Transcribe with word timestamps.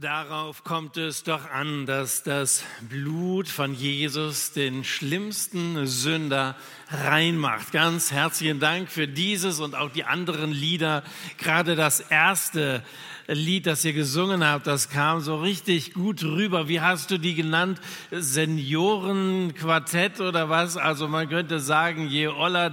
Darauf 0.00 0.64
kommt 0.64 0.96
es 0.96 1.22
doch 1.22 1.48
an, 1.48 1.86
dass 1.86 2.24
das 2.24 2.64
Blut 2.80 3.46
von 3.46 3.74
Jesus 3.74 4.50
den 4.50 4.82
schlimmsten 4.82 5.86
Sünder 5.86 6.56
reinmacht. 6.90 7.70
Ganz 7.70 8.10
herzlichen 8.10 8.58
Dank 8.58 8.90
für 8.90 9.06
dieses 9.06 9.60
und 9.60 9.76
auch 9.76 9.92
die 9.92 10.02
anderen 10.02 10.50
Lieder. 10.50 11.04
Gerade 11.38 11.76
das 11.76 12.00
erste 12.00 12.82
Lied, 13.28 13.66
das 13.66 13.84
ihr 13.84 13.92
gesungen 13.92 14.44
habt, 14.44 14.66
das 14.66 14.90
kam 14.90 15.20
so 15.20 15.36
richtig 15.36 15.94
gut 15.94 16.24
rüber. 16.24 16.66
Wie 16.66 16.80
hast 16.80 17.12
du 17.12 17.18
die 17.18 17.36
genannt? 17.36 17.80
Seniorenquartett 18.10 20.20
oder 20.20 20.48
was? 20.48 20.76
Also 20.76 21.06
man 21.06 21.28
könnte 21.28 21.60
sagen, 21.60 22.08
je 22.08 22.26
oller 22.26 22.72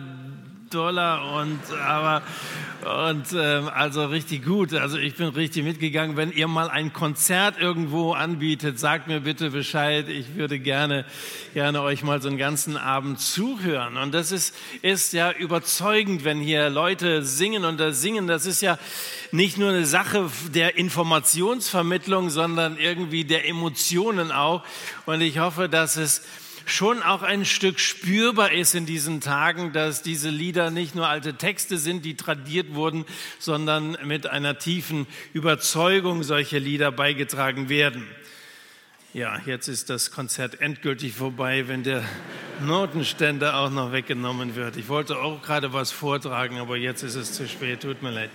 Dollar 0.73 1.35
und 1.35 1.59
aber 1.85 2.21
und 3.05 3.25
ähm, 3.33 3.69
also 3.69 4.05
richtig 4.05 4.43
gut. 4.43 4.73
Also 4.73 4.97
ich 4.97 5.15
bin 5.15 5.27
richtig 5.27 5.63
mitgegangen. 5.63 6.17
Wenn 6.17 6.31
ihr 6.31 6.47
mal 6.47 6.69
ein 6.69 6.93
Konzert 6.93 7.59
irgendwo 7.59 8.13
anbietet, 8.13 8.79
sagt 8.79 9.07
mir 9.07 9.19
bitte 9.19 9.51
Bescheid. 9.51 10.09
Ich 10.09 10.35
würde 10.35 10.57
gerne 10.57 11.05
gerne 11.53 11.81
euch 11.83 12.01
mal 12.01 12.21
so 12.21 12.29
einen 12.29 12.39
ganzen 12.39 12.77
Abend 12.77 13.19
zuhören. 13.19 13.97
Und 13.97 14.13
das 14.13 14.31
ist 14.31 14.55
ist 14.81 15.13
ja 15.13 15.31
überzeugend, 15.31 16.23
wenn 16.23 16.39
hier 16.39 16.69
Leute 16.69 17.23
singen 17.23 17.65
und 17.65 17.79
das 17.79 18.01
Singen. 18.01 18.25
Das 18.25 18.47
ist 18.47 18.61
ja 18.61 18.79
nicht 19.31 19.57
nur 19.57 19.69
eine 19.69 19.85
Sache 19.85 20.31
der 20.53 20.77
Informationsvermittlung, 20.77 22.31
sondern 22.31 22.77
irgendwie 22.77 23.25
der 23.25 23.47
Emotionen 23.47 24.31
auch. 24.31 24.63
Und 25.05 25.21
ich 25.21 25.37
hoffe, 25.37 25.69
dass 25.69 25.97
es 25.97 26.23
schon 26.65 27.01
auch 27.03 27.23
ein 27.23 27.45
Stück 27.45 27.79
spürbar 27.79 28.51
ist 28.51 28.75
in 28.75 28.85
diesen 28.85 29.21
Tagen, 29.21 29.73
dass 29.73 30.01
diese 30.01 30.29
Lieder 30.29 30.71
nicht 30.71 30.95
nur 30.95 31.07
alte 31.07 31.35
Texte 31.35 31.77
sind, 31.77 32.05
die 32.05 32.15
tradiert 32.15 32.73
wurden, 32.75 33.05
sondern 33.39 33.97
mit 34.03 34.27
einer 34.27 34.57
tiefen 34.57 35.07
Überzeugung 35.33 36.23
solche 36.23 36.57
Lieder 36.57 36.91
beigetragen 36.91 37.69
werden. 37.69 38.07
Ja, 39.13 39.41
jetzt 39.45 39.67
ist 39.67 39.89
das 39.89 40.11
Konzert 40.11 40.61
endgültig 40.61 41.13
vorbei, 41.13 41.67
wenn 41.67 41.83
der 41.83 42.01
Notenständer 42.61 43.57
auch 43.57 43.69
noch 43.69 43.91
weggenommen 43.91 44.55
wird. 44.55 44.77
Ich 44.77 44.87
wollte 44.87 45.17
auch 45.17 45.41
gerade 45.41 45.73
was 45.73 45.91
vortragen, 45.91 46.59
aber 46.59 46.77
jetzt 46.77 47.03
ist 47.03 47.15
es 47.15 47.33
zu 47.33 47.45
spät, 47.47 47.81
tut 47.81 48.01
mir 48.01 48.11
leid. 48.11 48.29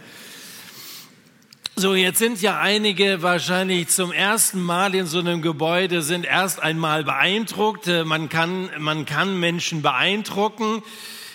So, 1.78 1.94
jetzt 1.94 2.20
sind 2.20 2.40
ja 2.40 2.58
einige 2.58 3.20
wahrscheinlich 3.20 3.88
zum 3.88 4.10
ersten 4.10 4.62
Mal 4.62 4.94
in 4.94 5.04
so 5.04 5.18
einem 5.18 5.42
Gebäude, 5.42 6.00
sind 6.00 6.24
erst 6.24 6.62
einmal 6.62 7.04
beeindruckt. 7.04 7.86
Äh, 7.86 8.04
man 8.04 8.30
kann, 8.30 8.70
man 8.78 9.04
kann 9.04 9.38
Menschen 9.38 9.82
beeindrucken 9.82 10.82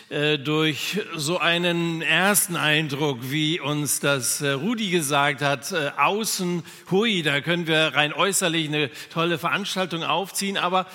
äh, 0.09 0.39
durch 0.39 0.99
so 1.15 1.37
einen 1.37 2.01
ersten 2.01 2.55
Eindruck, 2.55 3.19
wie 3.29 3.59
uns 3.59 3.99
das 3.99 4.41
äh, 4.41 4.49
Rudi 4.49 4.89
gesagt 4.89 5.43
hat, 5.43 5.71
außen, 5.99 6.63
hui, 6.89 7.21
da 7.21 7.39
können 7.41 7.67
wir 7.67 7.93
rein 7.93 8.11
äußerlich 8.11 8.67
eine 8.67 8.89
tolle 9.13 9.37
Veranstaltung 9.37 10.03
aufziehen, 10.03 10.57
aber 10.57 10.87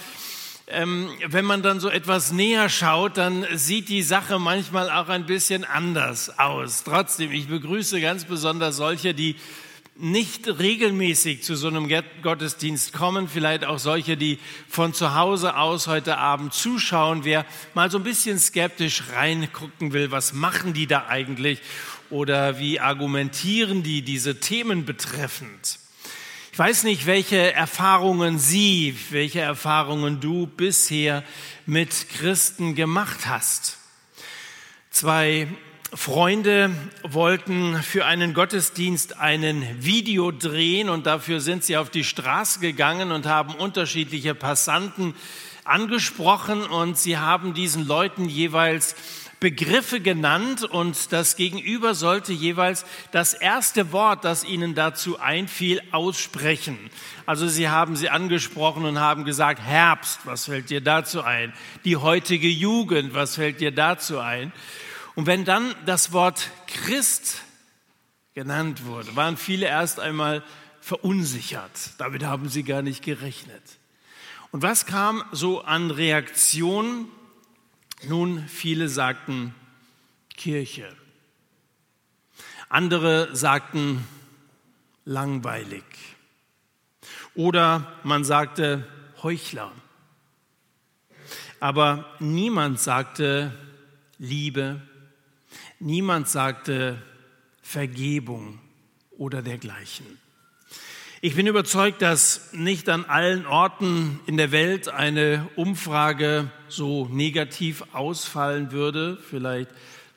ähm, 0.69 1.11
wenn 1.27 1.45
man 1.45 1.63
dann 1.63 1.79
so 1.79 1.89
etwas 1.89 2.33
näher 2.33 2.69
schaut, 2.69 3.17
dann 3.19 3.47
sieht 3.55 3.89
die 3.89 4.03
Sache 4.03 4.39
manchmal 4.39 4.91
auch 4.91 5.09
ein 5.09 5.27
bisschen 5.27 5.65
anders 5.65 6.39
aus. 6.39 6.83
Trotzdem, 6.83 7.31
ich 7.31 7.47
begrüße 7.47 8.01
ganz 8.01 8.25
besonders 8.25 8.77
solche, 8.77 9.15
die 9.15 9.37
nicht 9.99 10.47
regelmäßig 10.59 11.43
zu 11.43 11.55
so 11.55 11.69
einem 11.69 11.89
Gottesdienst 12.23 12.93
kommen, 12.93 13.29
vielleicht 13.29 13.65
auch 13.65 13.79
solche, 13.79 14.17
die 14.17 14.39
von 14.69 14.93
zu 14.93 15.15
Hause 15.15 15.57
aus 15.57 15.87
heute 15.87 16.19
Abend 16.19 16.53
zuschauen, 16.53 17.25
wer 17.25 17.47
mal 17.75 17.91
so 17.91 17.99
ein 17.99 18.05
bisschen 18.05 18.39
skeptisch 18.39 19.05
reingucken 19.15 19.93
will, 19.93 20.11
was 20.11 20.33
machen 20.33 20.75
die 20.75 20.87
da 20.87 21.07
eigentlich 21.09 21.61
oder 22.11 22.59
wie 22.59 22.79
argumentieren 22.81 23.83
die 23.83 24.03
diese 24.03 24.39
Themen 24.41 24.85
betreffend. 24.85 25.79
Ich 26.57 26.59
weiß 26.59 26.85
nicht, 26.85 27.05
welche 27.05 27.53
Erfahrungen 27.53 28.39
Sie, 28.39 28.97
welche 29.11 29.41
Erfahrungen 29.41 30.21
du 30.21 30.47
bisher 30.47 31.23
mit 31.67 32.09
Christen 32.09 32.75
gemacht 32.75 33.27
hast. 33.27 33.77
Zwei 34.89 35.49
Freunde 35.93 36.71
wollten 37.03 37.83
für 37.83 38.07
einen 38.07 38.33
Gottesdienst 38.33 39.19
einen 39.19 39.85
Video 39.85 40.31
drehen 40.31 40.89
und 40.89 41.05
dafür 41.05 41.43
sind 41.43 41.63
sie 41.63 41.77
auf 41.77 41.91
die 41.91 42.05
Straße 42.05 42.61
gegangen 42.61 43.13
und 43.13 43.27
haben 43.27 43.55
unterschiedliche 43.55 44.35
Passanten 44.35 45.15
angesprochen 45.65 46.63
und 46.63 46.97
sie 46.97 47.19
haben 47.19 47.53
diesen 47.53 47.87
Leuten 47.87 48.31
jeweils 48.31 48.97
Begriffe 49.39 50.01
genannt 50.01 50.65
und 50.65 51.13
das 51.13 51.37
Gegenüber 51.37 51.95
sollte 51.95 52.33
jeweils 52.33 52.87
das 53.13 53.35
erste 53.35 53.93
Wort, 53.93 54.25
das 54.25 54.45
ihnen 54.45 54.75
dazu 54.75 55.19
einfiel, 55.19 55.83
aussprechen. 55.93 56.79
Also 57.27 57.47
sie 57.47 57.69
haben 57.69 57.97
sie 57.97 58.09
angesprochen 58.09 58.87
und 58.87 58.99
haben 58.99 59.25
gesagt, 59.25 59.61
Herbst, 59.61 60.21
was 60.25 60.47
fällt 60.47 60.71
dir 60.71 60.81
dazu 60.81 61.23
ein? 61.23 61.53
Die 61.85 61.97
heutige 61.97 62.49
Jugend, 62.49 63.13
was 63.13 63.35
fällt 63.35 63.61
dir 63.61 63.73
dazu 63.73 64.19
ein? 64.21 64.53
Und 65.17 65.27
wenn 65.27 65.45
dann 65.45 65.75
das 65.85 66.13
Wort 66.13 66.51
Christ 66.67 67.43
genannt 68.35 68.85
wurde, 68.87 69.17
waren 69.17 69.37
viele 69.37 69.67
erst 69.67 70.01
einmal 70.01 70.43
verunsichert. 70.81 71.71
Damit 71.99 72.25
haben 72.25 72.49
sie 72.49 72.63
gar 72.63 72.81
nicht 72.81 73.03
gerechnet. 73.03 73.63
Und 74.51 74.63
was 74.63 74.87
kam 74.87 75.25
so 75.33 75.63
an 75.63 75.91
Reaktionen? 75.91 77.09
Nun, 78.09 78.47
viele 78.47 78.89
sagten 78.89 79.53
Kirche. 80.37 80.95
Andere 82.69 83.35
sagten 83.35 84.07
langweilig. 85.05 85.85
Oder 87.35 87.99
man 88.05 88.25
sagte 88.25 88.87
Heuchler. 89.23 89.73
Aber 91.59 92.15
niemand 92.21 92.79
sagte 92.79 93.53
Liebe. 94.19 94.81
Niemand 95.81 96.29
sagte 96.29 97.03
Vergebung 97.61 98.61
oder 99.11 99.43
dergleichen. 99.43 100.07
Ich 101.23 101.35
bin 101.35 101.47
überzeugt, 101.47 102.03
dass 102.03 102.53
nicht 102.53 102.91
an 102.91 103.07
allen 103.07 103.47
Orten 103.47 104.21
in 104.27 104.37
der 104.37 104.53
Welt 104.53 104.89
eine 104.89 105.49
Umfrage 105.57 106.51
so 106.69 107.07
negativ 107.07 107.83
ausfallen 107.95 108.71
würde, 108.71 109.17
vielleicht 109.31 109.71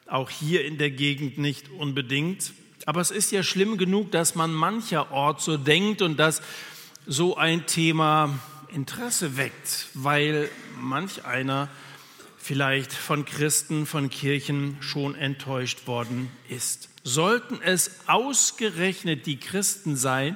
auch 0.08 0.30
hier 0.30 0.66
in 0.66 0.78
der 0.78 0.92
Gegend 0.92 1.38
nicht 1.38 1.70
unbedingt. 1.70 2.52
Aber 2.86 3.00
es 3.00 3.12
ist 3.12 3.32
ja 3.32 3.44
schlimm 3.44 3.78
genug, 3.78 4.12
dass 4.12 4.36
man 4.36 4.52
mancher 4.52 5.10
Ort 5.12 5.40
so 5.40 5.56
denkt 5.56 6.02
und 6.02 6.18
dass 6.18 6.42
so 7.08 7.38
ein 7.38 7.66
Thema 7.66 8.38
Interesse 8.68 9.38
weckt, 9.38 9.88
weil 9.94 10.50
manch 10.82 11.24
einer 11.24 11.70
vielleicht 12.38 12.92
von 12.92 13.24
Christen, 13.24 13.86
von 13.86 14.10
Kirchen 14.10 14.76
schon 14.82 15.16
enttäuscht 15.16 15.88
worden 15.88 16.30
ist. 16.50 16.90
Sollten 17.06 17.62
es 17.64 18.02
ausgerechnet 18.08 19.28
die 19.28 19.38
Christen 19.38 19.96
sein, 19.96 20.36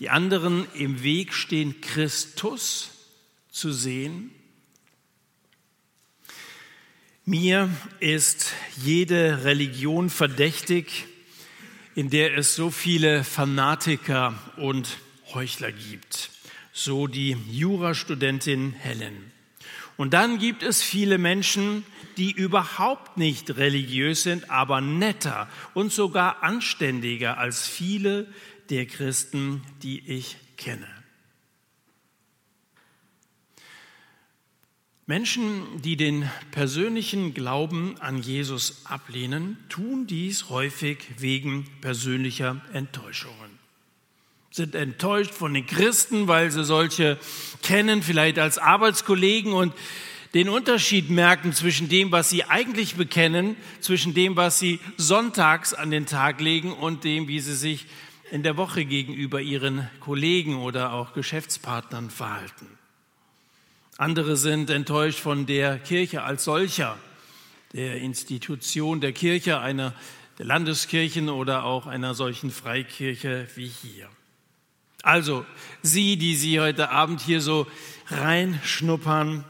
die 0.00 0.10
anderen 0.10 0.66
im 0.74 1.02
Weg 1.02 1.34
stehen, 1.34 1.80
Christus 1.80 2.90
zu 3.50 3.72
sehen. 3.72 4.30
Mir 7.24 7.68
ist 8.00 8.52
jede 8.82 9.44
Religion 9.44 10.08
verdächtig, 10.08 11.06
in 11.94 12.10
der 12.10 12.38
es 12.38 12.54
so 12.54 12.70
viele 12.70 13.24
Fanatiker 13.24 14.34
und 14.56 14.98
Heuchler 15.34 15.72
gibt. 15.72 16.30
So 16.72 17.06
die 17.06 17.36
Jurastudentin 17.50 18.72
Helen. 18.72 19.32
Und 19.96 20.14
dann 20.14 20.38
gibt 20.38 20.62
es 20.62 20.80
viele 20.80 21.18
Menschen, 21.18 21.84
die 22.16 22.30
überhaupt 22.30 23.16
nicht 23.16 23.56
religiös 23.56 24.22
sind, 24.22 24.48
aber 24.48 24.80
netter 24.80 25.48
und 25.74 25.92
sogar 25.92 26.44
anständiger 26.44 27.36
als 27.38 27.66
viele, 27.66 28.28
der 28.70 28.86
Christen, 28.86 29.62
die 29.82 30.00
ich 30.06 30.36
kenne. 30.56 30.86
Menschen, 35.08 35.80
die 35.80 35.96
den 35.96 36.28
persönlichen 36.50 37.32
Glauben 37.32 37.96
an 37.98 38.20
Jesus 38.20 38.82
ablehnen, 38.84 39.56
tun 39.70 40.06
dies 40.06 40.50
häufig 40.50 40.98
wegen 41.16 41.64
persönlicher 41.80 42.60
Enttäuschungen. 42.74 43.58
Sind 44.50 44.74
enttäuscht 44.74 45.32
von 45.32 45.54
den 45.54 45.64
Christen, 45.64 46.28
weil 46.28 46.50
sie 46.50 46.62
solche 46.62 47.18
kennen, 47.62 48.02
vielleicht 48.02 48.38
als 48.38 48.58
Arbeitskollegen 48.58 49.54
und 49.54 49.72
den 50.34 50.50
Unterschied 50.50 51.08
merken 51.08 51.54
zwischen 51.54 51.88
dem, 51.88 52.12
was 52.12 52.28
sie 52.28 52.44
eigentlich 52.44 52.96
bekennen, 52.96 53.56
zwischen 53.80 54.12
dem, 54.12 54.36
was 54.36 54.58
sie 54.58 54.78
sonntags 54.98 55.72
an 55.72 55.90
den 55.90 56.04
Tag 56.04 56.38
legen 56.42 56.72
und 56.72 57.04
dem, 57.04 57.28
wie 57.28 57.40
sie 57.40 57.56
sich 57.56 57.86
in 58.30 58.42
der 58.42 58.56
Woche 58.56 58.84
gegenüber 58.84 59.40
ihren 59.40 59.88
Kollegen 60.00 60.56
oder 60.56 60.92
auch 60.92 61.12
Geschäftspartnern 61.12 62.10
verhalten. 62.10 62.66
Andere 63.96 64.36
sind 64.36 64.70
enttäuscht 64.70 65.18
von 65.18 65.46
der 65.46 65.78
Kirche 65.78 66.22
als 66.22 66.44
solcher, 66.44 66.96
der 67.72 67.96
Institution 67.96 69.00
der 69.00 69.12
Kirche, 69.12 69.58
einer 69.60 69.94
der 70.38 70.46
Landeskirchen 70.46 71.28
oder 71.28 71.64
auch 71.64 71.86
einer 71.86 72.14
solchen 72.14 72.50
Freikirche 72.50 73.48
wie 73.56 73.66
hier. 73.66 74.08
Also 75.02 75.44
Sie, 75.82 76.16
die 76.16 76.36
Sie 76.36 76.60
heute 76.60 76.90
Abend 76.90 77.20
hier 77.20 77.40
so 77.40 77.66
reinschnuppern, 78.08 79.44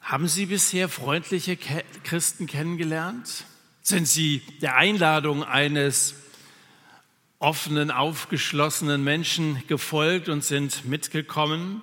haben 0.00 0.26
Sie 0.26 0.46
bisher 0.46 0.88
freundliche 0.88 1.58
Christen 2.04 2.46
kennengelernt? 2.46 3.44
Sind 3.82 4.08
Sie 4.08 4.42
der 4.62 4.76
Einladung 4.76 5.44
eines 5.44 6.14
offenen, 7.38 7.90
aufgeschlossenen 7.90 9.02
Menschen 9.04 9.62
gefolgt 9.68 10.28
und 10.28 10.44
sind 10.44 10.84
mitgekommen? 10.84 11.82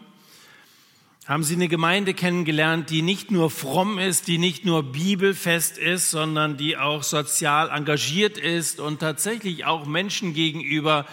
Haben 1.25 1.43
Sie 1.43 1.55
eine 1.55 1.67
Gemeinde 1.67 2.13
kennengelernt, 2.13 2.91
die 2.91 3.01
nicht 3.01 3.31
nur 3.31 3.49
fromm 3.49 3.97
ist, 3.97 4.27
die 4.27 4.37
nicht 4.37 4.63
nur 4.63 4.83
bibelfest 4.83 5.77
ist, 5.77 6.11
sondern 6.11 6.55
die 6.55 6.77
auch 6.77 7.01
sozial 7.01 7.69
engagiert 7.69 8.37
ist 8.37 8.79
und 8.79 8.99
tatsächlich 8.99 9.65
auch 9.65 9.87
Menschen 9.87 10.33
gegenüber 10.33 11.07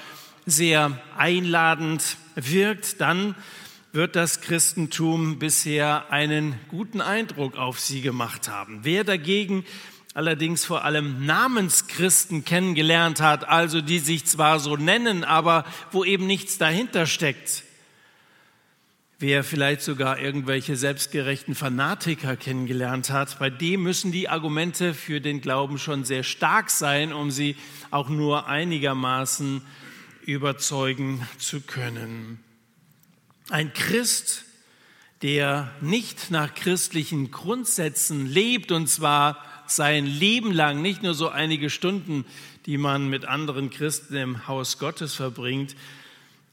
sehr 0.44 1.00
einladend 1.16 2.18
wirkt, 2.34 3.00
dann 3.00 3.34
wird 3.92 4.16
das 4.16 4.40
Christentum 4.40 5.38
bisher 5.38 6.10
einen 6.10 6.58
guten 6.68 7.00
Eindruck 7.00 7.56
auf 7.56 7.78
sie 7.78 8.00
gemacht 8.00 8.48
haben. 8.48 8.80
Wer 8.82 9.04
dagegen 9.04 9.64
allerdings 10.14 10.64
vor 10.64 10.84
allem 10.84 11.24
Namenschristen 11.24 12.44
kennengelernt 12.44 13.20
hat, 13.20 13.48
also 13.48 13.80
die 13.80 13.98
sich 13.98 14.26
zwar 14.26 14.60
so 14.60 14.76
nennen, 14.76 15.24
aber 15.24 15.64
wo 15.90 16.04
eben 16.04 16.26
nichts 16.26 16.58
dahinter 16.58 17.06
steckt, 17.06 17.64
Wer 19.22 19.44
vielleicht 19.44 19.82
sogar 19.82 20.18
irgendwelche 20.18 20.74
selbstgerechten 20.74 21.54
Fanatiker 21.54 22.34
kennengelernt 22.34 23.10
hat, 23.10 23.38
bei 23.38 23.50
dem 23.50 23.84
müssen 23.84 24.10
die 24.10 24.28
Argumente 24.28 24.94
für 24.94 25.20
den 25.20 25.40
Glauben 25.40 25.78
schon 25.78 26.02
sehr 26.04 26.24
stark 26.24 26.70
sein, 26.70 27.12
um 27.12 27.30
sie 27.30 27.54
auch 27.92 28.08
nur 28.08 28.48
einigermaßen 28.48 29.62
überzeugen 30.26 31.24
zu 31.38 31.60
können. 31.60 32.40
Ein 33.48 33.72
Christ, 33.72 34.44
der 35.22 35.70
nicht 35.80 36.32
nach 36.32 36.52
christlichen 36.52 37.30
Grundsätzen 37.30 38.26
lebt, 38.26 38.72
und 38.72 38.88
zwar 38.88 39.44
sein 39.76 40.06
Leben 40.06 40.52
lang, 40.52 40.82
nicht 40.82 41.02
nur 41.02 41.14
so 41.14 41.28
einige 41.28 41.70
Stunden, 41.70 42.24
die 42.66 42.78
man 42.78 43.08
mit 43.08 43.24
anderen 43.24 43.70
Christen 43.70 44.16
im 44.16 44.46
Haus 44.46 44.78
Gottes 44.78 45.14
verbringt, 45.14 45.74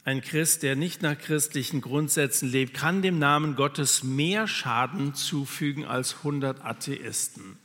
ein 0.06 0.21
Christ, 0.21 0.63
der 0.63 0.75
nicht 0.75 1.01
nach 1.01 1.18
christlichen 1.18 1.81
Grundsätzen 1.81 2.50
lebt, 2.50 2.74
kann 2.74 3.01
dem 3.01 3.19
Namen 3.19 3.56
Gottes 3.56 4.04
mehr 4.04 4.48
Schaden 4.48 5.13
zufügen 5.13 5.86
als 5.86 6.18
100 6.18 6.63
Atheisten. 6.66 7.57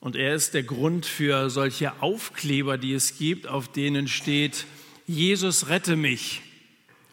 Und 0.00 0.16
er 0.16 0.34
ist 0.34 0.52
der 0.52 0.62
Grund 0.62 1.06
für 1.06 1.48
solche 1.48 2.02
Aufkleber, 2.02 2.76
die 2.76 2.92
es 2.92 3.16
gibt, 3.16 3.46
auf 3.48 3.72
denen 3.72 4.06
steht, 4.06 4.66
Jesus 5.06 5.68
rette 5.68 5.96
mich 5.96 6.42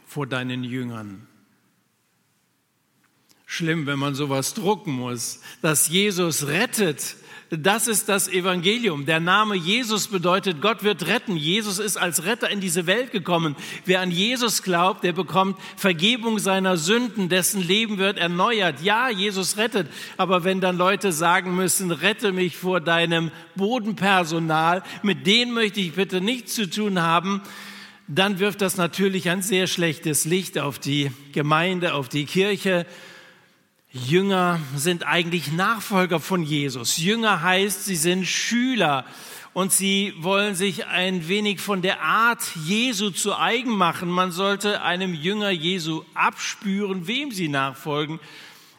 vor 0.06 0.28
deinen 0.28 0.64
Jüngern. 0.64 1.26
Schlimm, 3.54 3.86
wenn 3.86 4.00
man 4.00 4.16
sowas 4.16 4.54
drucken 4.54 4.94
muss, 4.94 5.42
dass 5.62 5.90
Jesus 5.90 6.48
rettet 6.48 7.18
das 7.58 7.90
ist 7.90 8.08
das 8.08 8.30
Evangelium. 8.30 9.06
Der 9.06 9.20
Name 9.20 9.56
Jesus 9.56 10.08
bedeutet, 10.08 10.62
Gott 10.62 10.84
wird 10.84 11.08
retten. 11.08 11.36
Jesus 11.36 11.80
ist 11.80 11.98
als 11.98 12.24
Retter 12.24 12.50
in 12.50 12.62
diese 12.62 12.88
Welt 12.88 13.12
gekommen. 13.12 13.58
Wer 13.84 14.00
an 14.00 14.10
Jesus 14.10 14.64
glaubt, 14.64 15.04
der 15.04 15.12
bekommt 15.12 15.60
Vergebung 15.76 16.40
seiner 16.40 16.78
Sünden, 16.78 17.28
dessen 17.28 17.62
Leben 17.62 17.98
wird 17.98 18.18
erneuert. 18.18 18.82
Ja, 18.82 19.10
Jesus 19.10 19.58
rettet. 19.58 19.90
Aber 20.16 20.46
wenn 20.46 20.62
dann 20.62 20.78
Leute 20.78 21.12
sagen 21.12 21.54
müssen, 21.54 21.92
rette 21.92 22.32
mich 22.32 22.56
vor 22.56 22.80
deinem 22.80 23.32
Bodenpersonal, 23.56 24.82
mit 25.04 25.28
denen 25.28 25.52
möchte 25.52 25.82
ich 25.82 25.92
bitte 25.92 26.22
nichts 26.22 26.56
zu 26.56 26.70
tun 26.70 27.02
haben, 27.02 27.42
dann 28.08 28.40
wirft 28.40 28.62
das 28.62 28.78
natürlich 28.78 29.30
ein 29.30 29.42
sehr 29.42 29.68
schlechtes 29.68 30.24
Licht 30.24 30.58
auf 30.58 30.80
die 30.80 31.12
Gemeinde, 31.34 31.96
auf 31.96 32.08
die 32.08 32.26
Kirche 32.26 32.86
Jünger 33.94 34.62
sind 34.76 35.06
eigentlich 35.06 35.52
Nachfolger 35.52 36.22
von 36.22 36.44
Jesus. 36.44 36.98
Jünger 36.98 37.42
heißt, 37.42 37.84
sie 37.84 37.98
sind 37.98 38.26
Schüler 38.26 39.06
und 39.52 39.74
sie 39.74 40.14
wollen 40.18 40.56
sich 40.56 40.86
ein 40.86 41.28
wenig 41.28 41.60
von 41.60 41.82
der 41.82 42.02
Art 42.02 42.42
Jesu 42.64 43.10
zu 43.10 43.38
eigen 43.38 43.76
machen. 43.76 44.10
Man 44.10 44.32
sollte 44.32 44.82
einem 44.82 45.14
Jünger 45.14 45.50
Jesu 45.50 46.06
abspüren, 46.14 47.08
wem 47.08 47.32
sie 47.32 47.50
nachfolgen. 47.50 48.22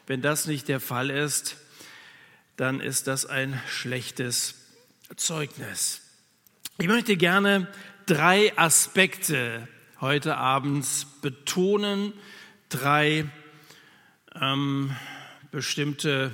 Wenn 0.07 0.23
das 0.23 0.47
nicht 0.47 0.69
der 0.69 0.81
Fall 0.81 1.11
ist, 1.11 1.59
dann 2.57 2.81
ist 2.81 3.07
das 3.07 3.27
ein 3.27 3.61
schlechtes 3.69 4.55
Zeugnis. 5.17 6.01
Ich 6.79 6.89
möchte 6.89 7.19
gerne 7.19 7.69
drei 8.07 8.57
Aspekte 8.57 9.69
heute 10.01 10.39
Abend 10.39 10.87
betonen, 11.21 12.15
drei 12.71 13.25
Aspekte 13.25 13.42
ähm, 14.41 14.95
bestimmte 15.51 16.33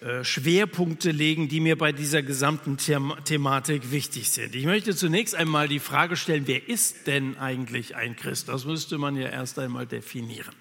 äh, 0.00 0.24
Schwerpunkte 0.24 1.10
legen, 1.10 1.48
die 1.48 1.60
mir 1.60 1.78
bei 1.78 1.92
dieser 1.92 2.22
gesamten 2.22 2.76
Thematik 2.76 3.90
wichtig 3.90 4.30
sind. 4.30 4.54
Ich 4.54 4.66
möchte 4.66 4.94
zunächst 4.94 5.34
einmal 5.34 5.68
die 5.68 5.78
Frage 5.78 6.16
stellen, 6.16 6.46
wer 6.46 6.68
ist 6.68 7.06
denn 7.06 7.38
eigentlich 7.38 7.96
ein 7.96 8.14
Christ? 8.14 8.48
Das 8.48 8.66
müsste 8.66 8.98
man 8.98 9.16
ja 9.16 9.28
erst 9.28 9.58
einmal 9.58 9.86
definieren. 9.86 10.54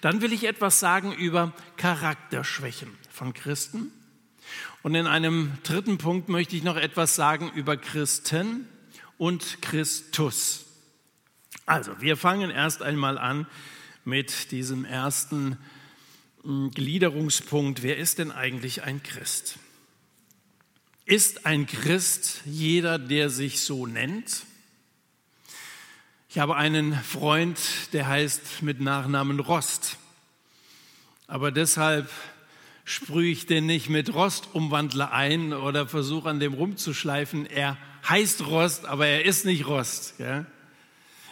Dann 0.00 0.20
will 0.20 0.32
ich 0.32 0.44
etwas 0.44 0.80
sagen 0.80 1.12
über 1.12 1.52
Charakterschwächen 1.76 2.90
von 3.10 3.32
Christen. 3.32 3.92
Und 4.82 4.94
in 4.94 5.06
einem 5.06 5.52
dritten 5.62 5.98
Punkt 5.98 6.28
möchte 6.28 6.56
ich 6.56 6.64
noch 6.64 6.76
etwas 6.76 7.14
sagen 7.14 7.50
über 7.54 7.76
Christen 7.76 8.66
und 9.18 9.62
Christus. 9.62 10.64
Also, 11.66 12.00
wir 12.00 12.16
fangen 12.16 12.50
erst 12.50 12.82
einmal 12.82 13.18
an 13.18 13.46
mit 14.08 14.52
diesem 14.52 14.86
ersten 14.86 15.58
hm, 16.42 16.70
Gliederungspunkt. 16.70 17.82
Wer 17.82 17.98
ist 17.98 18.18
denn 18.18 18.32
eigentlich 18.32 18.82
ein 18.82 19.02
Christ? 19.02 19.58
Ist 21.04 21.46
ein 21.46 21.66
Christ 21.66 22.40
jeder, 22.46 22.98
der 22.98 23.28
sich 23.28 23.60
so 23.60 23.86
nennt? 23.86 24.44
Ich 26.30 26.38
habe 26.38 26.56
einen 26.56 26.94
Freund, 26.94 27.58
der 27.92 28.06
heißt 28.08 28.62
mit 28.62 28.80
Nachnamen 28.80 29.40
Rost. 29.40 29.98
Aber 31.26 31.52
deshalb 31.52 32.10
sprühe 32.84 33.30
ich 33.30 33.44
den 33.44 33.66
nicht 33.66 33.90
mit 33.90 34.14
Rostumwandler 34.14 35.12
ein 35.12 35.52
oder 35.52 35.86
versuche 35.86 36.30
an 36.30 36.40
dem 36.40 36.54
rumzuschleifen. 36.54 37.44
Er 37.44 37.76
heißt 38.08 38.46
Rost, 38.46 38.86
aber 38.86 39.06
er 39.06 39.26
ist 39.26 39.44
nicht 39.44 39.66
Rost. 39.66 40.14
Ja? 40.18 40.46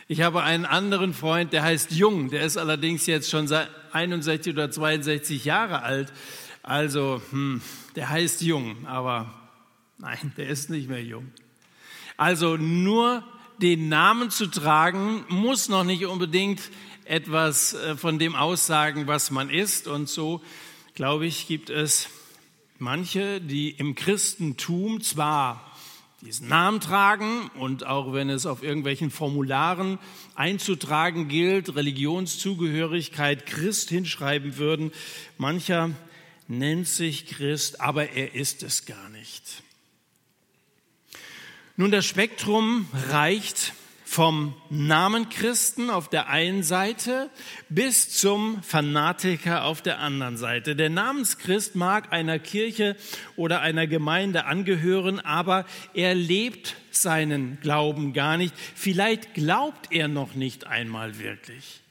Ich 0.09 0.21
habe 0.21 0.45
einen 0.45 0.67
anderen 0.67 1.13
Freund, 1.13 1.53
der 1.53 1.65
heißt 1.65 1.91
Jung, 1.91 2.31
der 2.31 2.43
ist 2.43 2.57
allerdings 2.57 3.07
jetzt 3.07 3.29
schon 3.29 3.49
seit 3.49 3.69
61 3.91 4.53
oder 4.53 4.71
62 4.71 5.45
Jahre 5.45 5.83
alt. 5.83 6.13
Also, 6.63 7.21
hm, 7.31 7.61
der 7.97 8.09
heißt 8.09 8.41
Jung, 8.43 8.87
aber 8.87 9.35
nein, 9.99 10.33
der 10.37 10.49
ist 10.49 10.71
nicht 10.71 10.89
mehr 10.89 11.03
jung. 11.03 11.33
Also 12.17 12.57
nur 12.57 13.25
den 13.61 13.89
Namen 13.89 14.31
zu 14.31 14.47
tragen, 14.47 15.25
muss 15.29 15.69
noch 15.69 15.83
nicht 15.83 16.07
unbedingt 16.07 16.61
etwas 17.05 17.75
äh, 17.75 17.97
von 17.97 18.21
dem 18.21 18.37
aussagen, 18.37 19.09
was 19.09 19.33
man 19.33 19.51
ist. 19.51 19.89
Und 19.89 20.09
so, 20.09 20.41
glaube 20.95 21.27
ich, 21.27 21.49
gibt 21.49 21.69
es 21.69 22.09
manche, 22.79 23.41
die 23.41 23.71
im 23.71 23.97
Christentum 23.97 25.01
zwar 25.01 25.76
diesen 26.27 26.49
Namen 26.49 26.81
tragen 26.81 27.49
und 27.55 27.87
auch 27.87 28.13
wenn 28.13 28.31
es 28.31 28.47
auf 28.47 28.65
irgendwelchen 28.65 29.13
Formularen 29.13 30.01
einzutragen 30.35 31.29
gilt, 31.29 31.77
Religionszugehörigkeit 31.77 33.47
Christ 33.47 33.91
hinschreiben 33.91 34.57
würden. 34.57 34.91
Mancher 35.39 35.93
nennt 36.49 36.89
sich 36.89 37.27
Christ, 37.27 37.81
aber 37.81 38.11
er 38.11 38.35
ist 38.35 38.65
es 38.65 38.87
gar 38.87 39.09
nicht. 39.11 39.63
Nun, 41.77 41.93
das 41.93 42.05
Spektrum 42.07 42.89
reicht 43.09 43.73
vom 44.07 44.55
Namen 44.71 45.29
Christen 45.31 45.91
auf 45.91 46.09
der 46.09 46.29
einen 46.29 46.63
Seite 46.63 47.29
bis 47.69 48.09
zum 48.17 48.63
Fanatiker 48.63 49.65
auf 49.65 49.83
der 49.83 49.99
anderen 49.99 50.37
Seite. 50.37 50.77
Der 50.77 50.91
Namenschrist 50.91 51.75
mag 51.75 52.13
einer 52.13 52.39
Kirche 52.39 52.97
oder 53.35 53.61
einer 53.61 53.89
Gemeinde 53.89 54.45
angehören, 54.45 55.19
aber 55.19 55.67
er 55.93 56.15
lebt 56.15 56.77
seinen 56.93 57.59
Glauben 57.61 58.13
gar 58.13 58.37
nicht. 58.37 58.55
Vielleicht 58.77 59.35
glaubt 59.35 59.93
er 59.93 60.07
noch 60.07 60.35
nicht 60.35 60.69
einmal 60.69 61.19
wirklich. 61.19 61.83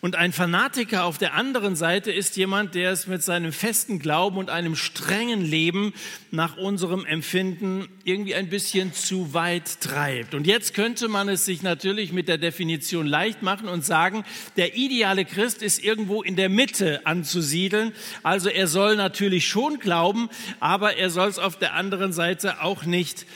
Und 0.00 0.16
ein 0.16 0.32
Fanatiker 0.32 1.04
auf 1.04 1.18
der 1.18 1.34
anderen 1.34 1.76
Seite 1.76 2.12
ist 2.12 2.36
jemand, 2.36 2.74
der 2.74 2.92
es 2.92 3.06
mit 3.06 3.22
seinem 3.22 3.52
festen 3.52 3.98
Glauben 3.98 4.36
und 4.36 4.50
einem 4.50 4.76
strengen 4.76 5.40
Leben 5.40 5.92
nach 6.30 6.56
unserem 6.56 7.04
Empfinden 7.04 7.88
irgendwie 8.04 8.34
ein 8.34 8.48
bisschen 8.48 8.92
zu 8.92 9.34
weit 9.34 9.80
treibt. 9.80 10.34
Und 10.34 10.46
jetzt 10.46 10.74
könnte 10.74 11.08
man 11.08 11.28
es 11.28 11.44
sich 11.44 11.62
natürlich 11.62 12.12
mit 12.12 12.28
der 12.28 12.38
Definition 12.38 13.06
leicht 13.06 13.42
machen 13.42 13.68
und 13.68 13.84
sagen, 13.84 14.24
der 14.56 14.76
ideale 14.76 15.24
Christ 15.24 15.62
ist 15.62 15.82
irgendwo 15.82 16.22
in 16.22 16.36
der 16.36 16.48
Mitte 16.48 17.06
anzusiedeln. 17.06 17.92
Also 18.22 18.48
er 18.48 18.66
soll 18.66 18.96
natürlich 18.96 19.48
schon 19.48 19.78
glauben, 19.78 20.28
aber 20.60 20.96
er 20.96 21.10
soll 21.10 21.28
es 21.28 21.38
auf 21.38 21.58
der 21.58 21.74
anderen 21.74 22.12
Seite 22.12 22.62
auch 22.62 22.84
nicht 22.84 23.26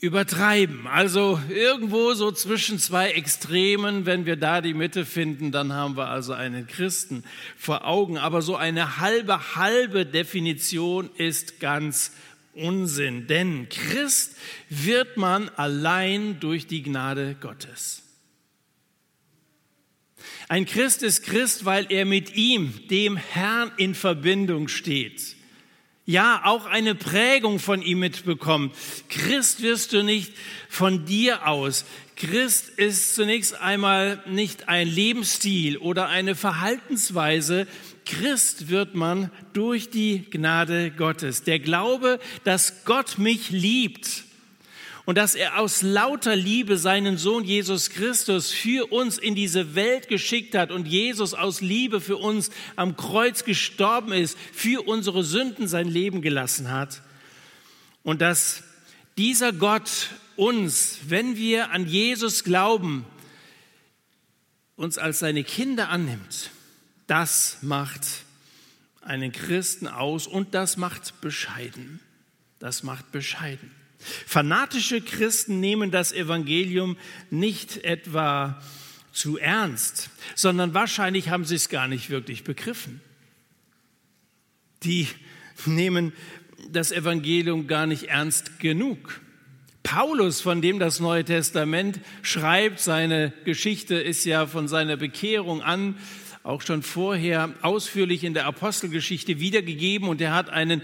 übertreiben. 0.00 0.86
Also 0.86 1.38
irgendwo 1.50 2.14
so 2.14 2.32
zwischen 2.32 2.78
zwei 2.78 3.10
Extremen, 3.10 4.06
wenn 4.06 4.24
wir 4.24 4.36
da 4.36 4.62
die 4.62 4.74
Mitte 4.74 5.04
finden, 5.04 5.52
dann 5.52 5.72
haben 5.74 5.96
wir 5.96 6.08
also 6.08 6.32
einen 6.32 6.66
Christen 6.66 7.22
vor 7.56 7.84
Augen. 7.84 8.16
Aber 8.16 8.40
so 8.40 8.56
eine 8.56 8.98
halbe, 8.98 9.56
halbe 9.56 10.06
Definition 10.06 11.10
ist 11.16 11.60
ganz 11.60 12.12
Unsinn. 12.54 13.26
Denn 13.26 13.68
Christ 13.68 14.36
wird 14.70 15.18
man 15.18 15.50
allein 15.50 16.40
durch 16.40 16.66
die 16.66 16.82
Gnade 16.82 17.36
Gottes. 17.38 18.02
Ein 20.48 20.66
Christ 20.66 21.02
ist 21.02 21.24
Christ, 21.24 21.64
weil 21.64 21.86
er 21.90 22.06
mit 22.06 22.34
ihm, 22.34 22.88
dem 22.88 23.16
Herrn, 23.16 23.70
in 23.76 23.94
Verbindung 23.94 24.68
steht 24.68 25.36
ja 26.10 26.42
auch 26.44 26.66
eine 26.66 26.94
Prägung 26.94 27.58
von 27.58 27.82
ihm 27.82 28.00
mitbekommt. 28.00 28.74
Christ 29.08 29.62
wirst 29.62 29.92
du 29.92 30.02
nicht 30.02 30.32
von 30.68 31.06
dir 31.06 31.46
aus. 31.46 31.84
Christ 32.16 32.68
ist 32.68 33.14
zunächst 33.14 33.54
einmal 33.60 34.22
nicht 34.26 34.68
ein 34.68 34.88
Lebensstil 34.88 35.78
oder 35.78 36.08
eine 36.08 36.34
Verhaltensweise. 36.34 37.66
Christ 38.04 38.68
wird 38.68 38.94
man 38.94 39.30
durch 39.52 39.90
die 39.90 40.28
Gnade 40.28 40.90
Gottes. 40.90 41.44
Der 41.44 41.60
Glaube, 41.60 42.18
dass 42.44 42.84
Gott 42.84 43.18
mich 43.18 43.50
liebt 43.50 44.24
und 45.04 45.16
dass 45.18 45.34
er 45.34 45.58
aus 45.58 45.82
lauter 45.82 46.36
Liebe 46.36 46.76
seinen 46.76 47.16
Sohn 47.16 47.44
Jesus 47.44 47.90
Christus 47.90 48.50
für 48.50 48.92
uns 48.92 49.18
in 49.18 49.34
diese 49.34 49.74
Welt 49.74 50.08
geschickt 50.08 50.54
hat 50.54 50.70
und 50.70 50.86
Jesus 50.86 51.34
aus 51.34 51.60
Liebe 51.60 52.00
für 52.00 52.16
uns 52.16 52.50
am 52.76 52.96
Kreuz 52.96 53.44
gestorben 53.44 54.12
ist, 54.12 54.38
für 54.52 54.86
unsere 54.86 55.24
Sünden 55.24 55.68
sein 55.68 55.88
Leben 55.88 56.22
gelassen 56.22 56.70
hat 56.70 57.02
und 58.02 58.20
dass 58.20 58.62
dieser 59.16 59.52
Gott 59.52 60.08
uns, 60.36 61.00
wenn 61.08 61.36
wir 61.36 61.70
an 61.70 61.86
Jesus 61.86 62.44
glauben, 62.44 63.04
uns 64.76 64.96
als 64.96 65.18
seine 65.18 65.44
Kinder 65.44 65.90
annimmt, 65.90 66.50
das 67.06 67.58
macht 67.60 68.06
einen 69.02 69.32
Christen 69.32 69.88
aus 69.88 70.26
und 70.26 70.54
das 70.54 70.76
macht 70.76 71.20
bescheiden. 71.20 72.00
Das 72.58 72.82
macht 72.82 73.10
bescheiden. 73.12 73.70
Fanatische 74.00 75.00
Christen 75.00 75.60
nehmen 75.60 75.90
das 75.90 76.12
Evangelium 76.12 76.96
nicht 77.30 77.84
etwa 77.84 78.60
zu 79.12 79.38
ernst, 79.38 80.10
sondern 80.34 80.74
wahrscheinlich 80.74 81.28
haben 81.28 81.44
sie 81.44 81.56
es 81.56 81.68
gar 81.68 81.88
nicht 81.88 82.10
wirklich 82.10 82.44
begriffen. 82.44 83.00
Die 84.82 85.08
nehmen 85.66 86.12
das 86.70 86.92
Evangelium 86.92 87.66
gar 87.66 87.86
nicht 87.86 88.04
ernst 88.04 88.58
genug. 88.60 89.20
Paulus, 89.82 90.40
von 90.40 90.62
dem 90.62 90.78
das 90.78 91.00
Neue 91.00 91.24
Testament 91.24 92.00
schreibt, 92.22 92.80
seine 92.80 93.32
Geschichte 93.44 93.96
ist 93.96 94.24
ja 94.24 94.46
von 94.46 94.68
seiner 94.68 94.96
Bekehrung 94.96 95.62
an 95.62 95.96
auch 96.42 96.62
schon 96.62 96.82
vorher 96.82 97.52
ausführlich 97.62 98.24
in 98.24 98.34
der 98.34 98.46
Apostelgeschichte 98.46 99.40
wiedergegeben 99.40 100.08
und 100.08 100.20
er 100.20 100.34
hat 100.34 100.48
einen 100.48 100.82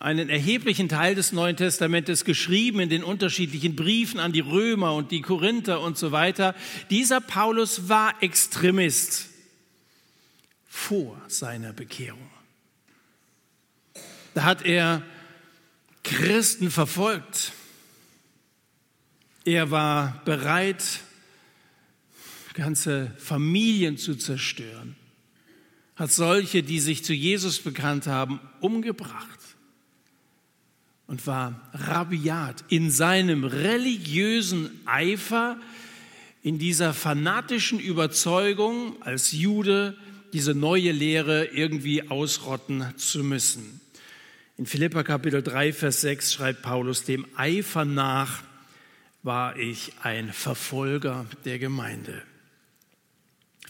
einen 0.00 0.28
erheblichen 0.28 0.88
Teil 0.88 1.14
des 1.14 1.32
Neuen 1.32 1.56
Testamentes 1.56 2.24
geschrieben 2.24 2.80
in 2.80 2.88
den 2.88 3.02
unterschiedlichen 3.02 3.74
Briefen 3.74 4.20
an 4.20 4.32
die 4.32 4.40
Römer 4.40 4.94
und 4.94 5.10
die 5.10 5.22
Korinther 5.22 5.80
und 5.80 5.98
so 5.98 6.12
weiter. 6.12 6.54
Dieser 6.90 7.20
Paulus 7.20 7.88
war 7.88 8.22
Extremist 8.22 9.28
vor 10.68 11.20
seiner 11.26 11.72
Bekehrung. 11.72 12.30
Da 14.34 14.44
hat 14.44 14.64
er 14.64 15.02
Christen 16.04 16.70
verfolgt. 16.70 17.52
Er 19.44 19.72
war 19.72 20.22
bereit, 20.24 20.84
ganze 22.54 23.12
Familien 23.18 23.98
zu 23.98 24.14
zerstören, 24.14 24.94
hat 25.96 26.12
solche, 26.12 26.62
die 26.62 26.80
sich 26.80 27.04
zu 27.04 27.14
Jesus 27.14 27.60
bekannt 27.60 28.06
haben, 28.06 28.40
umgebracht 28.60 29.37
und 31.08 31.26
war 31.26 31.60
rabiat 31.72 32.62
in 32.68 32.90
seinem 32.90 33.42
religiösen 33.42 34.70
Eifer, 34.84 35.56
in 36.42 36.58
dieser 36.58 36.94
fanatischen 36.94 37.80
Überzeugung 37.80 39.02
als 39.02 39.32
Jude 39.32 39.96
diese 40.32 40.54
neue 40.54 40.92
Lehre 40.92 41.46
irgendwie 41.46 42.08
ausrotten 42.10 42.84
zu 42.96 43.24
müssen. 43.24 43.80
In 44.58 44.66
Philippa 44.66 45.02
Kapitel 45.02 45.42
3, 45.42 45.72
Vers 45.72 46.02
6 46.02 46.32
schreibt 46.32 46.62
Paulus, 46.62 47.04
dem 47.04 47.26
Eifer 47.36 47.84
nach 47.84 48.42
war 49.22 49.58
ich 49.58 49.92
ein 50.02 50.32
Verfolger 50.32 51.26
der 51.44 51.58
Gemeinde. 51.58 52.22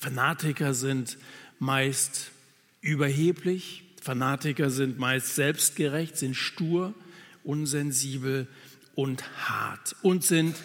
Fanatiker 0.01 0.75
sind 0.75 1.19
meist 1.59 2.31
überheblich, 2.81 3.85
Fanatiker 4.03 4.71
sind 4.71 4.99
meist 4.99 5.37
selbstgerecht, 5.37 6.17
sind 6.17 6.35
stur, 6.35 6.95
unsensibel 7.45 8.47
und 8.95 9.23
hart 9.49 9.97
und 10.03 10.25
sind 10.25 10.57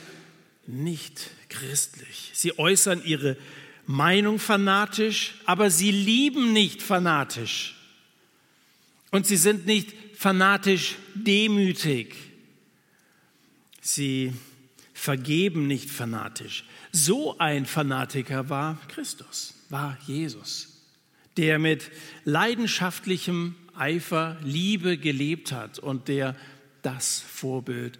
nicht 0.66 1.30
christlich. 1.50 2.32
Sie 2.34 2.58
äußern 2.58 3.04
ihre 3.04 3.38
Meinung 3.86 4.40
fanatisch, 4.40 5.36
aber 5.46 5.70
sie 5.70 5.92
lieben 5.92 6.54
nicht 6.54 6.82
fanatisch. 6.82 7.76
Und 9.12 9.28
sie 9.28 9.38
sind 9.38 9.66
nicht 9.66 9.94
fanatisch 10.16 10.96
demütig. 11.14 12.16
Sie 13.82 14.34
vergeben 14.94 15.68
nicht 15.68 15.90
fanatisch. 15.90 16.64
So 16.92 17.38
ein 17.38 17.66
Fanatiker 17.66 18.50
war 18.50 18.80
Christus, 18.88 19.54
war 19.70 19.98
Jesus, 20.08 20.70
der 21.36 21.60
mit 21.60 21.92
leidenschaftlichem 22.24 23.56
Eifer 23.76 24.38
Liebe 24.44 24.98
gelebt 24.98 25.52
hat 25.52 25.80
und 25.80 26.08
der 26.08 26.36
das 26.84 27.20
Vorbild 27.20 27.98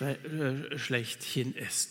äh, 0.00 0.78
schlechthin 0.78 1.54
ist. 1.54 1.90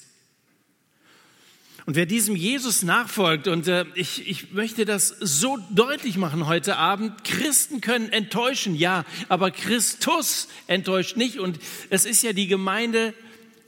Und 1.86 1.96
wer 1.96 2.08
diesem 2.08 2.36
Jesus 2.36 2.82
nachfolgt, 2.82 3.48
und 3.48 3.68
äh, 3.68 3.86
ich, 3.94 4.28
ich 4.28 4.52
möchte 4.54 4.86
das 4.86 5.10
so 5.20 5.58
deutlich 5.70 6.18
machen 6.18 6.48
heute 6.48 6.78
Abend, 6.78 7.24
Christen 7.24 7.80
können 7.80 8.10
enttäuschen, 8.12 8.76
ja, 8.76 9.06
aber 9.30 9.52
Christus 9.52 10.48
enttäuscht 10.66 11.16
nicht. 11.16 11.38
Und 11.38 11.60
es 11.92 12.06
ist 12.06 12.24
ja 12.24 12.34
die 12.34 12.48
Gemeinde 12.48 13.14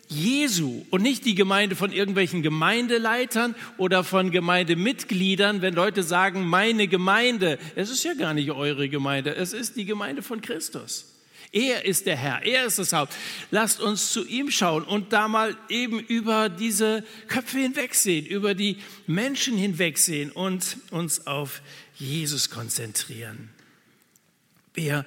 Jesu 0.07 0.85
und 0.89 1.03
nicht 1.03 1.25
die 1.25 1.35
Gemeinde 1.35 1.75
von 1.75 1.91
irgendwelchen 1.91 2.41
Gemeindeleitern 2.41 3.53
oder 3.77 4.03
von 4.03 4.31
Gemeindemitgliedern, 4.31 5.61
wenn 5.61 5.75
Leute 5.75 6.01
sagen, 6.01 6.47
meine 6.47 6.87
Gemeinde. 6.87 7.59
Es 7.75 7.91
ist 7.91 8.03
ja 8.03 8.13
gar 8.15 8.33
nicht 8.33 8.49
eure 8.49 8.89
Gemeinde, 8.89 9.35
es 9.35 9.53
ist 9.53 9.75
die 9.75 9.85
Gemeinde 9.85 10.23
von 10.23 10.41
Christus. 10.41 11.16
Er 11.51 11.85
ist 11.85 12.05
der 12.05 12.17
Herr, 12.17 12.43
er 12.43 12.65
ist 12.65 12.77
das 12.77 12.93
Haupt. 12.93 13.13
Lasst 13.51 13.79
uns 13.79 14.11
zu 14.11 14.25
ihm 14.25 14.51
schauen 14.51 14.83
und 14.83 15.13
da 15.13 15.27
mal 15.27 15.55
eben 15.69 15.99
über 15.99 16.49
diese 16.49 17.03
Köpfe 17.27 17.59
hinwegsehen, 17.59 18.25
über 18.25 18.53
die 18.53 18.77
Menschen 19.05 19.57
hinwegsehen 19.57 20.31
und 20.31 20.77
uns 20.91 21.25
auf 21.25 21.61
Jesus 21.95 22.49
konzentrieren. 22.49 23.49
Wer 24.73 25.05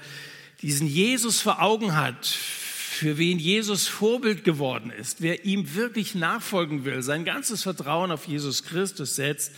diesen 0.63 0.87
Jesus 0.87 1.41
vor 1.41 1.63
Augen 1.63 1.95
hat, 1.95 2.27
für 2.27 3.17
wen 3.17 3.39
Jesus 3.39 3.87
Vorbild 3.87 4.45
geworden 4.45 4.91
ist, 4.91 5.23
wer 5.23 5.47
ihm 5.47 5.75
wirklich 5.75 6.15
nachfolgen 6.15 6.85
will, 6.85 7.03
sein 7.03 7.25
ganzes 7.25 7.63
Vertrauen 7.63 8.11
auf 8.11 8.27
Jesus 8.27 8.65
Christus 8.65 9.17
setzt, 9.17 9.53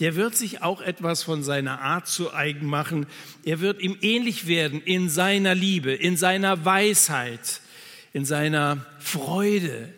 der 0.00 0.16
wird 0.16 0.36
sich 0.36 0.62
auch 0.62 0.80
etwas 0.80 1.22
von 1.22 1.42
seiner 1.42 1.80
Art 1.80 2.08
zu 2.08 2.32
eigen 2.32 2.66
machen. 2.66 3.06
Er 3.44 3.60
wird 3.60 3.80
ihm 3.80 3.96
ähnlich 4.00 4.46
werden 4.46 4.82
in 4.82 5.08
seiner 5.08 5.54
Liebe, 5.54 5.92
in 5.92 6.16
seiner 6.16 6.64
Weisheit, 6.64 7.60
in 8.12 8.24
seiner 8.24 8.84
Freude 8.98 9.92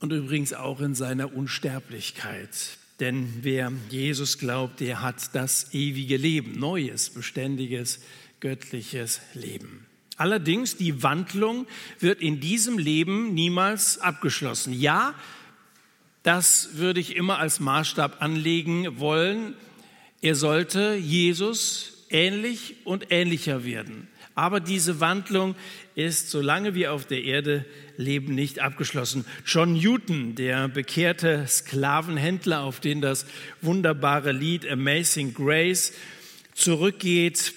und 0.00 0.12
übrigens 0.12 0.52
auch 0.52 0.80
in 0.80 0.94
seiner 0.94 1.34
Unsterblichkeit. 1.34 2.78
Denn 3.00 3.32
wer 3.42 3.72
Jesus 3.90 4.38
glaubt, 4.38 4.80
der 4.80 5.02
hat 5.02 5.34
das 5.34 5.72
ewige 5.72 6.16
Leben, 6.16 6.58
neues, 6.58 7.10
beständiges, 7.10 8.00
göttliches 8.40 9.20
Leben. 9.34 9.86
Allerdings, 10.16 10.76
die 10.76 11.02
Wandlung 11.02 11.66
wird 11.98 12.20
in 12.20 12.38
diesem 12.40 12.78
Leben 12.78 13.34
niemals 13.34 13.98
abgeschlossen. 13.98 14.72
Ja, 14.72 15.14
das 16.22 16.76
würde 16.76 17.00
ich 17.00 17.16
immer 17.16 17.38
als 17.38 17.60
Maßstab 17.60 18.22
anlegen 18.22 19.00
wollen. 19.00 19.54
Er 20.20 20.34
sollte 20.34 20.94
Jesus 20.94 22.04
ähnlich 22.10 22.76
und 22.84 23.06
ähnlicher 23.10 23.64
werden. 23.64 24.08
Aber 24.34 24.60
diese 24.60 25.00
Wandlung 25.00 25.56
ist, 25.94 26.30
solange 26.30 26.74
wir 26.74 26.92
auf 26.92 27.06
der 27.06 27.22
Erde 27.22 27.66
leben, 27.96 28.34
nicht 28.34 28.60
abgeschlossen. 28.60 29.26
John 29.44 29.74
Newton, 29.74 30.34
der 30.34 30.68
bekehrte 30.68 31.46
Sklavenhändler, 31.46 32.62
auf 32.62 32.80
den 32.80 33.02
das 33.02 33.26
wunderbare 33.60 34.32
Lied 34.32 34.66
Amazing 34.66 35.34
Grace 35.34 35.92
zurückgeht, 36.54 37.52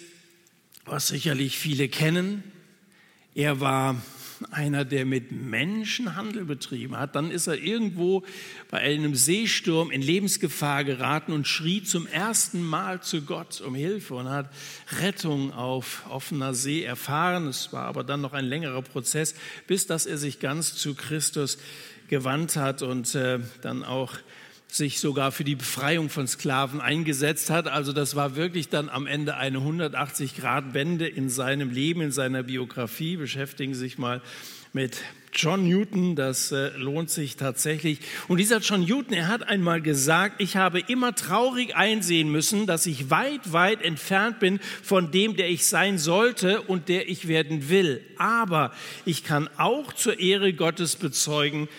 was 0.86 1.08
sicherlich 1.08 1.58
viele 1.58 1.88
kennen. 1.88 2.44
Er 3.36 3.62
war 3.62 4.02
einer, 4.52 4.86
der 4.86 5.06
mit 5.06 5.32
Menschen 5.32 6.16
Handel 6.16 6.46
betrieben 6.46 6.98
hat. 6.98 7.16
Dann 7.16 7.32
ist 7.32 7.48
er 7.48 7.58
irgendwo 7.58 8.24
bei 8.70 8.80
einem 8.80 9.16
Seesturm 9.16 9.92
in 9.92 10.02
Lebensgefahr 10.02 10.84
geraten 10.84 11.32
und 11.32 11.48
schrie 11.48 11.84
zum 11.84 12.08
ersten 12.08 12.64
Mal 12.64 13.02
zu 13.02 13.22
Gott 13.22 13.62
um 13.62 13.76
Hilfe 13.76 14.16
und 14.16 14.30
hat 14.30 14.50
Rettung 15.00 15.54
auf 15.54 16.04
offener 16.10 16.54
See 16.54 16.84
erfahren. 16.84 17.48
Es 17.48 17.72
war 17.74 17.86
aber 17.86 18.04
dann 18.04 18.22
noch 18.22 18.34
ein 18.34 18.46
längerer 18.46 18.82
Prozess, 18.82 19.36
bis 19.68 19.88
dass 19.88 20.06
er 20.06 20.18
sich 20.18 20.40
ganz 20.40 20.76
zu 20.76 20.96
Christus 20.96 21.58
gewandt 22.08 22.56
hat 22.56 22.82
und 22.82 23.16
äh, 23.16 23.40
dann 23.62 23.84
auch 23.84 24.14
sich 24.68 25.00
sogar 25.00 25.32
für 25.32 25.44
die 25.44 25.56
Befreiung 25.56 26.10
von 26.10 26.28
Sklaven 26.28 26.82
eingesetzt 26.82 27.50
hat. 27.50 27.68
Also 27.68 27.94
das 27.94 28.16
war 28.16 28.36
wirklich 28.36 28.70
dann 28.70 28.90
am 28.90 29.08
Ende 29.08 29.38
eine 29.38 29.60
180-Grad-Wende 29.60 31.08
in 31.08 31.30
seinem 31.30 31.70
Leben, 31.70 32.02
in 32.02 32.12
seiner 32.12 32.44
Biografie. 32.44 33.18
Beschäftigen 33.18 33.74
Sie 33.74 33.80
sich 33.80 33.98
mal 33.98 34.22
mit 34.74 34.98
John 35.34 35.64
Newton, 35.68 36.18
das 36.18 36.52
äh, 36.52 36.70
lohnt 36.78 37.10
sich 37.10 37.38
tatsächlich. 37.38 38.00
Und 38.28 38.38
dieser 38.38 38.60
John 38.60 38.82
Newton, 38.82 39.14
er 39.14 39.30
hat 39.30 39.48
einmal 39.48 39.82
gesagt, 39.82 40.42
ich 40.42 40.58
habe 40.58 40.80
immer 40.80 41.16
traurig 41.16 41.76
einsehen 41.76 42.30
müssen, 42.30 42.68
dass 42.68 42.86
ich 42.86 43.10
weit, 43.10 43.54
weit 43.54 43.82
entfernt 43.82 44.40
bin 44.40 44.60
von 44.84 45.12
dem, 45.12 45.38
der 45.38 45.50
ich 45.50 45.66
sein 45.66 45.98
sollte 45.98 46.62
und 46.62 46.90
der 46.90 47.10
ich 47.10 47.30
werden 47.30 47.70
will. 47.70 48.02
Aber 48.18 48.74
ich 49.06 49.24
kann 49.24 49.50
auch 49.58 49.94
zur 49.94 50.20
Ehre 50.20 50.54
Gottes 50.54 50.98
bezeugen, 50.98 51.70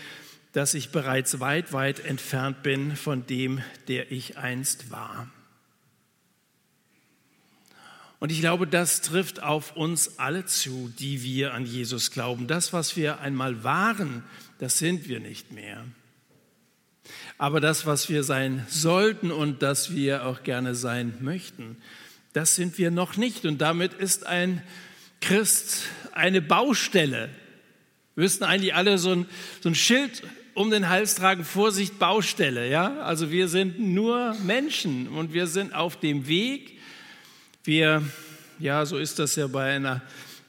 dass 0.57 0.73
ich 0.73 0.89
bereits 0.89 1.39
weit, 1.39 1.75
weit 1.75 2.01
entfernt 2.01 2.63
bin 2.63 2.97
von 2.97 3.27
dem, 3.27 3.61
der 3.89 4.11
ich 4.11 4.39
einst 4.39 4.91
war. 4.91 5.31
Und 8.21 8.33
ich 8.33 8.41
glaube, 8.41 8.67
das 8.67 9.03
trifft 9.03 9.43
auf 9.43 9.77
uns 9.77 10.19
alle 10.19 10.47
zu, 10.47 10.91
die 10.99 11.23
wir 11.23 11.53
an 11.53 11.67
Jesus 11.67 12.11
glauben. 12.11 12.47
Das, 12.47 12.73
was 12.73 12.97
wir 12.97 13.21
einmal 13.21 13.65
waren, 13.65 14.25
das 14.59 14.79
sind 14.79 15.11
wir 15.11 15.21
nicht 15.21 15.53
mehr. 15.53 15.85
Aber 17.37 17.61
das, 17.61 17.85
was 17.85 18.09
wir 18.09 18.25
sein 18.25 18.65
sollten 18.71 19.31
und 19.31 19.63
das 19.63 19.95
wir 19.95 20.25
auch 20.25 20.43
gerne 20.43 20.75
sein 20.75 21.19
möchten, 21.21 21.77
das 22.33 22.55
sind 22.55 22.79
wir 22.79 22.91
noch 22.91 23.19
nicht. 23.19 23.45
Und 23.45 23.59
damit 23.59 23.93
ist 23.93 24.25
ein 24.25 24.63
Christ 25.21 25.83
eine 26.13 26.41
Baustelle. 26.41 27.29
Wir 28.15 28.23
müssten 28.23 28.45
eigentlich 28.45 28.75
alle 28.75 28.97
so 28.97 29.13
ein, 29.13 29.27
so 29.61 29.69
ein 29.69 29.75
Schild 29.75 30.23
um 30.57 30.71
den 30.71 30.89
Hals 30.89 31.15
tragen, 31.15 31.45
Vorsicht, 31.45 31.99
Baustelle. 31.99 32.69
Ja? 32.69 33.01
Also 33.01 33.31
wir 33.31 33.47
sind 33.47 33.79
nur 33.79 34.35
Menschen 34.43 35.07
und 35.09 35.35
wir 35.35 35.47
sind 35.47 35.75
auf 35.75 36.01
dem 36.01 36.27
Weg. 36.29 36.79
Wir, 37.63 38.03
ja, 38.59 38.87
so 38.87 38.97
ist 38.97 39.19
das 39.19 39.37
ja 39.37 39.49
bei 39.49 39.75
einer 39.75 40.01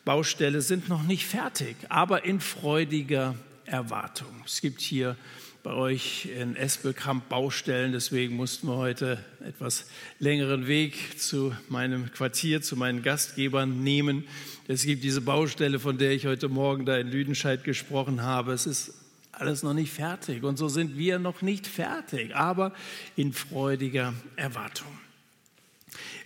Baustelle, 0.06 0.62
sind 0.62 0.88
noch 0.88 1.04
nicht 1.04 1.26
fertig, 1.26 1.76
aber 1.90 2.24
in 2.24 2.40
freudiger 2.40 3.36
Erwartung. 3.66 4.44
Es 4.46 4.62
gibt 4.62 4.80
hier 4.80 5.18
bei 5.62 5.74
euch 5.74 6.30
in 6.40 6.56
Espelkamp 6.56 7.28
Baustellen, 7.28 7.92
deswegen 7.92 8.38
mussten 8.38 8.68
wir 8.68 8.78
heute 8.78 9.22
etwas 9.46 9.88
längeren 10.20 10.68
Weg 10.68 11.20
zu 11.20 11.54
meinem 11.68 12.14
Quartier, 12.14 12.62
zu 12.62 12.78
meinen 12.78 13.04
Gastgebern 13.04 13.84
nehmen. 13.84 14.24
Es 14.70 14.84
gibt 14.84 15.04
diese 15.04 15.20
Baustelle, 15.20 15.80
von 15.80 15.98
der 15.98 16.12
ich 16.12 16.26
heute 16.26 16.48
Morgen 16.48 16.86
da 16.86 16.96
in 16.96 17.12
Lüdenscheid 17.12 17.66
gesprochen 17.66 18.22
habe. 18.22 18.54
Es 18.54 18.66
ist 18.66 18.94
alles 19.40 19.64
noch 19.64 19.74
nicht 19.74 19.92
fertig. 19.92 20.44
Und 20.44 20.58
so 20.58 20.68
sind 20.68 20.98
wir 20.98 21.20
noch 21.20 21.42
nicht 21.42 21.68
fertig, 21.68 22.36
aber 22.36 22.74
in 23.16 23.34
freudiger 23.34 24.14
Erwartung. 24.36 24.98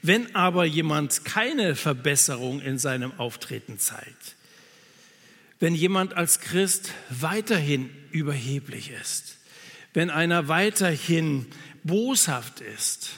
Wenn 0.02 0.36
aber 0.36 0.66
jemand 0.66 1.26
keine 1.26 1.76
Verbesserung 1.76 2.62
in 2.62 2.78
seinem 2.78 3.18
Auftreten 3.20 3.80
zeigt, 3.80 4.36
wenn 5.60 5.76
jemand 5.76 6.16
als 6.16 6.40
Christ 6.40 6.92
weiterhin 7.10 7.90
überheblich 8.12 8.90
ist, 8.90 9.38
wenn 9.94 10.10
einer 10.10 10.48
weiterhin 10.48 11.46
boshaft 11.84 12.62
ist, 12.62 13.12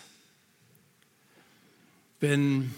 wenn 2.20 2.74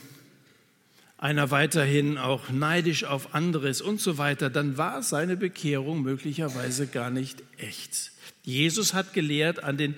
einer 1.18 1.52
weiterhin 1.52 2.18
auch 2.18 2.50
neidisch 2.50 3.06
auf 3.06 3.34
andere 3.34 3.70
ist 3.70 3.82
und 3.82 4.02
so 4.02 4.18
weiter, 4.18 4.50
dann 4.50 4.78
war 4.78 5.02
seine 5.02 5.38
Bekehrung 5.38 6.02
möglicherweise 6.02 6.88
gar 6.88 7.10
nicht 7.10 7.42
echt. 7.58 8.12
Jesus 8.44 8.94
hat 8.94 9.14
gelehrt, 9.14 9.64
an 9.64 9.78
den 9.78 9.96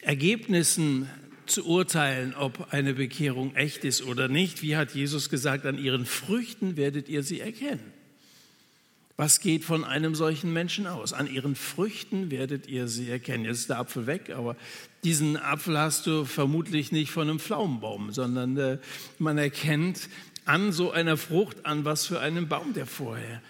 Ergebnissen 0.00 1.08
zu 1.46 1.66
urteilen, 1.66 2.34
ob 2.34 2.72
eine 2.72 2.94
Bekehrung 2.94 3.54
echt 3.54 3.84
ist 3.84 4.02
oder 4.02 4.28
nicht. 4.28 4.62
Wie 4.62 4.76
hat 4.76 4.94
Jesus 4.94 5.28
gesagt, 5.28 5.66
an 5.66 5.78
ihren 5.78 6.06
Früchten 6.06 6.76
werdet 6.76 7.08
ihr 7.08 7.22
sie 7.22 7.40
erkennen. 7.40 7.92
Was 9.16 9.40
geht 9.40 9.62
von 9.62 9.84
einem 9.84 10.14
solchen 10.14 10.52
Menschen 10.52 10.86
aus? 10.86 11.12
An 11.12 11.32
ihren 11.32 11.54
Früchten 11.54 12.30
werdet 12.30 12.66
ihr 12.66 12.88
sie 12.88 13.10
erkennen. 13.10 13.44
Jetzt 13.44 13.58
ist 13.58 13.70
der 13.70 13.78
Apfel 13.78 14.06
weg, 14.06 14.30
aber 14.30 14.56
diesen 15.04 15.36
Apfel 15.36 15.78
hast 15.78 16.06
du 16.06 16.24
vermutlich 16.24 16.92
nicht 16.92 17.10
von 17.10 17.28
einem 17.28 17.38
Pflaumenbaum, 17.38 18.12
sondern 18.12 18.56
äh, 18.56 18.78
man 19.18 19.36
erkennt 19.36 20.08
an 20.44 20.72
so 20.72 20.90
einer 20.90 21.16
Frucht, 21.16 21.64
an 21.66 21.84
was 21.84 22.06
für 22.06 22.20
einem 22.20 22.48
Baum 22.48 22.74
der 22.74 22.86
vorher 22.86 23.42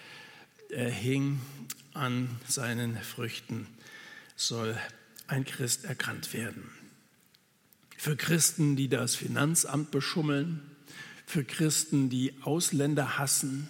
äh, 0.71 0.91
hing, 0.91 1.41
an 1.95 2.29
seinen 2.49 2.97
Früchten 2.97 3.67
soll 4.37 4.79
ein 5.27 5.45
Christ 5.45 5.85
erkannt 5.85 6.33
werden. 6.33 6.71
Für 7.97 8.17
Christen, 8.17 8.77
die 8.77 8.89
das 8.89 9.15
Finanzamt 9.15 9.91
beschummeln, 9.91 10.61
für 11.27 11.45
Christen, 11.45 12.11
die 12.11 12.35
Ausländer 12.43 13.19
hassen, 13.19 13.69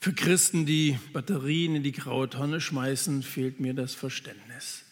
für 0.00 0.12
Christen, 0.12 0.66
die 0.66 0.98
Batterien 1.12 1.74
in 1.74 1.82
die 1.82 1.92
graue 1.92 2.30
Tonne 2.30 2.60
schmeißen, 2.60 3.22
fehlt 3.22 3.58
mir 3.58 3.74
das 3.74 3.94
Verständnis. 3.94 4.82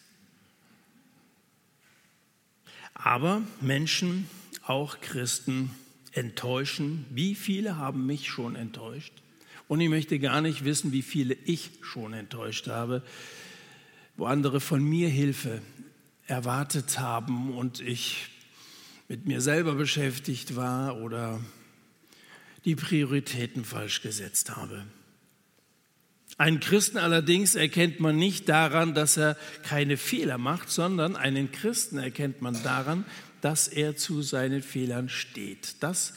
Aber 2.93 3.41
Menschen, 3.61 4.27
auch 4.63 4.99
Christen, 4.99 5.71
enttäuschen. 6.15 7.05
Wie 7.11 7.35
viele 7.35 7.77
haben 7.77 8.05
mich 8.05 8.29
schon 8.29 8.55
enttäuscht? 8.55 9.13
Und 9.67 9.81
ich 9.81 9.89
möchte 9.89 10.19
gar 10.19 10.41
nicht 10.41 10.63
wissen, 10.63 10.91
wie 10.91 11.01
viele 11.01 11.35
ich 11.45 11.71
schon 11.81 12.13
enttäuscht 12.13 12.67
habe, 12.67 13.03
wo 14.15 14.25
andere 14.25 14.59
von 14.59 14.83
mir 14.83 15.09
Hilfe 15.09 15.61
erwartet 16.27 16.99
haben 16.99 17.55
und 17.55 17.81
ich 17.81 18.27
mit 19.07 19.25
mir 19.25 19.41
selber 19.41 19.75
beschäftigt 19.75 20.55
war 20.55 20.97
oder 21.01 21.39
die 22.63 22.75
Prioritäten 22.75 23.65
falsch 23.65 24.01
gesetzt 24.01 24.55
habe. 24.55 24.85
Einen 26.37 26.59
Christen 26.59 26.97
allerdings 26.97 27.55
erkennt 27.55 27.99
man 28.01 28.17
nicht 28.17 28.49
daran, 28.49 28.93
dass 28.93 29.15
er 29.15 29.37
keine 29.63 29.95
Fehler 29.95 30.37
macht, 30.37 30.69
sondern 30.69 31.15
einen 31.15 31.51
Christen 31.51 31.97
erkennt 31.97 32.41
man 32.41 32.61
daran, 32.61 33.05
dass 33.41 33.67
er 33.67 33.95
zu 33.95 34.21
seinen 34.21 34.61
Fehlern 34.61 35.09
steht. 35.09 35.75
Das 35.81 36.13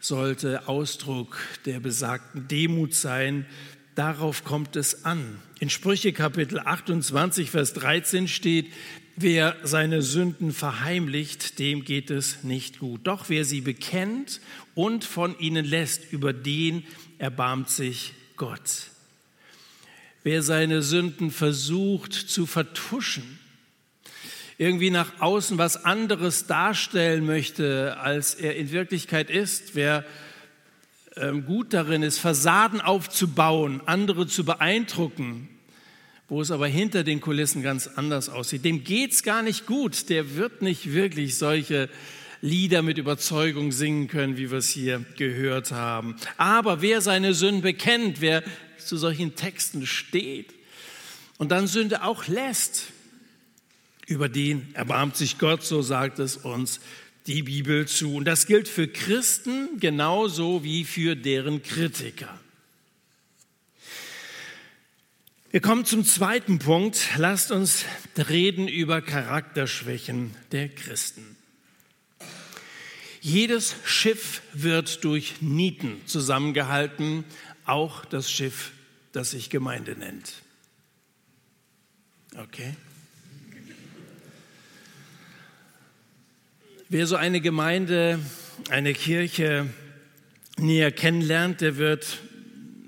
sollte 0.00 0.68
Ausdruck 0.68 1.38
der 1.66 1.80
besagten 1.80 2.48
Demut 2.48 2.94
sein. 2.94 3.46
Darauf 3.94 4.44
kommt 4.44 4.76
es 4.76 5.04
an. 5.04 5.40
In 5.58 5.68
Sprüche 5.68 6.12
Kapitel 6.12 6.58
28, 6.58 7.50
Vers 7.50 7.74
13 7.74 8.28
steht, 8.28 8.72
wer 9.16 9.56
seine 9.62 10.00
Sünden 10.00 10.52
verheimlicht, 10.52 11.58
dem 11.58 11.84
geht 11.84 12.10
es 12.10 12.42
nicht 12.42 12.78
gut. 12.78 13.00
Doch 13.04 13.28
wer 13.28 13.44
sie 13.44 13.60
bekennt 13.60 14.40
und 14.74 15.04
von 15.04 15.38
ihnen 15.38 15.64
lässt, 15.64 16.12
über 16.12 16.32
den 16.32 16.84
erbarmt 17.18 17.68
sich 17.68 18.14
Gott. 18.36 18.90
Wer 20.22 20.42
seine 20.42 20.82
Sünden 20.82 21.30
versucht 21.30 22.14
zu 22.14 22.46
vertuschen, 22.46 23.38
irgendwie 24.60 24.90
nach 24.90 25.22
außen 25.22 25.56
was 25.56 25.86
anderes 25.86 26.46
darstellen 26.46 27.24
möchte, 27.24 27.96
als 27.98 28.34
er 28.34 28.56
in 28.56 28.70
Wirklichkeit 28.72 29.30
ist, 29.30 29.74
wer 29.74 30.04
ähm, 31.16 31.46
gut 31.46 31.72
darin 31.72 32.02
ist, 32.02 32.18
Fassaden 32.18 32.82
aufzubauen, 32.82 33.80
andere 33.86 34.26
zu 34.26 34.44
beeindrucken, 34.44 35.48
wo 36.28 36.42
es 36.42 36.50
aber 36.50 36.66
hinter 36.66 37.04
den 37.04 37.22
Kulissen 37.22 37.62
ganz 37.62 37.86
anders 37.86 38.28
aussieht, 38.28 38.66
dem 38.66 38.84
geht's 38.84 39.22
gar 39.22 39.40
nicht 39.40 39.64
gut, 39.64 40.10
der 40.10 40.36
wird 40.36 40.60
nicht 40.60 40.92
wirklich 40.92 41.38
solche 41.38 41.88
Lieder 42.42 42.82
mit 42.82 42.98
Überzeugung 42.98 43.72
singen 43.72 44.08
können, 44.08 44.36
wie 44.36 44.50
wir 44.50 44.58
es 44.58 44.68
hier 44.68 45.02
gehört 45.16 45.72
haben. 45.72 46.16
Aber 46.36 46.82
wer 46.82 47.00
seine 47.00 47.32
Sünden 47.32 47.62
bekennt, 47.62 48.20
wer 48.20 48.42
zu 48.76 48.98
solchen 48.98 49.36
Texten 49.36 49.86
steht 49.86 50.52
und 51.38 51.50
dann 51.50 51.66
Sünde 51.66 52.04
auch 52.04 52.26
lässt, 52.26 52.92
über 54.10 54.28
den 54.28 54.74
erbarmt 54.74 55.16
sich 55.16 55.38
Gott, 55.38 55.62
so 55.62 55.82
sagt 55.82 56.18
es 56.18 56.36
uns 56.36 56.80
die 57.26 57.44
Bibel 57.44 57.86
zu. 57.86 58.16
Und 58.16 58.24
das 58.24 58.46
gilt 58.46 58.66
für 58.66 58.88
Christen 58.88 59.78
genauso 59.78 60.64
wie 60.64 60.84
für 60.84 61.14
deren 61.14 61.62
Kritiker. 61.62 62.38
Wir 65.52 65.60
kommen 65.60 65.84
zum 65.84 66.04
zweiten 66.04 66.58
Punkt. 66.58 67.08
Lasst 67.18 67.52
uns 67.52 67.84
reden 68.16 68.66
über 68.66 69.00
Charakterschwächen 69.00 70.34
der 70.50 70.68
Christen. 70.68 71.36
Jedes 73.20 73.76
Schiff 73.84 74.42
wird 74.52 75.04
durch 75.04 75.40
Nieten 75.40 76.00
zusammengehalten, 76.06 77.24
auch 77.64 78.04
das 78.04 78.30
Schiff 78.30 78.72
das 79.12 79.32
sich 79.32 79.50
Gemeinde 79.50 79.96
nennt. 79.96 80.32
Okay? 82.36 82.74
Wer 86.92 87.06
so 87.06 87.14
eine 87.14 87.40
Gemeinde, 87.40 88.18
eine 88.68 88.94
Kirche 88.94 89.72
näher 90.58 90.90
kennenlernt, 90.90 91.60
der 91.60 91.76
wird 91.76 92.18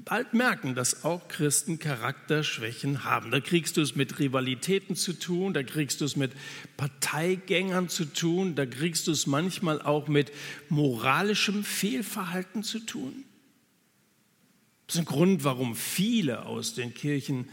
bald 0.05 0.35
merken, 0.35 0.75
dass 0.75 1.05
auch 1.05 1.29
Christen 1.29 1.79
Charakterschwächen 1.79 3.05
haben. 3.05 3.31
Da 3.31 3.39
kriegst 3.39 3.77
du 3.77 3.81
es 3.81 3.95
mit 3.95 4.19
Rivalitäten 4.19 4.97
zu 4.97 5.13
tun, 5.13 5.55
da 5.55 5.63
kriegst 5.63 6.01
du 6.01 6.05
es 6.05 6.17
mit 6.17 6.33
Parteigängern 6.77 7.89
zu 7.89 8.07
tun, 8.07 8.57
da 8.57 8.67
kriegst 8.67 9.07
du 9.07 9.13
es 9.13 9.29
manchmal 9.29 9.81
auch 9.81 10.09
mit 10.09 10.33
moralischem 10.69 11.63
Fehlverhalten 11.63 12.65
zu 12.65 12.81
tun. 12.81 13.23
Das 14.89 14.97
ist 14.97 15.03
ein 15.03 15.05
Grund, 15.05 15.45
warum 15.45 15.77
viele 15.77 16.45
aus 16.47 16.75
den 16.75 16.93
Kirchen 16.93 17.49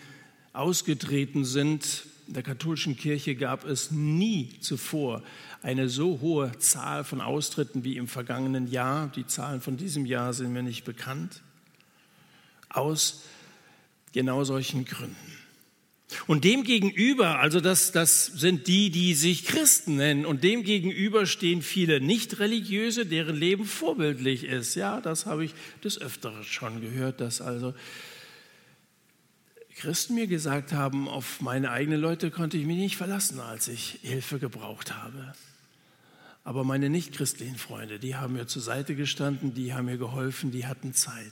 ausgetreten 0.54 1.46
sind. 1.46 2.08
In 2.30 2.34
der 2.34 2.44
katholischen 2.44 2.96
Kirche 2.96 3.34
gab 3.34 3.65
es 3.65 3.89
nie 3.89 4.52
zuvor 4.62 5.24
eine 5.63 5.89
so 5.89 6.20
hohe 6.22 6.52
Zahl 6.60 7.04
von 7.04 7.22
Austritten 7.22 7.84
wie 7.84 7.98
im 7.98 8.08
vergangenen 8.08 8.70
Jahr. 8.70 9.12
Die 9.15 9.26
Zahlen 9.26 9.62
von 9.62 9.78
diesem 9.78 10.06
Jahr 10.06 10.32
sind 10.36 10.54
mir 10.54 10.62
nicht 10.62 10.86
bekannt. 10.86 11.42
Aus 12.70 13.24
genau 14.13 14.44
solchen 14.44 14.86
Gründen. 14.86 15.15
Und 16.28 16.44
dem 16.44 16.63
gegenüber, 16.63 17.39
also 17.39 17.62
das, 17.62 17.94
das 17.94 18.28
sind 18.28 18.68
die, 18.68 18.92
die 18.92 19.15
sich 19.15 19.46
Christen 19.46 19.96
nennen, 19.96 20.28
und 20.28 20.44
dem 20.44 20.62
gegenüber 20.62 21.26
stehen 21.26 21.63
viele 21.63 22.00
Nicht-Religiöse, 22.00 23.08
deren 23.08 23.38
Leben 23.38 23.65
vorbildlich 23.65 24.44
ist. 24.44 24.76
Ja, 24.76 25.02
das 25.02 25.26
habe 25.26 25.46
ich 25.46 25.56
des 25.84 26.00
Öfteren 26.00 26.44
schon 26.44 26.80
gehört, 26.80 27.22
dass 27.22 27.42
also 27.42 27.74
Christen 29.80 30.15
mir 30.15 30.28
gesagt 30.28 30.74
haben, 30.74 31.08
auf 31.08 31.39
meine 31.39 31.72
eigenen 31.72 32.02
Leute 32.02 32.32
konnte 32.32 32.58
ich 32.58 32.65
mich 32.65 32.76
nicht 32.76 32.98
verlassen, 32.98 33.39
als 33.39 33.70
ich 33.70 34.00
Hilfe 34.02 34.38
gebraucht 34.38 34.94
habe. 34.94 35.34
Aber 36.44 36.65
meine 36.65 36.89
nicht-christlichen 36.89 37.58
Freunde, 37.58 37.98
die 37.98 38.18
haben 38.18 38.34
mir 38.34 38.46
zur 38.46 38.62
Seite 38.62 38.94
gestanden, 38.94 39.54
die 39.54 39.74
haben 39.74 39.86
mir 39.86 39.98
geholfen, 39.98 40.52
die 40.52 40.65
hatten 40.65 40.94
Zeit. 40.94 41.32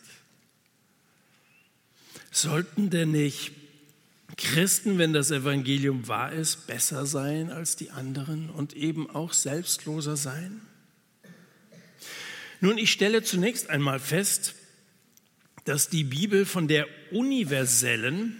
Sollten 2.31 2.89
denn 2.89 3.11
nicht 3.11 3.51
Christen, 4.37 4.97
wenn 4.97 5.11
das 5.11 5.29
Evangelium 5.29 6.07
wahr 6.07 6.31
ist, 6.31 6.67
besser 6.67 7.05
sein 7.05 7.51
als 7.51 7.75
die 7.75 7.91
anderen 7.91 8.49
und 8.49 8.73
eben 8.77 9.09
auch 9.09 9.33
selbstloser 9.33 10.15
sein? 10.15 10.61
Nun, 12.61 12.77
ich 12.77 12.93
stelle 12.93 13.23
zunächst 13.23 13.69
einmal 13.69 13.99
fest, 13.99 14.55
dass 15.67 15.89
die 15.89 16.05
Bibel 16.05 16.45
von 16.45 16.69
der 16.69 16.87
universellen, 17.11 18.37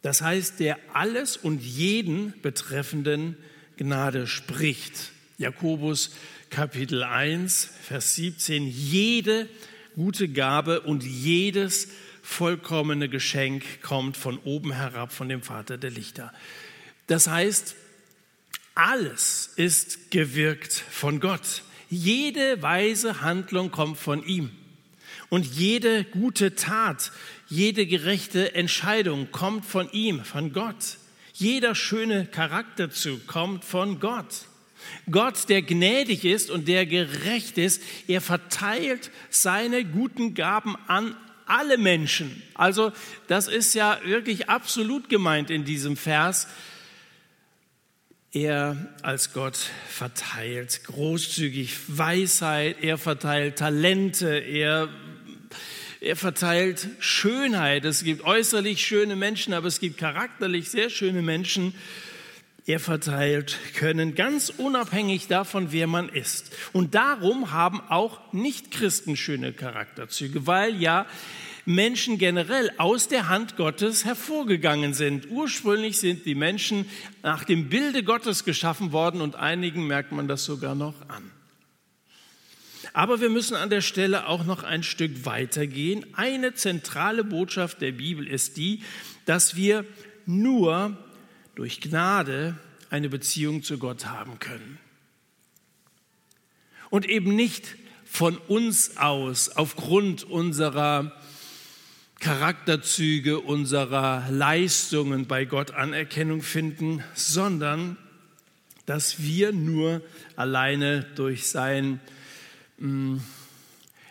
das 0.00 0.22
heißt 0.22 0.58
der 0.58 0.78
alles 0.94 1.36
und 1.36 1.62
jeden 1.62 2.32
betreffenden 2.40 3.36
Gnade 3.76 4.26
spricht. 4.26 5.12
Jakobus 5.36 6.12
Kapitel 6.48 7.02
1, 7.02 7.68
Vers 7.82 8.14
17, 8.14 8.66
jede 8.66 9.48
gute 9.96 10.28
Gabe 10.28 10.80
und 10.80 11.04
jedes 11.04 11.88
vollkommene 12.22 13.10
Geschenk 13.10 13.82
kommt 13.82 14.16
von 14.16 14.38
oben 14.38 14.72
herab, 14.72 15.12
von 15.12 15.28
dem 15.28 15.42
Vater 15.42 15.76
der 15.76 15.90
Lichter. 15.90 16.32
Das 17.06 17.26
heißt, 17.26 17.76
alles 18.74 19.52
ist 19.56 20.10
gewirkt 20.10 20.72
von 20.72 21.20
Gott. 21.20 21.64
Jede 21.90 22.62
weise 22.62 23.20
Handlung 23.20 23.70
kommt 23.70 23.98
von 23.98 24.24
ihm. 24.24 24.50
Und 25.30 25.46
jede 25.46 26.04
gute 26.04 26.54
Tat, 26.54 27.12
jede 27.48 27.86
gerechte 27.86 28.54
Entscheidung 28.54 29.30
kommt 29.30 29.64
von 29.64 29.90
ihm, 29.92 30.24
von 30.24 30.52
Gott. 30.52 30.98
Jeder 31.34 31.74
schöne 31.74 32.26
Charakterzug 32.26 33.26
kommt 33.26 33.64
von 33.64 34.00
Gott. 34.00 34.46
Gott, 35.10 35.48
der 35.48 35.62
gnädig 35.62 36.24
ist 36.24 36.50
und 36.50 36.68
der 36.68 36.86
gerecht 36.86 37.58
ist, 37.58 37.82
er 38.06 38.20
verteilt 38.20 39.10
seine 39.30 39.84
guten 39.84 40.34
Gaben 40.34 40.76
an 40.86 41.16
alle 41.46 41.78
Menschen. 41.78 42.42
Also 42.54 42.92
das 43.26 43.48
ist 43.48 43.74
ja 43.74 43.98
wirklich 44.04 44.48
absolut 44.48 45.08
gemeint 45.08 45.50
in 45.50 45.64
diesem 45.64 45.96
Vers. 45.96 46.46
Er 48.32 48.92
als 49.02 49.32
Gott 49.32 49.56
verteilt 49.88 50.82
großzügig 50.84 51.76
Weisheit, 51.86 52.78
er 52.82 52.98
verteilt 52.98 53.58
Talente, 53.58 54.38
er, 54.38 54.88
er 56.04 56.16
verteilt 56.16 56.88
Schönheit. 56.98 57.84
Es 57.84 58.04
gibt 58.04 58.24
äußerlich 58.24 58.84
schöne 58.84 59.16
Menschen, 59.16 59.54
aber 59.54 59.66
es 59.66 59.80
gibt 59.80 59.98
charakterlich 59.98 60.70
sehr 60.70 60.90
schöne 60.90 61.22
Menschen 61.22 61.74
er 62.66 62.80
verteilt 62.80 63.58
können, 63.74 64.14
ganz 64.14 64.48
unabhängig 64.48 65.28
davon, 65.28 65.70
wer 65.70 65.86
man 65.86 66.08
ist. 66.08 66.50
Und 66.72 66.94
darum 66.94 67.52
haben 67.52 67.82
auch 67.90 68.32
Nichtchristen 68.32 69.16
schöne 69.16 69.52
Charakterzüge, 69.52 70.46
weil 70.46 70.80
ja 70.80 71.04
Menschen 71.66 72.16
generell 72.16 72.70
aus 72.78 73.08
der 73.08 73.28
Hand 73.28 73.56
Gottes 73.56 74.06
hervorgegangen 74.06 74.94
sind. 74.94 75.28
Ursprünglich 75.30 75.98
sind 75.98 76.24
die 76.24 76.34
Menschen 76.34 76.86
nach 77.22 77.44
dem 77.44 77.68
Bilde 77.68 78.02
Gottes 78.02 78.44
geschaffen 78.44 78.92
worden 78.92 79.20
und 79.20 79.36
einigen 79.36 79.86
merkt 79.86 80.12
man 80.12 80.26
das 80.26 80.44
sogar 80.44 80.74
noch 80.74 80.94
an. 81.08 81.33
Aber 82.94 83.20
wir 83.20 83.28
müssen 83.28 83.56
an 83.56 83.70
der 83.70 83.80
Stelle 83.80 84.28
auch 84.28 84.44
noch 84.44 84.62
ein 84.62 84.84
Stück 84.84 85.26
weitergehen. 85.26 86.06
Eine 86.14 86.54
zentrale 86.54 87.24
Botschaft 87.24 87.80
der 87.80 87.90
Bibel 87.90 88.26
ist 88.26 88.56
die, 88.56 88.82
dass 89.26 89.56
wir 89.56 89.84
nur 90.26 90.96
durch 91.56 91.80
Gnade 91.80 92.56
eine 92.90 93.08
Beziehung 93.08 93.64
zu 93.64 93.78
Gott 93.78 94.06
haben 94.06 94.38
können. 94.38 94.78
Und 96.88 97.06
eben 97.06 97.34
nicht 97.34 97.74
von 98.04 98.38
uns 98.38 98.96
aus, 98.96 99.48
aufgrund 99.48 100.22
unserer 100.22 101.20
Charakterzüge, 102.20 103.40
unserer 103.40 104.30
Leistungen 104.30 105.26
bei 105.26 105.46
Gott 105.46 105.72
Anerkennung 105.72 106.42
finden, 106.42 107.02
sondern 107.14 107.96
dass 108.86 109.20
wir 109.20 109.50
nur 109.50 110.00
alleine 110.36 111.02
durch 111.16 111.48
sein 111.48 112.00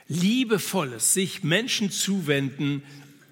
liebevolles 0.08 1.14
sich 1.14 1.44
Menschen 1.44 1.92
zuwenden 1.92 2.84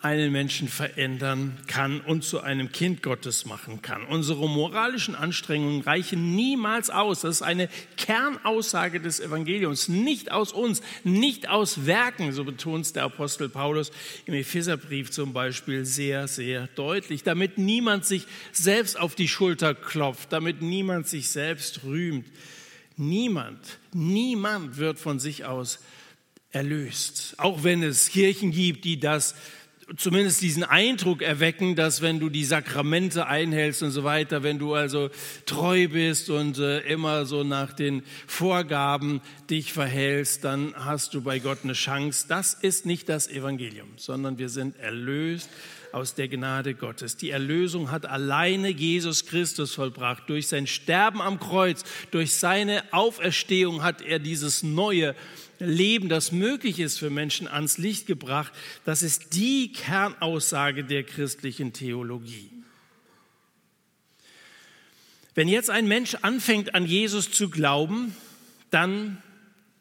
einen 0.02 0.32
Menschen 0.32 0.68
verändern 0.68 1.60
kann 1.68 2.02
und 2.02 2.24
zu 2.24 2.42
einem 2.42 2.72
Kind 2.72 3.04
Gottes 3.04 3.46
machen 3.46 3.84
kann. 3.84 4.04
Unsere 4.04 4.50
moralischen 4.50 5.14
Anstrengungen 5.14 5.82
reichen 5.82 6.36
niemals 6.36 6.90
aus. 6.90 7.22
Das 7.22 7.36
ist 7.36 7.42
eine 7.44 7.70
Kernaussage 7.98 9.00
des 9.00 9.20
Evangeliums. 9.20 9.90
Nicht 9.90 10.32
aus 10.32 10.54
uns, 10.54 10.82
nicht 11.04 11.50
aus 11.50 11.86
Werken, 11.86 12.34
so 12.34 12.44
betont 12.44 12.86
es 12.86 12.94
der 12.94 13.04
Apostel 13.04 13.48
Paulus 13.48 13.92
im 14.26 14.34
Epheserbrief 14.34 15.12
zum 15.12 15.34
Beispiel 15.34 15.86
sehr, 15.86 16.28
sehr 16.28 16.68
deutlich, 16.76 17.22
damit 17.22 17.60
niemand 17.60 18.06
sich 18.06 18.26
selbst 18.52 19.00
auf 19.00 19.14
die 19.14 19.28
Schulter 19.28 19.76
klopft, 19.76 20.34
damit 20.34 20.64
niemand 20.64 21.08
sich 21.08 21.30
selbst 21.30 21.84
rühmt. 21.84 22.26
Niemand, 23.02 23.80
niemand 23.94 24.78
wird 24.78 25.00
von 25.00 25.20
sich 25.20 25.46
aus 25.46 25.80
erlöst. 26.52 27.34
Auch 27.40 27.64
wenn 27.64 27.82
es 27.82 28.10
Kirchen 28.10 28.52
gibt, 28.52 28.86
die 28.86 29.00
das 29.00 29.34
zumindest 29.98 30.44
diesen 30.44 30.64
Eindruck 30.64 31.24
erwecken, 31.24 31.76
dass 31.76 32.04
wenn 32.04 32.20
du 32.20 32.30
die 32.30 32.46
Sakramente 32.46 33.26
einhältst 33.26 33.82
und 33.82 33.90
so 33.90 34.04
weiter, 34.04 34.44
wenn 34.44 34.60
du 34.60 34.76
also 34.76 35.10
treu 35.48 35.88
bist 35.88 36.30
und 36.30 36.60
äh, 36.60 36.82
immer 36.82 37.26
so 37.26 37.44
nach 37.44 37.74
den 37.74 38.04
Vorgaben 38.28 39.22
dich 39.50 39.74
verhältst, 39.74 40.44
dann 40.44 40.76
hast 40.76 41.16
du 41.16 41.22
bei 41.22 41.40
Gott 41.40 41.60
eine 41.64 41.74
Chance. 41.74 42.28
Das 42.30 42.54
ist 42.54 42.86
nicht 42.86 43.10
das 43.10 43.28
Evangelium, 43.28 43.90
sondern 43.98 44.38
wir 44.38 44.50
sind 44.50 44.78
erlöst 44.78 45.50
aus 45.94 46.16
der 46.16 46.28
Gnade 46.28 46.74
Gottes. 46.74 47.18
Die 47.18 47.30
Erlösung 47.30 47.92
hat 47.92 48.06
alleine 48.06 48.70
Jesus 48.70 49.26
Christus 49.26 49.74
vollbracht. 49.74 50.24
Durch 50.28 50.48
sein 50.48 50.68
Sterben 50.68 51.22
am 51.22 51.40
Kreuz, 51.40 51.84
durch 52.12 52.36
seine 52.36 52.84
Auferstehung 52.92 53.84
hat 53.84 54.02
er 54.02 54.20
dieses 54.20 54.64
neue 54.64 55.16
Leben, 55.60 56.10
das 56.10 56.32
möglich 56.32 56.80
ist 56.80 56.98
für 56.98 57.10
Menschen, 57.10 57.48
ans 57.48 57.78
Licht 57.78 58.08
gebracht. 58.08 58.52
Das 58.86 59.04
ist 59.04 59.36
die 59.36 59.72
Kernaussage 59.72 60.84
der 60.84 61.04
christlichen 61.04 61.74
Theologie. 61.74 62.50
Wenn 65.34 65.48
jetzt 65.48 65.70
ein 65.70 65.88
Mensch 65.88 66.16
anfängt 66.16 66.76
an 66.76 66.86
Jesus 66.86 67.32
zu 67.32 67.50
glauben, 67.50 68.16
dann 68.70 69.22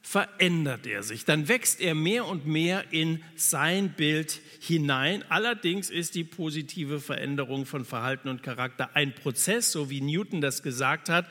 verändert 0.03 0.87
er 0.87 1.03
sich, 1.03 1.25
dann 1.25 1.49
wächst 1.49 1.81
er 1.81 1.95
mehr 1.95 2.27
und 2.27 2.47
mehr 2.47 2.85
in 2.91 3.23
sein 3.37 3.93
Bild 3.93 4.41
hinein. 4.61 5.25
Allerdings 5.29 5.91
ist 5.91 6.15
die 6.15 6.25
positive 6.25 7.01
Veränderung 7.01 7.67
von 7.67 7.85
Verhalten 7.85 8.29
und 8.29 8.43
Charakter 8.43 8.91
ein 8.95 9.15
Prozess, 9.15 9.73
so 9.73 9.91
wie 9.91 10.01
Newton 10.01 10.41
das 10.41 10.63
gesagt 10.63 11.09
hat. 11.09 11.27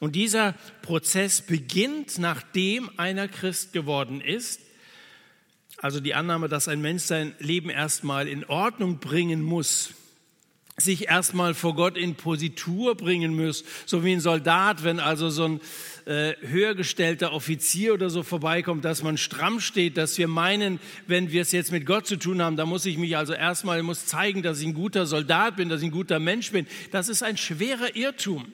Und 0.00 0.14
dieser 0.14 0.54
Prozess 0.82 1.42
beginnt, 1.42 2.18
nachdem 2.18 2.90
einer 2.98 3.28
Christ 3.28 3.72
geworden 3.72 4.20
ist. 4.20 4.60
Also 5.76 6.00
die 6.00 6.14
Annahme, 6.14 6.48
dass 6.48 6.68
ein 6.68 6.80
Mensch 6.80 7.04
sein 7.04 7.34
Leben 7.38 7.70
erstmal 7.70 8.26
in 8.26 8.44
Ordnung 8.44 8.98
bringen 8.98 9.42
muss, 9.42 9.94
sich 10.80 11.08
erstmal 11.08 11.54
vor 11.54 11.74
Gott 11.74 11.96
in 11.96 12.14
Positur 12.14 12.94
bringen 12.94 13.34
muss, 13.34 13.64
so 13.84 14.04
wie 14.04 14.12
ein 14.12 14.20
Soldat, 14.20 14.84
wenn 14.84 15.00
also 15.00 15.28
so 15.28 15.44
ein 15.44 15.60
äh, 16.06 16.34
höhergestellter 16.40 17.32
Offizier 17.32 17.94
oder 17.94 18.10
so 18.10 18.22
vorbeikommt, 18.22 18.84
dass 18.84 19.02
man 19.02 19.18
stramm 19.18 19.60
steht, 19.60 19.96
dass 19.96 20.16
wir 20.18 20.28
meinen, 20.28 20.78
wenn 21.06 21.32
wir 21.32 21.42
es 21.42 21.52
jetzt 21.52 21.72
mit 21.72 21.84
Gott 21.84 22.06
zu 22.06 22.16
tun 22.16 22.40
haben, 22.40 22.56
da 22.56 22.64
muss 22.64 22.86
ich 22.86 22.96
mich 22.96 23.16
also 23.16 23.32
erstmal 23.32 23.82
muss 23.82 24.06
zeigen, 24.06 24.42
dass 24.42 24.60
ich 24.60 24.66
ein 24.66 24.74
guter 24.74 25.06
Soldat 25.06 25.56
bin, 25.56 25.68
dass 25.68 25.80
ich 25.80 25.88
ein 25.88 25.92
guter 25.92 26.20
Mensch 26.20 26.52
bin. 26.52 26.66
Das 26.92 27.08
ist 27.08 27.22
ein 27.22 27.36
schwerer 27.36 27.96
Irrtum. 27.96 28.52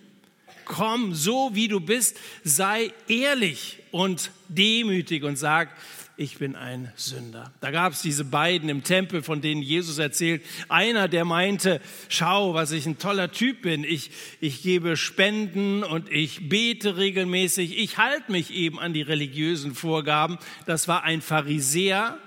Komm, 0.64 1.14
so 1.14 1.50
wie 1.52 1.68
du 1.68 1.78
bist, 1.78 2.16
sei 2.42 2.90
ehrlich 3.06 3.80
und 3.90 4.30
demütig 4.48 5.22
und 5.22 5.36
sag, 5.36 5.68
ich 6.16 6.38
bin 6.38 6.54
ein 6.54 6.92
Sünder. 6.94 7.52
Da 7.60 7.70
gab 7.70 7.92
es 7.92 8.02
diese 8.02 8.24
beiden 8.24 8.68
im 8.68 8.84
Tempel, 8.84 9.22
von 9.22 9.40
denen 9.40 9.62
Jesus 9.62 9.98
erzählt. 9.98 10.42
Einer, 10.68 11.08
der 11.08 11.24
meinte, 11.24 11.80
schau, 12.08 12.54
was 12.54 12.70
ich 12.70 12.86
ein 12.86 12.98
toller 12.98 13.32
Typ 13.32 13.62
bin. 13.62 13.82
Ich, 13.82 14.10
ich 14.40 14.62
gebe 14.62 14.96
Spenden 14.96 15.82
und 15.82 16.10
ich 16.10 16.48
bete 16.48 16.96
regelmäßig. 16.96 17.78
Ich 17.78 17.98
halte 17.98 18.30
mich 18.30 18.52
eben 18.52 18.78
an 18.78 18.92
die 18.92 19.02
religiösen 19.02 19.74
Vorgaben. 19.74 20.38
Das 20.66 20.86
war 20.86 21.02
ein 21.02 21.20
Pharisäer, 21.20 22.18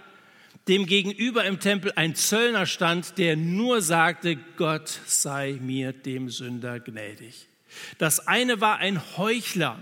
dem 0.67 0.85
gegenüber 0.85 1.45
im 1.45 1.61
Tempel 1.61 1.93
ein 1.95 2.13
Zöllner 2.13 2.65
stand, 2.65 3.17
der 3.17 3.37
nur 3.37 3.81
sagte, 3.81 4.37
Gott 4.57 4.89
sei 5.05 5.59
mir 5.61 5.93
dem 5.93 6.29
Sünder 6.29 6.81
gnädig. 6.81 7.47
Das 7.99 8.27
eine 8.27 8.59
war 8.59 8.79
ein 8.79 9.01
Heuchler, 9.17 9.79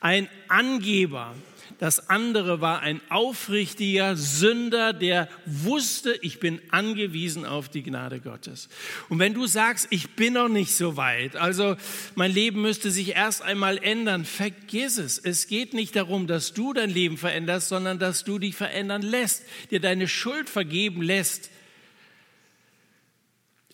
ein 0.00 0.28
Angeber, 0.48 1.34
das 1.78 2.08
andere 2.08 2.62
war 2.62 2.80
ein 2.80 3.02
aufrichtiger 3.10 4.16
Sünder, 4.16 4.94
der 4.94 5.28
wusste, 5.44 6.18
ich 6.22 6.40
bin 6.40 6.60
angewiesen 6.70 7.44
auf 7.44 7.68
die 7.68 7.82
Gnade 7.82 8.20
Gottes. 8.20 8.68
Und 9.10 9.18
wenn 9.18 9.34
du 9.34 9.46
sagst, 9.46 9.88
ich 9.90 10.16
bin 10.16 10.34
noch 10.34 10.48
nicht 10.48 10.74
so 10.74 10.96
weit, 10.96 11.36
also 11.36 11.76
mein 12.14 12.32
Leben 12.32 12.62
müsste 12.62 12.90
sich 12.90 13.14
erst 13.14 13.42
einmal 13.42 13.76
ändern, 13.76 14.24
vergiss 14.24 14.96
es. 14.96 15.18
Es 15.18 15.48
geht 15.48 15.74
nicht 15.74 15.96
darum, 15.96 16.26
dass 16.26 16.54
du 16.54 16.72
dein 16.72 16.88
Leben 16.88 17.18
veränderst, 17.18 17.68
sondern 17.68 17.98
dass 17.98 18.24
du 18.24 18.38
dich 18.38 18.54
verändern 18.54 19.02
lässt, 19.02 19.42
dir 19.70 19.80
deine 19.80 20.08
Schuld 20.08 20.48
vergeben 20.48 21.02
lässt. 21.02 21.50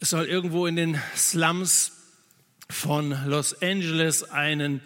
Es 0.01 0.11
soll 0.11 0.27
irgendwo 0.27 0.67
in 0.67 0.75
den 0.75 1.01
Slums 1.15 1.93
von 2.69 3.17
Los 3.27 3.62
Angeles 3.62 4.25
einen 4.25 4.81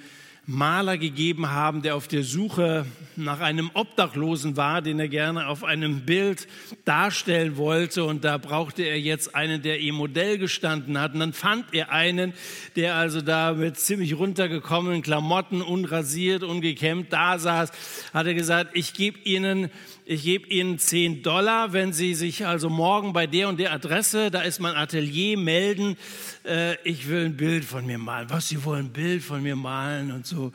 Maler 0.49 0.97
gegeben 0.97 1.51
haben, 1.51 1.83
der 1.83 1.97
auf 1.97 2.07
der 2.07 2.23
Suche 2.23 2.87
nach 3.17 3.41
einem 3.41 3.69
Obdachlosen 3.75 4.57
war, 4.57 4.81
den 4.81 5.01
er 5.01 5.09
gerne 5.09 5.49
auf 5.49 5.65
einem 5.65 6.03
Bild 6.03 6.47
darstellen 6.85 7.57
wollte. 7.57 8.05
Und 8.05 8.25
da 8.25 8.39
brauchte 8.39 8.85
er 8.85 9.01
jetzt 9.01 9.35
einen, 9.35 9.63
der 9.63 9.81
ihm 9.81 9.97
Modell 9.97 10.39
gestanden 10.39 11.01
hat. 11.01 11.15
Und 11.15 11.21
dann 11.21 11.33
fand 11.33 11.75
er 11.75 11.91
einen, 11.91 12.33
der 12.77 12.95
also 12.95 13.23
da 13.23 13.55
mit 13.55 13.77
ziemlich 13.77 14.17
runtergekommenen 14.17 15.03
Klamotten, 15.03 15.63
unrasiert, 15.63 16.45
ungekämmt 16.45 17.13
da 17.13 17.41
saß. 17.41 17.73
Hat 18.15 18.27
er 18.27 18.35
gesagt, 18.35 18.71
ich 18.75 18.95
gebe 18.95 19.19
Ihnen 19.25 19.71
ich 20.09 20.23
gebe 20.23 20.49
Ihnen 20.49 20.79
10 20.79 21.25
Dollar, 21.25 21.73
wenn 21.73 21.93
Sie 21.93 22.15
sich 22.15 22.47
also 22.47 22.71
morgen 22.71 23.13
bei 23.13 23.27
der 23.27 23.49
und 23.49 23.59
der 23.59 23.73
Adresse, 23.73 24.31
da 24.31 24.43
ist 24.43 24.61
mein 24.61 24.77
Atelier, 24.77 25.37
melden, 25.37 25.97
äh, 26.45 26.77
ich 26.89 27.09
will 27.09 27.25
ein 27.25 27.37
Bild 27.37 27.65
von 27.65 27.85
mir 27.85 27.99
malen. 27.99 28.31
Was, 28.31 28.49
Sie 28.49 28.65
wollen 28.65 28.87
ein 28.87 28.93
Bild 28.93 29.25
von 29.25 29.43
mir 29.43 29.57
malen 29.57 30.13
und 30.13 30.25
so. 30.25 30.53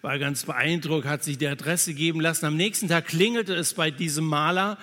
War 0.00 0.18
ganz 0.18 0.46
beeindruckt, 0.46 1.06
hat 1.06 1.22
sich 1.22 1.36
die 1.36 1.46
Adresse 1.46 1.92
geben 1.92 2.22
lassen. 2.22 2.46
Am 2.46 2.56
nächsten 2.56 2.88
Tag 2.88 3.08
klingelte 3.08 3.54
es 3.54 3.74
bei 3.74 3.90
diesem 3.90 4.24
Maler 4.24 4.78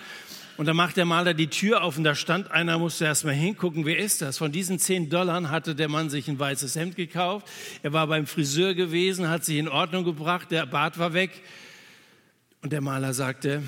und 0.58 0.68
da 0.68 0.76
macht 0.76 0.98
der 0.98 1.06
Maler 1.06 1.34
die 1.34 1.48
Tür 1.48 1.82
auf 1.82 1.98
und 1.98 2.04
da 2.04 2.14
stand 2.14 2.52
einer, 2.52 2.78
musste 2.78 3.06
erst 3.06 3.26
mal 3.26 3.34
hingucken, 3.34 3.84
wer 3.88 3.98
ist 3.98 4.22
das? 4.22 4.38
Von 4.38 4.52
diesen 4.52 4.78
10 4.78 5.10
Dollar 5.10 5.50
hatte 5.50 5.74
der 5.74 5.90
Mann 5.90 6.12
sich 6.12 6.28
ein 6.28 6.38
weißes 6.38 6.76
Hemd 6.76 6.96
gekauft. 6.96 7.48
Er 7.82 7.94
war 7.94 8.06
beim 8.06 8.28
Friseur 8.28 8.76
gewesen, 8.76 9.28
hat 9.28 9.44
sich 9.44 9.58
in 9.58 9.68
Ordnung 9.68 10.04
gebracht, 10.04 10.52
der 10.52 10.68
Bart 10.68 11.00
war 11.00 11.14
weg. 11.14 11.32
Und 12.62 12.72
der 12.72 12.82
Maler 12.82 13.16
sagte, 13.16 13.64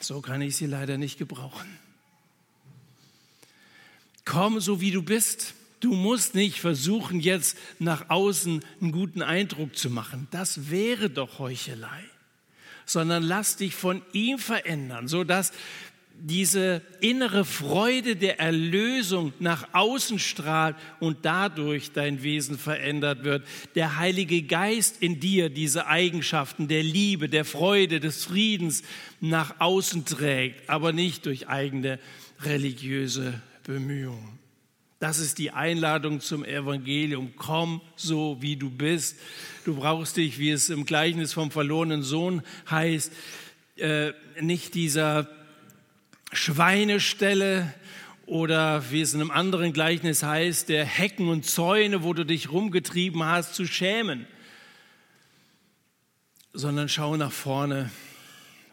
so 0.00 0.20
kann 0.20 0.42
ich 0.42 0.56
sie 0.56 0.66
leider 0.66 0.98
nicht 0.98 1.18
gebrauchen. 1.18 1.78
Komm 4.24 4.60
so 4.60 4.80
wie 4.80 4.90
du 4.90 5.02
bist. 5.02 5.54
Du 5.80 5.94
musst 5.94 6.34
nicht 6.34 6.60
versuchen, 6.60 7.20
jetzt 7.20 7.56
nach 7.78 8.10
außen 8.10 8.64
einen 8.80 8.92
guten 8.92 9.22
Eindruck 9.22 9.76
zu 9.76 9.90
machen. 9.90 10.26
Das 10.30 10.70
wäre 10.70 11.08
doch 11.08 11.38
Heuchelei. 11.38 12.04
Sondern 12.84 13.22
lass 13.22 13.56
dich 13.56 13.74
von 13.74 14.02
ihm 14.12 14.38
verändern, 14.38 15.08
sodass 15.08 15.52
diese 16.20 16.82
innere 17.00 17.44
Freude 17.44 18.16
der 18.16 18.40
Erlösung 18.40 19.32
nach 19.38 19.68
außen 19.72 20.18
strahlt 20.18 20.76
und 21.00 21.18
dadurch 21.22 21.92
dein 21.92 22.22
Wesen 22.22 22.58
verändert 22.58 23.24
wird. 23.24 23.46
Der 23.74 23.98
Heilige 23.98 24.42
Geist 24.42 25.00
in 25.00 25.20
dir 25.20 25.48
diese 25.48 25.86
Eigenschaften 25.86 26.68
der 26.68 26.82
Liebe, 26.82 27.28
der 27.28 27.44
Freude, 27.44 28.00
des 28.00 28.24
Friedens 28.24 28.82
nach 29.20 29.60
außen 29.60 30.04
trägt, 30.04 30.68
aber 30.68 30.92
nicht 30.92 31.26
durch 31.26 31.48
eigene 31.48 31.98
religiöse 32.40 33.40
Bemühungen. 33.64 34.38
Das 35.00 35.20
ist 35.20 35.38
die 35.38 35.52
Einladung 35.52 36.20
zum 36.20 36.44
Evangelium. 36.44 37.32
Komm 37.36 37.80
so, 37.94 38.38
wie 38.40 38.56
du 38.56 38.68
bist. 38.68 39.16
Du 39.64 39.76
brauchst 39.76 40.16
dich, 40.16 40.40
wie 40.40 40.50
es 40.50 40.70
im 40.70 40.86
Gleichnis 40.86 41.32
vom 41.32 41.52
verlorenen 41.52 42.02
Sohn 42.02 42.42
heißt, 42.68 43.12
äh, 43.76 44.12
nicht 44.40 44.74
dieser 44.74 45.28
Schweinestelle 46.32 47.72
oder 48.26 48.90
wie 48.90 49.00
es 49.00 49.14
in 49.14 49.20
einem 49.20 49.30
anderen 49.30 49.72
Gleichnis 49.72 50.22
heißt, 50.22 50.68
der 50.68 50.84
Hecken 50.84 51.28
und 51.28 51.46
Zäune, 51.46 52.02
wo 52.02 52.12
du 52.12 52.24
dich 52.24 52.52
rumgetrieben 52.52 53.24
hast, 53.24 53.54
zu 53.54 53.66
schämen, 53.66 54.26
sondern 56.52 56.90
schau 56.90 57.16
nach 57.16 57.32
vorne, 57.32 57.90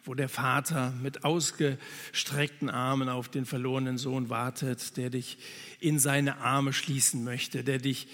wo 0.04 0.14
der 0.14 0.28
Vater 0.28 0.94
mit 1.02 1.24
ausgestreckten 1.24 2.70
Armen 2.70 3.08
auf 3.08 3.30
den 3.30 3.46
verlorenen 3.46 3.98
Sohn 3.98 4.30
wartet, 4.30 4.98
der 4.98 5.10
dich 5.10 5.38
in 5.80 6.00
seine 6.00 6.38
Arme 6.38 6.74
schließen 6.74 7.24
möchte, 7.24 7.64
der 7.64 7.80
dich 7.80 8.08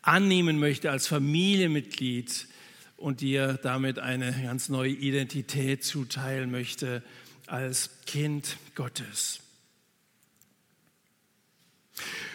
annehmen 0.00 0.58
möchte 0.58 0.90
als 0.90 1.06
Familienmitglied 1.06 2.48
und 2.96 3.20
dir 3.20 3.58
damit 3.62 3.98
eine 3.98 4.32
ganz 4.44 4.70
neue 4.70 4.92
Identität 4.92 5.84
zuteilen 5.84 6.50
möchte 6.50 7.02
als 7.46 7.90
Kind 8.06 8.56
Gottes. 8.74 9.40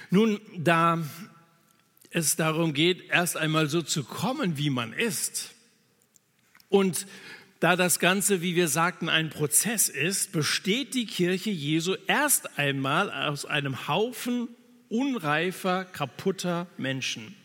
Nun, 0.09 0.39
da 0.57 1.03
es 2.09 2.35
darum 2.35 2.73
geht, 2.73 3.09
erst 3.09 3.37
einmal 3.37 3.67
so 3.67 3.81
zu 3.81 4.03
kommen, 4.03 4.57
wie 4.57 4.69
man 4.69 4.93
ist, 4.93 5.55
und 6.71 7.05
da 7.59 7.75
das 7.75 7.99
Ganze, 7.99 8.41
wie 8.41 8.55
wir 8.55 8.67
sagten, 8.69 9.09
ein 9.09 9.29
Prozess 9.29 9.89
ist, 9.89 10.31
besteht 10.31 10.95
die 10.95 11.05
Kirche 11.05 11.51
Jesu 11.51 11.95
erst 12.07 12.57
einmal 12.57 13.11
aus 13.11 13.45
einem 13.45 13.87
Haufen 13.87 14.47
unreifer, 14.89 15.85
kaputter 15.85 16.67
Menschen. 16.77 17.35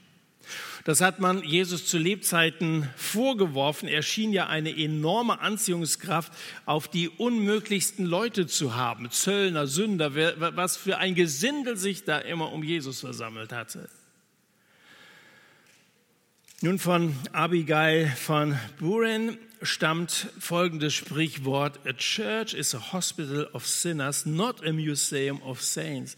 Das 0.86 1.00
hat 1.00 1.18
man 1.18 1.42
Jesus 1.42 1.84
zu 1.84 1.98
Lebzeiten 1.98 2.88
vorgeworfen. 2.94 3.88
Er 3.88 4.02
schien 4.02 4.32
ja 4.32 4.46
eine 4.46 4.70
enorme 4.70 5.40
Anziehungskraft 5.40 6.32
auf 6.64 6.86
die 6.86 7.08
unmöglichsten 7.08 8.06
Leute 8.06 8.46
zu 8.46 8.76
haben. 8.76 9.10
Zöllner, 9.10 9.66
Sünder, 9.66 10.14
was 10.54 10.76
für 10.76 10.98
ein 10.98 11.16
Gesindel 11.16 11.76
sich 11.76 12.04
da 12.04 12.18
immer 12.18 12.52
um 12.52 12.62
Jesus 12.62 13.00
versammelt 13.00 13.52
hatte. 13.52 13.88
Nun 16.60 16.78
von 16.78 17.16
Abigail 17.32 18.06
von 18.06 18.56
Buren 18.78 19.38
stammt 19.62 20.28
folgendes 20.38 20.94
Sprichwort: 20.94 21.80
A 21.84 21.94
church 21.94 22.54
is 22.54 22.76
a 22.76 22.92
hospital 22.92 23.48
of 23.52 23.66
sinners, 23.66 24.24
not 24.24 24.64
a 24.64 24.72
museum 24.72 25.42
of 25.42 25.60
saints. 25.60 26.16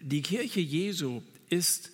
Die 0.00 0.22
Kirche 0.22 0.60
Jesu 0.60 1.22
ist 1.50 1.90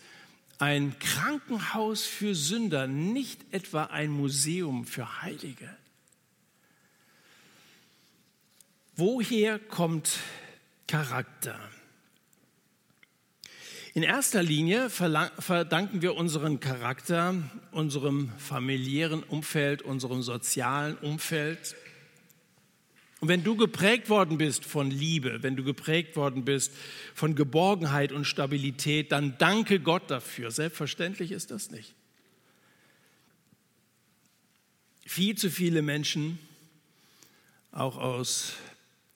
ein 0.61 0.99
Krankenhaus 0.99 2.05
für 2.05 2.35
Sünder, 2.35 2.87
nicht 2.87 3.53
etwa 3.53 3.85
ein 3.85 4.11
Museum 4.11 4.85
für 4.85 5.23
Heilige. 5.23 5.75
Woher 8.95 9.59
kommt 9.59 10.19
Charakter? 10.87 11.59
In 13.95 14.03
erster 14.03 14.43
Linie 14.43 14.91
verdanken 14.91 16.03
wir 16.03 16.15
unseren 16.15 16.61
Charakter 16.61 17.35
unserem 17.73 18.31
familiären 18.39 19.23
Umfeld, 19.23 19.83
unserem 19.83 20.23
sozialen 20.23 20.97
Umfeld, 20.99 21.75
und 23.21 23.29
wenn 23.29 23.45
du 23.45 23.55
geprägt 23.55 24.09
worden 24.09 24.39
bist 24.39 24.65
von 24.65 24.91
Liebe, 24.91 25.43
wenn 25.43 25.55
du 25.55 25.63
geprägt 25.63 26.17
worden 26.17 26.47
bist 26.47 26.73
von 27.15 27.35
Geborgenheit 27.35 28.13
und 28.13 28.25
Stabilität, 28.25 29.13
dann 29.13 29.37
danke 29.37 29.79
Gott 29.79 30.11
dafür. 30.11 30.51
Selbstverständlich 30.51 31.31
ist 31.31 31.51
das 31.51 31.71
nicht. 31.71 31.95
Viel 35.05 35.37
zu 35.37 35.51
viele 35.51 35.83
Menschen, 35.83 36.39
auch 37.73 37.99
aus 37.99 38.55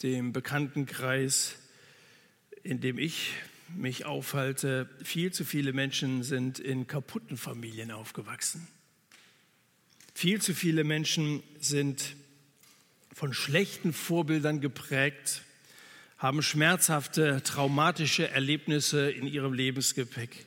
dem 0.03 0.33
Bekanntenkreis, 0.33 1.57
in 2.63 2.81
dem 2.81 2.99
ich 2.99 3.31
mich 3.75 4.05
aufhalte, 4.05 4.89
viel 5.03 5.33
zu 5.33 5.47
viele 5.47 5.73
Menschen 5.73 6.23
sind 6.23 6.59
in 6.59 6.87
kaputten 6.87 7.39
Familien 7.39 7.91
aufgewachsen. 7.91 8.69
Viel 10.13 10.43
zu 10.43 10.55
viele 10.55 10.85
Menschen 10.85 11.43
sind 11.59 12.17
von 13.15 13.33
schlechten 13.33 13.93
Vorbildern 13.93 14.61
geprägt, 14.61 15.43
haben 16.19 16.43
schmerzhafte, 16.43 17.43
traumatische 17.45 18.29
Erlebnisse 18.29 19.11
in 19.11 19.27
ihrem 19.27 19.53
Lebensgepäck. 19.53 20.47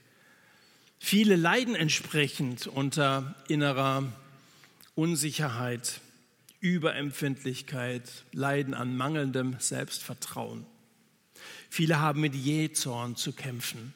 Viele 0.99 1.35
leiden 1.35 1.75
entsprechend 1.75 2.67
unter 2.67 3.35
innerer 3.47 4.11
Unsicherheit, 4.95 6.01
Überempfindlichkeit, 6.59 8.03
leiden 8.33 8.73
an 8.73 8.97
mangelndem 8.97 9.55
Selbstvertrauen. 9.59 10.65
Viele 11.69 11.99
haben 11.99 12.19
mit 12.19 12.35
Jähzorn 12.35 13.15
zu 13.15 13.31
kämpfen, 13.31 13.93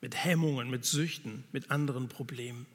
mit 0.00 0.14
Hemmungen, 0.14 0.70
mit 0.70 0.84
Süchten, 0.84 1.44
mit 1.52 1.70
anderen 1.70 2.08
Problemen. 2.08 2.66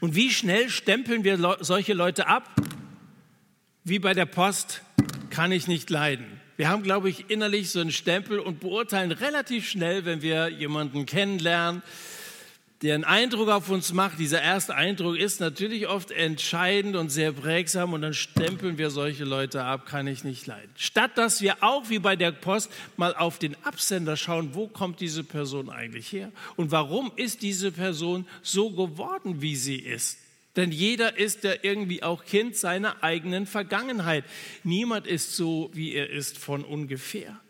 Und 0.00 0.14
wie 0.14 0.30
schnell 0.30 0.70
stempeln 0.70 1.24
wir 1.24 1.56
solche 1.60 1.92
Leute 1.92 2.26
ab? 2.26 2.54
Wie 3.84 3.98
bei 3.98 4.14
der 4.14 4.26
Post 4.26 4.82
kann 5.30 5.50
ich 5.50 5.66
nicht 5.66 5.90
leiden. 5.90 6.40
Wir 6.56 6.68
haben, 6.68 6.84
glaube 6.84 7.10
ich, 7.10 7.30
innerlich 7.30 7.72
so 7.72 7.80
einen 7.80 7.90
Stempel 7.90 8.38
und 8.38 8.60
beurteilen 8.60 9.10
relativ 9.10 9.68
schnell, 9.68 10.04
wenn 10.04 10.22
wir 10.22 10.50
jemanden 10.50 11.04
kennenlernen, 11.04 11.82
der 12.82 12.94
einen 12.94 13.02
Eindruck 13.02 13.48
auf 13.48 13.70
uns 13.70 13.92
macht. 13.92 14.20
Dieser 14.20 14.40
erste 14.40 14.76
Eindruck 14.76 15.16
ist 15.16 15.40
natürlich 15.40 15.88
oft 15.88 16.12
entscheidend 16.12 16.94
und 16.94 17.10
sehr 17.10 17.32
prägsam 17.32 17.92
und 17.92 18.02
dann 18.02 18.14
stempeln 18.14 18.78
wir 18.78 18.90
solche 18.90 19.24
Leute 19.24 19.64
ab, 19.64 19.84
kann 19.84 20.06
ich 20.06 20.22
nicht 20.22 20.46
leiden. 20.46 20.70
Statt 20.76 21.18
dass 21.18 21.40
wir 21.40 21.64
auch 21.64 21.88
wie 21.88 21.98
bei 21.98 22.14
der 22.14 22.30
Post 22.30 22.70
mal 22.96 23.16
auf 23.16 23.40
den 23.40 23.56
Absender 23.64 24.16
schauen, 24.16 24.54
wo 24.54 24.68
kommt 24.68 25.00
diese 25.00 25.24
Person 25.24 25.70
eigentlich 25.70 26.12
her 26.12 26.30
und 26.54 26.70
warum 26.70 27.10
ist 27.16 27.42
diese 27.42 27.72
Person 27.72 28.28
so 28.42 28.70
geworden, 28.70 29.42
wie 29.42 29.56
sie 29.56 29.80
ist. 29.80 30.21
Denn 30.56 30.70
jeder 30.70 31.16
ist 31.16 31.44
ja 31.44 31.54
irgendwie 31.62 32.02
auch 32.02 32.24
Kind 32.24 32.56
seiner 32.56 33.02
eigenen 33.02 33.46
Vergangenheit. 33.46 34.24
Niemand 34.64 35.06
ist 35.06 35.34
so, 35.34 35.70
wie 35.72 35.94
er 35.94 36.10
ist 36.10 36.36
von 36.36 36.64
ungefähr. 36.64 37.40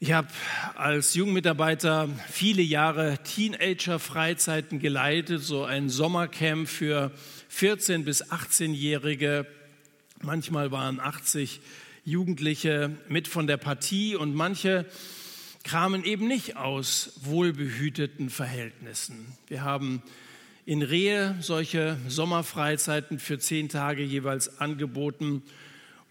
Ich 0.00 0.12
habe 0.12 0.28
als 0.74 1.14
Jugendmitarbeiter 1.14 2.08
viele 2.28 2.60
Jahre 2.60 3.18
Teenager-Freizeiten 3.22 4.80
geleitet, 4.80 5.44
so 5.44 5.64
ein 5.64 5.88
Sommercamp 5.88 6.68
für 6.68 7.12
14- 7.56 8.02
bis 8.02 8.24
18-Jährige. 8.24 9.46
Manchmal 10.20 10.72
waren 10.72 10.98
80 10.98 11.60
Jugendliche 12.04 12.90
mit 13.08 13.28
von 13.28 13.46
der 13.46 13.58
Partie 13.58 14.16
und 14.16 14.34
manche 14.34 14.86
kamen 15.64 16.04
eben 16.04 16.28
nicht 16.28 16.56
aus 16.56 17.20
wohlbehüteten 17.22 18.30
Verhältnissen. 18.30 19.26
Wir 19.48 19.62
haben 19.62 20.02
in 20.64 20.82
Rehe 20.82 21.36
solche 21.40 21.96
Sommerfreizeiten 22.08 23.18
für 23.18 23.38
zehn 23.38 23.68
Tage 23.68 24.02
jeweils 24.02 24.60
angeboten 24.60 25.42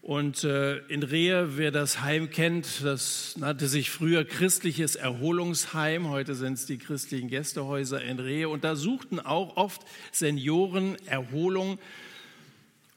und 0.02 0.42
äh, 0.42 0.78
in 0.88 1.04
Rehe, 1.04 1.56
wer 1.56 1.70
das 1.70 2.00
Heim 2.00 2.28
kennt, 2.30 2.82
das 2.82 3.36
nannte 3.36 3.68
sich 3.68 3.88
früher 3.90 4.24
christliches 4.24 4.96
Erholungsheim, 4.96 6.08
heute 6.08 6.34
sind 6.34 6.54
es 6.54 6.66
die 6.66 6.78
christlichen 6.78 7.28
Gästehäuser 7.28 8.02
in 8.02 8.18
Rehe. 8.18 8.48
Und 8.48 8.64
da 8.64 8.74
suchten 8.74 9.20
auch 9.20 9.56
oft 9.56 9.82
Senioren 10.10 10.96
Erholung. 11.06 11.78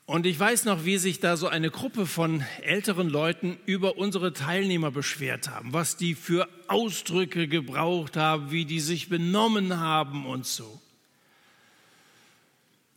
Und 0.07 0.27
ich 0.27 0.39
weiß 0.39 0.65
noch, 0.65 0.85
wie 0.85 0.97
sich 0.99 1.19
da 1.19 1.35
so 1.35 1.47
eine 1.47 1.71
Gruppe 1.71 2.05
von 2.05 2.43
älteren 2.61 3.09
Leuten 3.09 3.57
über 3.65 3.97
unsere 3.97 4.33
Teilnehmer 4.33 4.91
beschwert 4.91 5.49
haben, 5.49 5.73
was 5.73 5.97
die 5.97 6.13
für 6.13 6.47
Ausdrücke 6.67 7.47
gebraucht 7.47 8.15
haben, 8.15 8.51
wie 8.51 8.65
die 8.65 8.81
sich 8.81 9.09
benommen 9.09 9.79
haben 9.79 10.27
und 10.27 10.45
so. 10.45 10.79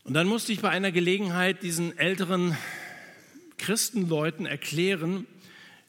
Und 0.05 0.13
dann 0.15 0.27
musste 0.27 0.53
ich 0.53 0.61
bei 0.61 0.69
einer 0.69 0.93
Gelegenheit 0.93 1.63
diesen 1.63 1.97
älteren 1.97 2.57
Christenleuten 3.57 4.45
erklären, 4.45 5.27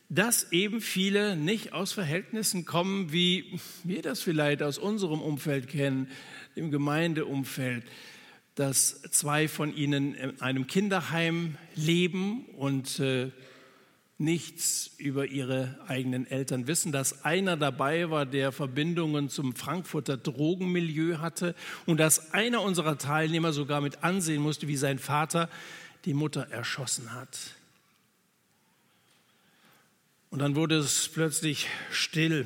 dass 0.08 0.52
eben 0.54 0.80
viele 0.80 1.36
nicht 1.36 1.74
aus 1.74 1.92
Verhältnissen 1.92 2.66
kommen, 2.66 3.12
wie 3.12 3.60
wir 3.84 4.02
das 4.02 4.22
vielleicht 4.22 4.64
aus 4.64 4.78
unserem 4.78 5.22
Umfeld 5.22 5.68
kennen, 5.68 6.10
im 6.56 6.72
Gemeindeumfeld, 6.72 7.84
dass 8.60 9.02
zwei 9.12 9.48
von 9.48 9.74
ihnen 9.74 10.14
in 10.16 10.42
einem 10.42 10.68
Kinderheim 10.68 11.56
leben 11.76 12.44
und 12.58 13.00
äh, 13.00 13.32
nichts 14.18 14.92
über 14.98 15.28
ihre 15.28 15.80
eigenen 15.88 16.28
Eltern 16.28 16.68
wissen, 16.68 16.92
dass 16.92 17.24
einer 17.24 17.56
dabei 17.56 18.10
war, 18.10 18.26
der 18.26 18.52
Verbindungen 18.52 19.30
zum 19.30 19.56
Frankfurter 19.56 20.18
Drogenmilieu 20.18 21.20
hatte 21.20 21.56
und 21.86 22.02
dass 22.02 22.34
einer 22.34 22.62
unserer 22.62 22.98
Teilnehmer 22.98 23.54
sogar 23.54 23.80
mit 23.80 24.04
ansehen 24.04 24.42
musste, 24.42 24.68
wie 24.68 24.76
sein 24.76 25.00
Vater 25.00 25.50
die 26.04 26.14
Mutter 26.14 26.50
erschossen 26.50 27.14
hat. 27.14 27.40
Und 30.32 30.40
dann 30.40 30.58
wurde 30.58 30.80
es 30.80 31.08
plötzlich 31.08 31.68
still, 31.92 32.46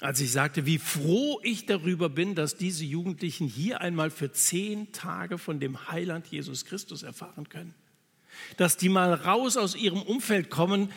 als 0.00 0.20
ich 0.20 0.30
sagte, 0.30 0.66
wie 0.66 0.78
froh 0.78 1.40
ich 1.42 1.66
darüber 1.66 2.08
bin, 2.08 2.34
dass 2.34 2.56
diese 2.56 2.84
Jugendlichen 2.84 3.48
hier 3.48 3.80
einmal 3.80 4.10
für 4.10 4.30
zehn 4.30 4.92
Tage 4.92 5.38
von 5.38 5.58
dem 5.58 5.88
Heiland 5.90 6.26
Jesus 6.26 6.66
Christus 6.66 7.02
erfahren 7.02 7.48
können. 7.48 7.74
Dass 8.58 8.76
die 8.76 8.90
mal 8.90 9.14
raus 9.14 9.56
aus 9.56 9.74
ihrem 9.74 10.02
Umfeld 10.02 10.50
kommen, 10.50 10.92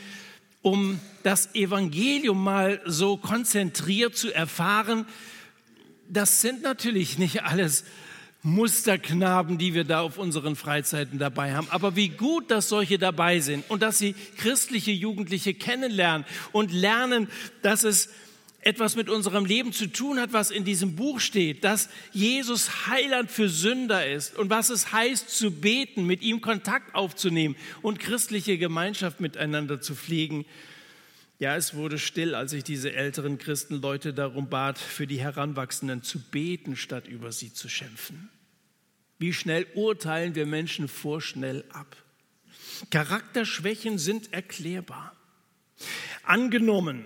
um 0.62 1.00
das 1.24 1.56
Evangelium 1.56 2.44
mal 2.44 2.82
so 2.86 3.16
konzentriert 3.16 4.18
zu 4.18 4.34
erfahren. 4.34 5.06
Das 6.10 6.42
sind 6.42 6.62
natürlich 6.62 7.18
nicht 7.18 7.44
alles 7.44 7.86
Musterknaben, 8.42 9.58
die 9.58 9.74
wir 9.74 9.86
da 9.86 10.02
auf 10.02 10.18
unseren 10.18 10.58
Freizeiten 10.58 11.20
dabei 11.20 11.54
haben. 11.54 11.68
Aber 11.70 11.96
wie 11.96 12.10
gut, 12.10 12.52
dass 12.52 12.68
solche 12.68 12.98
dabei 12.98 13.40
sind 13.40 13.70
und 13.70 13.82
dass 13.82 13.98
sie 13.98 14.16
christliche 14.38 14.92
Jugendliche 14.92 15.54
kennenlernen 15.54 16.26
und 16.52 16.74
lernen, 16.74 17.30
dass 17.62 17.84
es 17.84 18.10
etwas 18.62 18.95
mit 18.95 19.10
unserem 19.10 19.45
Leben 19.45 19.72
zu 19.72 19.88
tun 19.88 20.19
hat, 20.19 20.34
was 20.34 20.52
in 20.52 20.65
diesem 20.65 20.95
Buch 20.95 21.19
steht, 21.19 21.63
dass 21.63 21.89
Jesus 22.12 22.88
Heiland 22.88 23.32
für 23.32 23.48
Sünder 23.48 24.06
ist 24.06 24.38
und 24.38 24.50
was 24.50 24.69
es 24.69 24.91
heißt 24.91 25.30
zu 25.30 25.52
beten, 25.52 26.06
mit 26.06 26.22
ihm 26.22 26.41
Kontakt 26.41 26.93
aufzunehmen 26.93 27.56
und 27.82 28.00
christliche 28.00 28.58
Gemeinschaft 28.58 29.22
miteinander 29.22 29.80
zu 29.80 29.95
pflegen. 29.95 30.45
Ja, 31.39 31.56
es 31.56 31.74
wurde 31.74 31.98
still, 31.98 32.36
als 32.36 32.52
ich 32.52 32.65
diese 32.65 32.91
älteren 32.91 33.38
Christenleute 33.38 34.13
darum 34.13 34.50
bat, 34.50 34.78
für 34.78 35.08
die 35.08 35.22
Heranwachsenden 35.22 36.04
zu 36.04 36.19
beten, 36.19 36.76
statt 36.76 37.08
über 37.08 37.32
sie 37.32 37.54
zu 37.54 37.69
schimpfen. 37.69 38.30
Wie 39.19 39.34
schnell 39.34 39.65
urteilen 39.74 40.36
wir 40.36 40.45
Menschen 40.45 40.89
vorschnell 40.89 41.63
ab? 41.72 41.95
Charakterschwächen 42.89 43.98
sind 43.98 44.34
erklärbar. 44.34 45.15
Angenommen, 46.24 47.06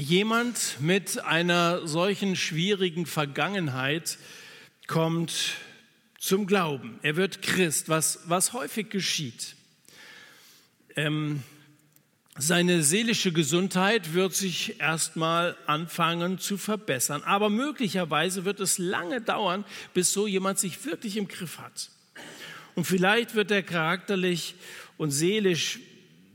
jemand 0.00 0.80
mit 0.80 1.22
einer 1.24 1.86
solchen 1.86 2.34
schwierigen 2.34 3.06
Vergangenheit 3.06 4.18
kommt 4.86 5.56
zum 6.18 6.46
Glauben. 6.46 6.98
Er 7.02 7.16
wird 7.16 7.42
Christ, 7.42 7.88
was, 7.88 8.20
was 8.24 8.52
häufig 8.52 8.90
geschieht. 8.90 9.54
Ähm, 10.96 11.42
seine 12.36 12.82
seelische 12.82 13.32
Gesundheit 13.32 14.14
wird 14.14 14.34
sich 14.34 14.80
erstmal 14.80 15.56
anfangen 15.66 16.38
zu 16.38 16.56
verbessern. 16.56 17.22
Aber 17.24 17.50
möglicherweise 17.50 18.44
wird 18.44 18.60
es 18.60 18.78
lange 18.78 19.20
dauern, 19.20 19.64
bis 19.92 20.12
so 20.12 20.26
jemand 20.26 20.58
sich 20.58 20.84
wirklich 20.86 21.16
im 21.16 21.28
Griff 21.28 21.58
hat. 21.58 21.90
Und 22.74 22.86
vielleicht 22.86 23.34
wird 23.34 23.50
er 23.50 23.62
charakterlich 23.62 24.54
und 24.96 25.10
seelisch 25.10 25.80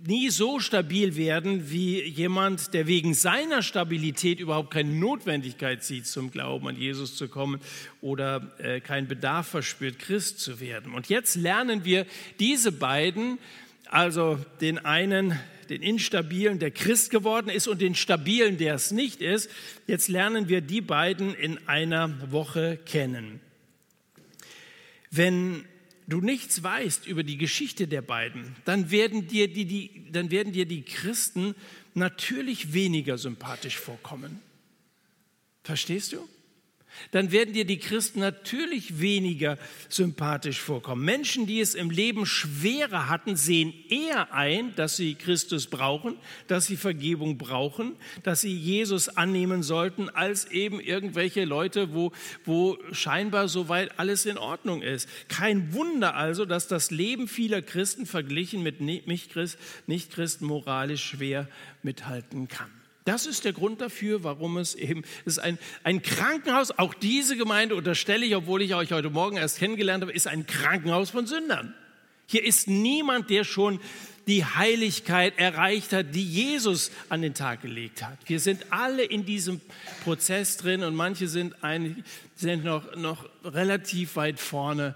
nie 0.07 0.29
so 0.29 0.59
stabil 0.59 1.15
werden 1.15 1.69
wie 1.71 2.01
jemand, 2.01 2.73
der 2.73 2.87
wegen 2.87 3.13
seiner 3.13 3.61
Stabilität 3.61 4.39
überhaupt 4.39 4.71
keine 4.71 4.91
Notwendigkeit 4.91 5.83
sieht, 5.83 6.07
zum 6.07 6.31
Glauben 6.31 6.67
an 6.67 6.77
Jesus 6.77 7.15
zu 7.15 7.27
kommen 7.27 7.59
oder 8.01 8.53
äh, 8.59 8.79
keinen 8.79 9.07
Bedarf 9.07 9.47
verspürt, 9.47 9.99
Christ 9.99 10.39
zu 10.39 10.59
werden. 10.59 10.93
Und 10.93 11.09
jetzt 11.09 11.35
lernen 11.35 11.85
wir 11.85 12.05
diese 12.39 12.71
beiden, 12.71 13.39
also 13.85 14.39
den 14.61 14.79
einen 14.79 15.39
den 15.69 15.81
Instabilen, 15.81 16.59
der 16.59 16.71
Christ 16.71 17.09
geworden 17.09 17.49
ist, 17.49 17.67
und 17.67 17.81
den 17.81 17.95
Stabilen, 17.95 18.57
der 18.57 18.75
es 18.75 18.91
nicht 18.91 19.21
ist. 19.21 19.49
Jetzt 19.87 20.07
lernen 20.07 20.47
wir 20.47 20.61
die 20.61 20.81
beiden 20.81 21.33
in 21.33 21.67
einer 21.67 22.31
Woche 22.31 22.77
kennen. 22.85 23.39
Wenn 25.09 25.65
du 26.07 26.21
nichts 26.21 26.61
weißt 26.63 27.07
über 27.07 27.23
die 27.23 27.37
Geschichte 27.37 27.87
der 27.87 28.01
beiden, 28.01 28.55
dann 28.65 28.91
werden 28.91 29.27
dir 29.27 29.47
die, 29.51 29.65
die, 29.65 30.11
dann 30.11 30.31
werden 30.31 30.53
dir 30.53 30.65
die 30.65 30.83
Christen 30.83 31.55
natürlich 31.93 32.73
weniger 32.73 33.17
sympathisch 33.17 33.77
vorkommen. 33.77 34.39
Verstehst 35.63 36.13
du? 36.13 36.27
Dann 37.11 37.31
werden 37.31 37.53
dir 37.53 37.65
die 37.65 37.79
Christen 37.79 38.19
natürlich 38.19 38.99
weniger 38.99 39.57
sympathisch 39.89 40.59
vorkommen. 40.59 41.05
Menschen, 41.05 41.47
die 41.47 41.59
es 41.59 41.75
im 41.75 41.89
Leben 41.89 42.25
schwerer 42.25 43.09
hatten, 43.09 43.35
sehen 43.35 43.73
eher 43.89 44.33
ein, 44.33 44.75
dass 44.75 44.97
sie 44.97 45.15
Christus 45.15 45.67
brauchen, 45.67 46.17
dass 46.47 46.65
sie 46.65 46.77
Vergebung 46.77 47.37
brauchen, 47.37 47.95
dass 48.23 48.41
sie 48.41 48.55
Jesus 48.55 49.09
annehmen 49.09 49.63
sollten, 49.63 50.09
als 50.09 50.45
eben 50.51 50.79
irgendwelche 50.79 51.45
Leute, 51.45 51.93
wo, 51.93 52.11
wo 52.43 52.77
scheinbar 52.91 53.47
soweit 53.47 53.99
alles 53.99 54.25
in 54.25 54.37
Ordnung 54.37 54.81
ist. 54.81 55.09
Kein 55.27 55.73
Wunder 55.73 56.15
also, 56.15 56.45
dass 56.45 56.67
das 56.67 56.91
Leben 56.91 57.27
vieler 57.27 57.61
Christen 57.61 58.05
verglichen 58.05 58.63
mit 58.63 58.81
Nicht-Christen 58.81 60.45
moralisch 60.45 61.03
schwer 61.03 61.47
mithalten 61.83 62.47
kann. 62.47 62.84
Das 63.05 63.27
ist 63.27 63.45
der 63.45 63.53
Grund 63.53 63.81
dafür, 63.81 64.23
warum 64.23 64.57
es 64.57 64.73
eben, 64.73 65.03
es 65.25 65.33
ist 65.33 65.39
ein, 65.39 65.59
ein 65.83 66.01
Krankenhaus, 66.01 66.71
auch 66.71 66.95
diese 66.95 67.37
Gemeinde 67.37 67.75
unterstelle 67.75 68.25
ich, 68.25 68.35
obwohl 68.35 68.63
ich 68.63 68.73
euch 68.73 68.91
heute 68.91 69.11
Morgen 69.11 69.37
erst 69.37 69.59
kennengelernt 69.59 70.01
habe, 70.01 70.11
ist 70.11 70.27
ein 70.27 70.47
Krankenhaus 70.47 71.11
von 71.11 71.27
Sündern. 71.27 71.75
Hier 72.25 72.43
ist 72.43 72.67
niemand, 72.67 73.29
der 73.29 73.43
schon 73.43 73.79
die 74.25 74.43
Heiligkeit 74.43 75.37
erreicht 75.37 75.93
hat, 75.93 76.15
die 76.15 76.25
Jesus 76.25 76.91
an 77.09 77.21
den 77.21 77.35
Tag 77.35 77.61
gelegt 77.61 78.01
hat. 78.01 78.17
Wir 78.25 78.39
sind 78.39 78.65
alle 78.71 79.03
in 79.03 79.23
diesem 79.23 79.61
Prozess 80.03 80.57
drin 80.57 80.83
und 80.83 80.95
manche 80.95 81.27
sind, 81.27 81.63
ein, 81.63 82.03
sind 82.35 82.63
noch, 82.63 82.95
noch 82.95 83.29
relativ 83.43 84.15
weit 84.15 84.39
vorne 84.39 84.95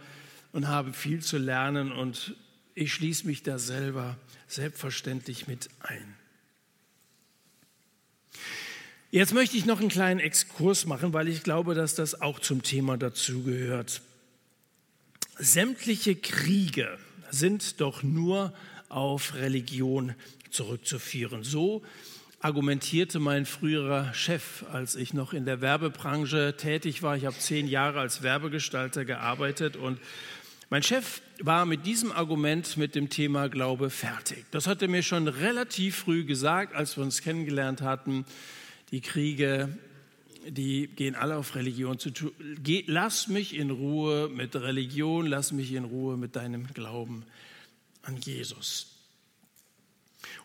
und 0.52 0.68
haben 0.68 0.96
viel 0.96 1.22
zu 1.22 1.38
lernen 1.38 1.92
und 1.92 2.34
ich 2.74 2.92
schließe 2.92 3.28
mich 3.28 3.44
da 3.44 3.60
selber 3.60 4.18
selbstverständlich 4.48 5.48
mit 5.48 5.70
ein. 5.82 6.19
Jetzt 9.12 9.34
möchte 9.34 9.58
ich 9.58 9.66
noch 9.66 9.80
einen 9.80 9.90
kleinen 9.90 10.20
Exkurs 10.20 10.86
machen, 10.86 11.14
weil 11.14 11.28
ich 11.28 11.42
glaube, 11.42 11.74
dass 11.74 11.96
das 11.96 12.22
auch 12.22 12.38
zum 12.38 12.62
Thema 12.62 12.96
dazugehört. 12.96 14.04
Sämtliche 15.40 16.16
Kriege 16.16 17.00
sind 17.32 17.82
doch 17.82 18.04
nur 18.04 18.54
auf 18.88 19.34
Religion 19.34 20.14
zurückzuführen. 20.52 21.44
So 21.44 21.82
argumentierte 22.40 23.20
mein 23.20 23.48
früherer 23.48 24.14
Chef, 24.14 24.64
als 24.72 24.96
ich 24.96 25.16
noch 25.16 25.34
in 25.34 25.46
der 25.46 25.60
Werbebranche 25.60 26.56
tätig 26.56 27.02
war. 27.02 27.18
Ich 27.18 27.26
habe 27.26 27.38
zehn 27.38 27.68
Jahre 27.68 28.02
als 28.02 28.22
Werbegestalter 28.22 29.06
gearbeitet 29.06 29.76
und 29.76 30.00
mein 30.70 30.84
Chef 30.84 31.22
war 31.42 31.66
mit 31.66 31.88
diesem 31.88 32.12
Argument 32.12 32.78
mit 32.78 32.94
dem 32.94 33.10
Thema 33.10 33.50
Glaube 33.50 33.90
fertig. 33.90 34.46
Das 34.52 34.68
hat 34.68 34.84
er 34.84 34.88
mir 34.88 35.02
schon 35.02 35.28
relativ 35.28 35.96
früh 35.96 36.26
gesagt, 36.26 36.76
als 36.76 36.96
wir 36.96 37.04
uns 37.04 37.24
kennengelernt 37.24 37.82
hatten 37.82 38.24
die 38.92 39.02
Kriege, 39.02 39.78
die 40.48 40.88
gehen 40.88 41.16
alle 41.16 41.36
auf 41.38 41.56
Religion 41.56 42.00
zu 42.00 42.12
tun. 42.12 42.32
Lass 42.86 43.28
mich 43.28 43.56
in 43.56 43.72
Ruhe 43.72 44.30
mit 44.30 44.56
Religion, 44.56 45.28
lass 45.28 45.52
mich 45.52 45.74
in 45.74 45.84
Ruhe 45.84 46.16
mit 46.18 46.36
deinem 46.36 46.68
Glauben 46.74 47.26
an 48.02 48.18
Jesus. 48.18 48.96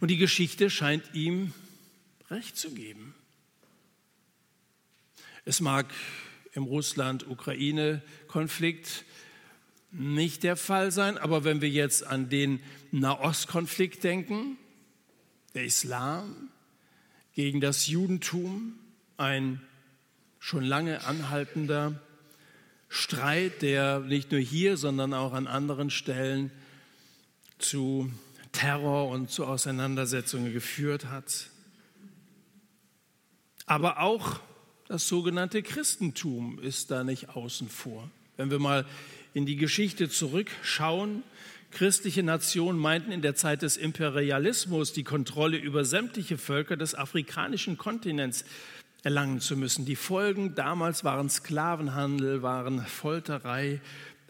Und 0.00 0.10
die 0.10 0.18
Geschichte 0.18 0.70
scheint 0.70 1.14
ihm 1.14 1.52
recht 2.30 2.56
zu 2.56 2.72
geben. 2.72 3.14
Es 5.44 5.60
mag 5.60 5.92
im 6.52 6.64
Russland-Ukraine-Konflikt 6.64 9.04
nicht 9.90 10.42
der 10.42 10.56
Fall 10.56 10.90
sein, 10.90 11.18
aber 11.18 11.44
wenn 11.44 11.60
wir 11.60 11.68
jetzt 11.68 12.04
an 12.04 12.28
den 12.28 12.58
Nahostkonflikt 12.90 14.02
denken, 14.02 14.56
der 15.54 15.64
Islam, 15.64 16.50
gegen 17.34 17.60
das 17.60 17.86
Judentum, 17.86 18.74
ein 19.16 19.60
schon 20.38 20.64
lange 20.64 21.04
anhaltender 21.04 22.00
Streit, 22.88 23.62
der 23.62 24.00
nicht 24.00 24.30
nur 24.30 24.40
hier, 24.40 24.76
sondern 24.76 25.14
auch 25.14 25.32
an 25.32 25.46
anderen 25.46 25.90
Stellen 25.90 26.50
zu 27.58 28.12
Terror 28.52 29.08
und 29.08 29.30
zu 29.30 29.46
Auseinandersetzungen 29.46 30.52
geführt 30.52 31.06
hat. 31.06 31.50
Aber 33.66 34.00
auch 34.00 34.40
das 34.86 35.08
sogenannte 35.08 35.62
Christentum 35.62 36.60
ist 36.60 36.90
da 36.90 37.02
nicht 37.02 37.30
außen 37.30 37.68
vor. 37.68 38.08
Wenn 38.36 38.50
wir 38.50 38.58
mal 38.58 38.86
in 39.32 39.46
die 39.46 39.56
Geschichte 39.56 40.08
zurückschauen, 40.08 41.24
Christliche 41.74 42.22
Nationen 42.22 42.78
meinten 42.78 43.12
in 43.12 43.20
der 43.20 43.34
Zeit 43.34 43.62
des 43.62 43.76
Imperialismus 43.76 44.92
die 44.92 45.02
Kontrolle 45.02 45.56
über 45.56 45.84
sämtliche 45.84 46.38
Völker 46.38 46.76
des 46.76 46.94
afrikanischen 46.94 47.76
Kontinents 47.76 48.44
erlangen 49.02 49.40
zu 49.40 49.56
müssen. 49.56 49.84
Die 49.84 49.96
Folgen 49.96 50.54
damals 50.54 51.04
waren 51.04 51.28
Sklavenhandel, 51.28 52.42
waren 52.42 52.86
Folterei, 52.86 53.80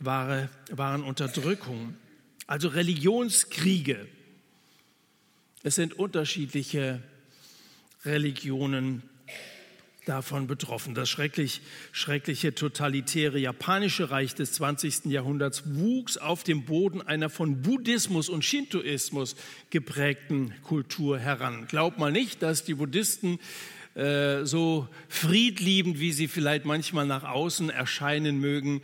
waren, 0.01 0.49
waren 0.71 1.05
Unterdrückung, 1.05 1.95
also 2.47 2.69
Religionskriege. 2.69 4.09
Es 5.63 5.77
sind 5.77 5.95
unterschiedliche 5.95 7.03
Religionen 8.05 9.03
davon 10.05 10.47
betroffen. 10.47 10.95
Das 10.95 11.09
schrecklich, 11.09 11.61
schreckliche 11.93 12.55
totalitäre 12.55 13.39
japanische 13.39 14.11
Reich 14.11 14.35
des 14.35 14.53
20. 14.53 15.07
Jahrhunderts 15.07 15.63
wuchs 15.67 16.17
auf 16.17 16.45
dem 16.45 16.65
Boden 16.65 17.03
einer 17.03 17.31
von 17.31 17.63
Buddhismus 17.63 18.29
und 18.29 18.45
Shintoismus 18.45 19.37
geprägten 19.71 20.55
Kultur 20.63 21.19
heran. 21.19 21.67
Glaubt 21.69 21.99
mal 21.99 22.13
nicht, 22.13 22.43
dass 22.43 22.65
die 22.65 22.75
Buddhisten 22.75 23.39
äh, 23.95 24.45
so 24.45 24.89
friedliebend, 25.09 26.01
wie 26.01 26.13
sie 26.13 26.29
vielleicht 26.29 26.65
manchmal 26.65 27.07
nach 27.07 27.25
außen 27.25 27.71
erscheinen 27.71 28.39
mögen, 28.39 28.83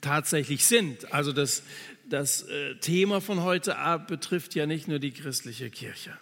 tatsächlich 0.00 0.64
sind. 0.64 1.12
Also 1.12 1.32
das, 1.32 1.62
das 2.08 2.42
äh, 2.42 2.76
Thema 2.76 3.20
von 3.20 3.42
heute 3.42 3.78
Abend 3.78 4.08
betrifft 4.08 4.54
ja 4.54 4.66
nicht 4.66 4.88
nur 4.88 4.98
die 4.98 5.12
christliche 5.12 5.70
Kirche. 5.70 6.16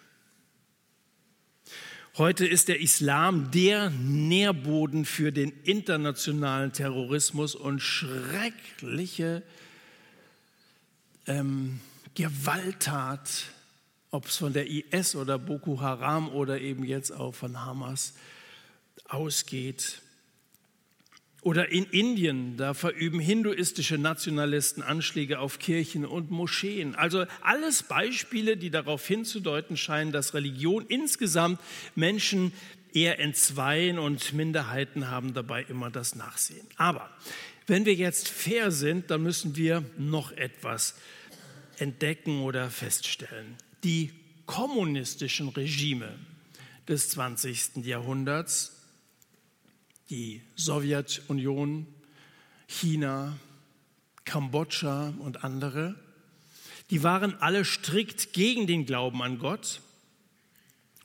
Heute 2.20 2.46
ist 2.46 2.68
der 2.68 2.80
Islam 2.80 3.50
der 3.50 3.88
Nährboden 3.88 5.06
für 5.06 5.32
den 5.32 5.52
internationalen 5.64 6.70
Terrorismus 6.70 7.54
und 7.54 7.80
schreckliche 7.80 9.42
ähm, 11.26 11.80
Gewalttat, 12.14 13.44
ob 14.10 14.26
es 14.26 14.36
von 14.36 14.52
der 14.52 14.68
IS 14.68 15.16
oder 15.16 15.38
Boko 15.38 15.80
Haram 15.80 16.28
oder 16.28 16.60
eben 16.60 16.84
jetzt 16.84 17.10
auch 17.10 17.34
von 17.34 17.58
Hamas 17.58 18.12
ausgeht. 19.08 20.02
Oder 21.42 21.70
in 21.70 21.84
Indien, 21.84 22.58
da 22.58 22.74
verüben 22.74 23.18
hinduistische 23.18 23.96
Nationalisten 23.96 24.82
Anschläge 24.82 25.38
auf 25.38 25.58
Kirchen 25.58 26.04
und 26.04 26.30
Moscheen. 26.30 26.94
Also 26.94 27.24
alles 27.40 27.82
Beispiele, 27.82 28.58
die 28.58 28.70
darauf 28.70 29.06
hinzudeuten 29.06 29.78
scheinen, 29.78 30.12
dass 30.12 30.34
Religion 30.34 30.84
insgesamt 30.86 31.58
Menschen 31.94 32.52
eher 32.92 33.18
entzweien 33.20 33.98
und 33.98 34.34
Minderheiten 34.34 35.08
haben 35.08 35.32
dabei 35.32 35.62
immer 35.62 35.90
das 35.90 36.14
Nachsehen. 36.14 36.66
Aber 36.76 37.08
wenn 37.66 37.86
wir 37.86 37.94
jetzt 37.94 38.28
fair 38.28 38.70
sind, 38.70 39.10
dann 39.10 39.22
müssen 39.22 39.56
wir 39.56 39.82
noch 39.96 40.32
etwas 40.32 40.94
entdecken 41.78 42.42
oder 42.42 42.68
feststellen. 42.68 43.56
Die 43.84 44.10
kommunistischen 44.44 45.48
Regime 45.48 46.18
des 46.88 47.08
20. 47.10 47.86
Jahrhunderts 47.86 48.79
die 50.10 50.42
Sowjetunion, 50.56 51.86
China, 52.66 53.38
Kambodscha 54.24 55.14
und 55.20 55.44
andere, 55.44 55.94
die 56.90 57.04
waren 57.04 57.40
alle 57.40 57.64
strikt 57.64 58.32
gegen 58.32 58.66
den 58.66 58.84
Glauben 58.84 59.22
an 59.22 59.38
Gott. 59.38 59.80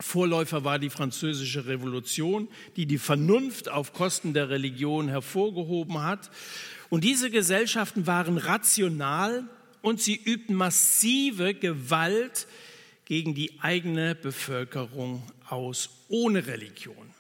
Vorläufer 0.02 0.64
war 0.64 0.80
die 0.80 0.90
französische 0.90 1.68
Revolution, 1.68 2.50
die 2.76 2.88
die 2.88 2.98
Vernunft 2.98 3.70
auf 3.70 3.94
Kosten 3.94 4.34
der 4.34 4.50
Religion 4.50 5.08
hervorgehoben 5.08 6.02
hat. 6.02 6.32
Und 6.90 7.04
diese 7.04 7.30
Gesellschaften 7.30 8.08
waren 8.08 8.38
rational 8.38 9.48
und 9.82 10.02
sie 10.02 10.16
übten 10.16 10.56
massive 10.56 11.54
Gewalt 11.54 12.48
gegen 13.06 13.36
die 13.36 13.60
eigene 13.62 14.16
Bevölkerung 14.16 15.24
aus, 15.48 15.90
ohne 16.10 16.48
Religion. 16.48 17.15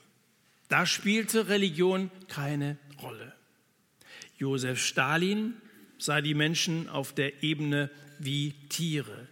Da 0.68 0.86
spielte 0.86 1.47
Religion 1.47 2.09
keine 2.28 2.78
Rolle. 3.01 3.34
Josef 4.38 4.84
Stalin 4.84 5.53
sah 5.97 6.22
die 6.22 6.34
Menschen 6.34 6.89
auf 6.89 7.13
der 7.13 7.43
Ebene 7.43 7.89
wie 8.20 8.53
Tiere. 8.70 9.28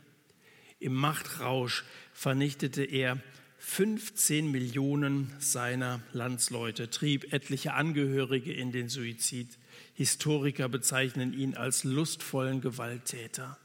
Im 0.79 0.93
Machtrausch 0.93 1.83
vernichtete 2.13 2.83
er 2.83 3.17
15 3.59 4.51
Millionen 4.51 5.33
seiner 5.39 6.01
Landsleute, 6.11 6.89
trieb 6.89 7.31
etliche 7.31 7.73
Angehörige 7.73 8.51
in 8.51 8.71
den 8.71 8.89
Suizid. 8.89 9.57
Historiker 9.93 10.67
bezeichnen 10.67 11.33
ihn 11.33 11.55
als 11.55 11.85
lustvollen 11.85 12.59
Gewalttäter. 12.59 13.57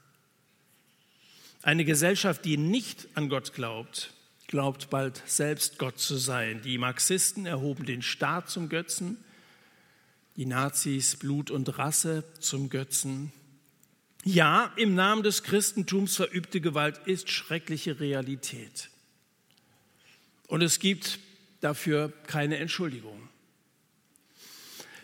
Eine 1.61 1.83
Gesellschaft, 1.83 2.45
die 2.45 2.57
nicht 2.57 3.09
an 3.15 3.27
Gott 3.27 3.53
glaubt, 3.53 4.13
glaubt 4.49 4.89
bald 4.89 5.21
selbst 5.27 5.77
Gott 5.77 5.99
zu 5.99 6.17
sein. 6.17 6.61
Die 6.63 6.79
Marxisten 6.79 7.45
erhoben 7.45 7.85
den 7.85 8.01
Staat 8.01 8.49
zum 8.49 8.67
Götzen. 8.67 9.17
die 10.35 10.45
Nazis 10.45 11.17
Blut 11.17 11.51
und 11.51 11.77
Rasse 11.77 12.23
zum 12.39 12.69
Götzen. 12.69 13.31
Ja, 14.23 14.73
im 14.77 14.95
Namen 14.95 15.21
des 15.21 15.43
Christentums 15.43 16.15
verübte 16.15 16.61
Gewalt 16.61 16.99
ist 17.05 17.29
schreckliche 17.29 17.99
Realität. 17.99 18.89
Und 20.47 20.61
es 20.61 20.79
gibt 20.79 21.19
dafür 21.59 22.11
keine 22.25 22.57
Entschuldigung. 22.57 23.29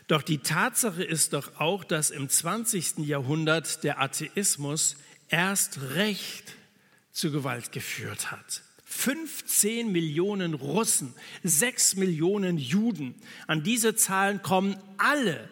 Doch 0.08 0.24
die 0.24 0.39
Tatsache 0.39 1.04
ist 1.04 1.34
doch 1.34 1.60
auch, 1.60 1.84
dass 1.84 2.12
im 2.12 2.30
20. 2.30 3.00
Jahrhundert 3.00 3.84
der 3.84 4.02
Atheismus 4.02 4.96
erst 5.28 5.82
recht 5.96 6.56
zu 7.12 7.32
Gewalt 7.32 7.72
geführt 7.72 8.32
hat. 8.32 8.64
15 8.96 9.91
Millionen 9.91 10.54
Russen, 10.54 11.14
6 11.43 11.98
Millionen 11.98 12.58
Juden. 12.58 13.14
An 13.46 13.62
diese 13.62 13.96
Zahlen 13.96 14.41
kommen 14.41 14.78
alle 14.98 15.50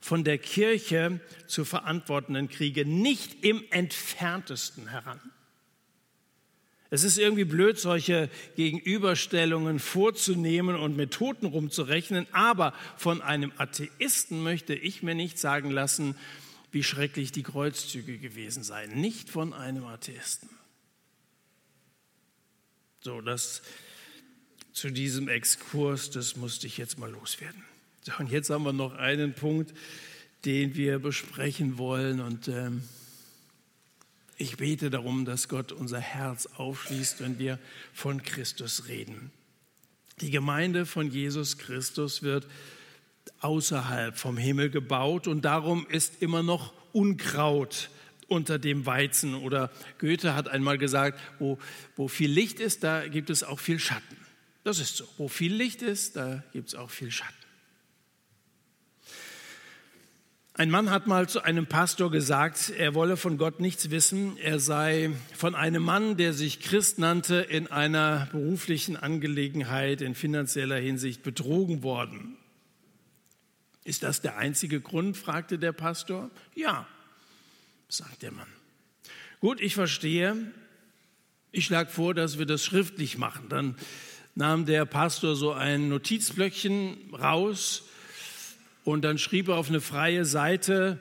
von 0.00 0.24
der 0.24 0.36
Kirche 0.36 1.20
zu 1.46 1.64
verantwortenden 1.64 2.48
Kriege 2.48 2.84
nicht 2.84 3.44
im 3.44 3.62
entferntesten 3.70 4.88
heran. 4.88 5.20
Es 6.90 7.04
ist 7.04 7.18
irgendwie 7.18 7.44
blöd, 7.44 7.78
solche 7.78 8.28
Gegenüberstellungen 8.56 9.78
vorzunehmen 9.78 10.76
und 10.76 10.96
mit 10.96 11.12
Toten 11.12 11.46
rumzurechnen, 11.46 12.26
aber 12.32 12.74
von 12.96 13.22
einem 13.22 13.52
Atheisten 13.56 14.42
möchte 14.42 14.74
ich 14.74 15.02
mir 15.02 15.14
nicht 15.14 15.38
sagen 15.38 15.70
lassen, 15.70 16.16
wie 16.72 16.82
schrecklich 16.82 17.30
die 17.30 17.44
Kreuzzüge 17.44 18.18
gewesen 18.18 18.64
seien. 18.64 19.00
Nicht 19.00 19.30
von 19.30 19.54
einem 19.54 19.84
Atheisten. 19.84 20.50
So, 23.02 23.20
das 23.20 23.62
zu 24.72 24.90
diesem 24.90 25.28
Exkurs, 25.28 26.10
das 26.10 26.36
musste 26.36 26.68
ich 26.68 26.78
jetzt 26.78 27.00
mal 27.00 27.10
loswerden. 27.10 27.64
So, 28.02 28.12
und 28.20 28.30
jetzt 28.30 28.48
haben 28.48 28.62
wir 28.62 28.72
noch 28.72 28.94
einen 28.94 29.34
Punkt, 29.34 29.74
den 30.44 30.76
wir 30.76 31.00
besprechen 31.00 31.78
wollen. 31.78 32.20
Und 32.20 32.46
ähm, 32.46 32.84
ich 34.36 34.56
bete 34.56 34.88
darum, 34.88 35.24
dass 35.24 35.48
Gott 35.48 35.72
unser 35.72 35.98
Herz 35.98 36.46
aufschließt, 36.46 37.20
wenn 37.20 37.40
wir 37.40 37.58
von 37.92 38.22
Christus 38.22 38.86
reden. 38.86 39.32
Die 40.20 40.30
Gemeinde 40.30 40.86
von 40.86 41.10
Jesus 41.10 41.58
Christus 41.58 42.22
wird 42.22 42.46
außerhalb 43.40 44.16
vom 44.16 44.36
Himmel 44.36 44.70
gebaut 44.70 45.26
und 45.26 45.44
darum 45.44 45.88
ist 45.88 46.22
immer 46.22 46.44
noch 46.44 46.72
Unkraut 46.92 47.90
unter 48.28 48.58
dem 48.58 48.86
Weizen. 48.86 49.34
Oder 49.34 49.70
Goethe 49.98 50.34
hat 50.34 50.48
einmal 50.48 50.78
gesagt, 50.78 51.20
wo, 51.38 51.58
wo 51.96 52.08
viel 52.08 52.30
Licht 52.30 52.60
ist, 52.60 52.84
da 52.84 53.06
gibt 53.06 53.30
es 53.30 53.42
auch 53.44 53.58
viel 53.60 53.78
Schatten. 53.78 54.16
Das 54.64 54.78
ist 54.78 54.96
so. 54.96 55.04
Wo 55.18 55.28
viel 55.28 55.54
Licht 55.54 55.82
ist, 55.82 56.16
da 56.16 56.42
gibt 56.52 56.68
es 56.68 56.74
auch 56.74 56.90
viel 56.90 57.10
Schatten. 57.10 57.34
Ein 60.54 60.70
Mann 60.70 60.90
hat 60.90 61.06
mal 61.06 61.30
zu 61.30 61.40
einem 61.42 61.66
Pastor 61.66 62.10
gesagt, 62.10 62.70
er 62.76 62.94
wolle 62.94 63.16
von 63.16 63.38
Gott 63.38 63.58
nichts 63.58 63.90
wissen. 63.90 64.36
Er 64.36 64.60
sei 64.60 65.10
von 65.34 65.54
einem 65.54 65.82
Mann, 65.82 66.18
der 66.18 66.34
sich 66.34 66.60
Christ 66.60 66.98
nannte, 66.98 67.36
in 67.36 67.68
einer 67.68 68.28
beruflichen 68.32 68.98
Angelegenheit 68.98 70.02
in 70.02 70.14
finanzieller 70.14 70.76
Hinsicht 70.76 71.22
betrogen 71.22 71.82
worden. 71.82 72.36
Ist 73.84 74.02
das 74.02 74.20
der 74.20 74.36
einzige 74.36 74.82
Grund? 74.82 75.16
fragte 75.16 75.58
der 75.58 75.72
Pastor. 75.72 76.30
Ja, 76.54 76.86
sagt 77.92 78.22
der 78.22 78.32
Mann. 78.32 78.48
Gut, 79.40 79.60
ich 79.60 79.74
verstehe. 79.74 80.36
Ich 81.50 81.66
schlage 81.66 81.90
vor, 81.90 82.14
dass 82.14 82.38
wir 82.38 82.46
das 82.46 82.64
schriftlich 82.64 83.18
machen. 83.18 83.48
Dann 83.48 83.76
nahm 84.34 84.64
der 84.64 84.86
Pastor 84.86 85.36
so 85.36 85.52
ein 85.52 85.88
Notizblöckchen 85.88 87.14
raus 87.14 87.82
und 88.84 89.02
dann 89.02 89.18
schrieb 89.18 89.48
er 89.48 89.56
auf 89.56 89.68
eine 89.68 89.80
freie 89.80 90.24
Seite, 90.24 90.98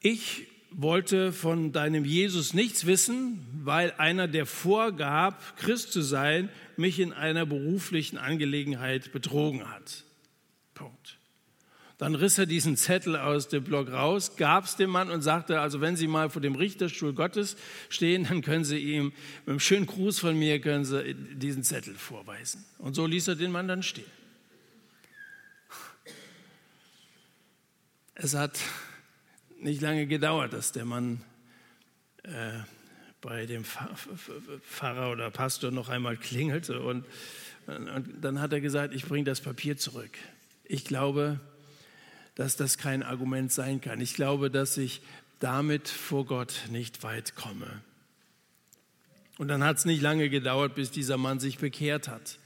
ich 0.00 0.46
wollte 0.70 1.32
von 1.32 1.72
deinem 1.72 2.04
Jesus 2.04 2.54
nichts 2.54 2.86
wissen, 2.86 3.44
weil 3.64 3.92
einer, 3.98 4.28
der 4.28 4.46
vorgab, 4.46 5.56
Christ 5.56 5.92
zu 5.92 6.00
sein, 6.00 6.48
mich 6.76 7.00
in 7.00 7.12
einer 7.12 7.44
beruflichen 7.44 8.18
Angelegenheit 8.18 9.10
betrogen 9.10 9.68
hat. 9.68 10.04
Punkt. 10.74 11.19
Dann 12.00 12.14
riss 12.14 12.38
er 12.38 12.46
diesen 12.46 12.78
Zettel 12.78 13.14
aus 13.14 13.48
dem 13.48 13.62
Block 13.62 13.92
raus, 13.92 14.36
gab 14.38 14.64
es 14.64 14.76
dem 14.76 14.88
Mann 14.88 15.10
und 15.10 15.20
sagte, 15.20 15.60
also 15.60 15.82
wenn 15.82 15.96
Sie 15.96 16.06
mal 16.06 16.30
vor 16.30 16.40
dem 16.40 16.54
Richterstuhl 16.54 17.12
Gottes 17.12 17.56
stehen, 17.90 18.24
dann 18.24 18.40
können 18.40 18.64
Sie 18.64 18.78
ihm 18.78 19.12
mit 19.44 19.48
einem 19.48 19.60
schönen 19.60 19.84
Gruß 19.84 20.18
von 20.18 20.38
mir 20.38 20.62
können 20.62 20.86
Sie 20.86 21.12
diesen 21.12 21.62
Zettel 21.62 21.94
vorweisen. 21.94 22.64
Und 22.78 22.94
so 22.94 23.04
ließ 23.04 23.28
er 23.28 23.36
den 23.36 23.52
Mann 23.52 23.68
dann 23.68 23.82
stehen. 23.82 24.10
Es 28.14 28.34
hat 28.34 28.58
nicht 29.58 29.82
lange 29.82 30.06
gedauert, 30.06 30.54
dass 30.54 30.72
der 30.72 30.86
Mann 30.86 31.20
äh, 32.22 32.60
bei 33.20 33.44
dem 33.44 33.62
Pfarrer 33.62 35.12
oder 35.12 35.30
Pastor 35.30 35.70
noch 35.70 35.90
einmal 35.90 36.16
klingelte 36.16 36.80
und, 36.80 37.04
und 37.66 38.08
dann 38.22 38.40
hat 38.40 38.54
er 38.54 38.62
gesagt, 38.62 38.94
ich 38.94 39.04
bringe 39.04 39.24
das 39.24 39.42
Papier 39.42 39.76
zurück. 39.76 40.16
Ich 40.64 40.86
glaube, 40.86 41.40
dass 42.34 42.56
das 42.56 42.78
kein 42.78 43.02
Argument 43.02 43.52
sein 43.52 43.80
kann. 43.80 44.00
Ich 44.00 44.14
glaube, 44.14 44.50
dass 44.50 44.76
ich 44.76 45.02
damit 45.40 45.88
vor 45.88 46.26
Gott 46.26 46.54
nicht 46.70 47.02
weit 47.02 47.34
komme. 47.34 47.82
Und 49.38 49.48
dann 49.48 49.64
hat 49.64 49.78
es 49.78 49.84
nicht 49.84 50.02
lange 50.02 50.28
gedauert, 50.28 50.74
bis 50.74 50.90
dieser 50.90 51.16
Mann 51.16 51.40
sich 51.40 51.58
bekehrt 51.58 52.08
hat, 52.08 52.38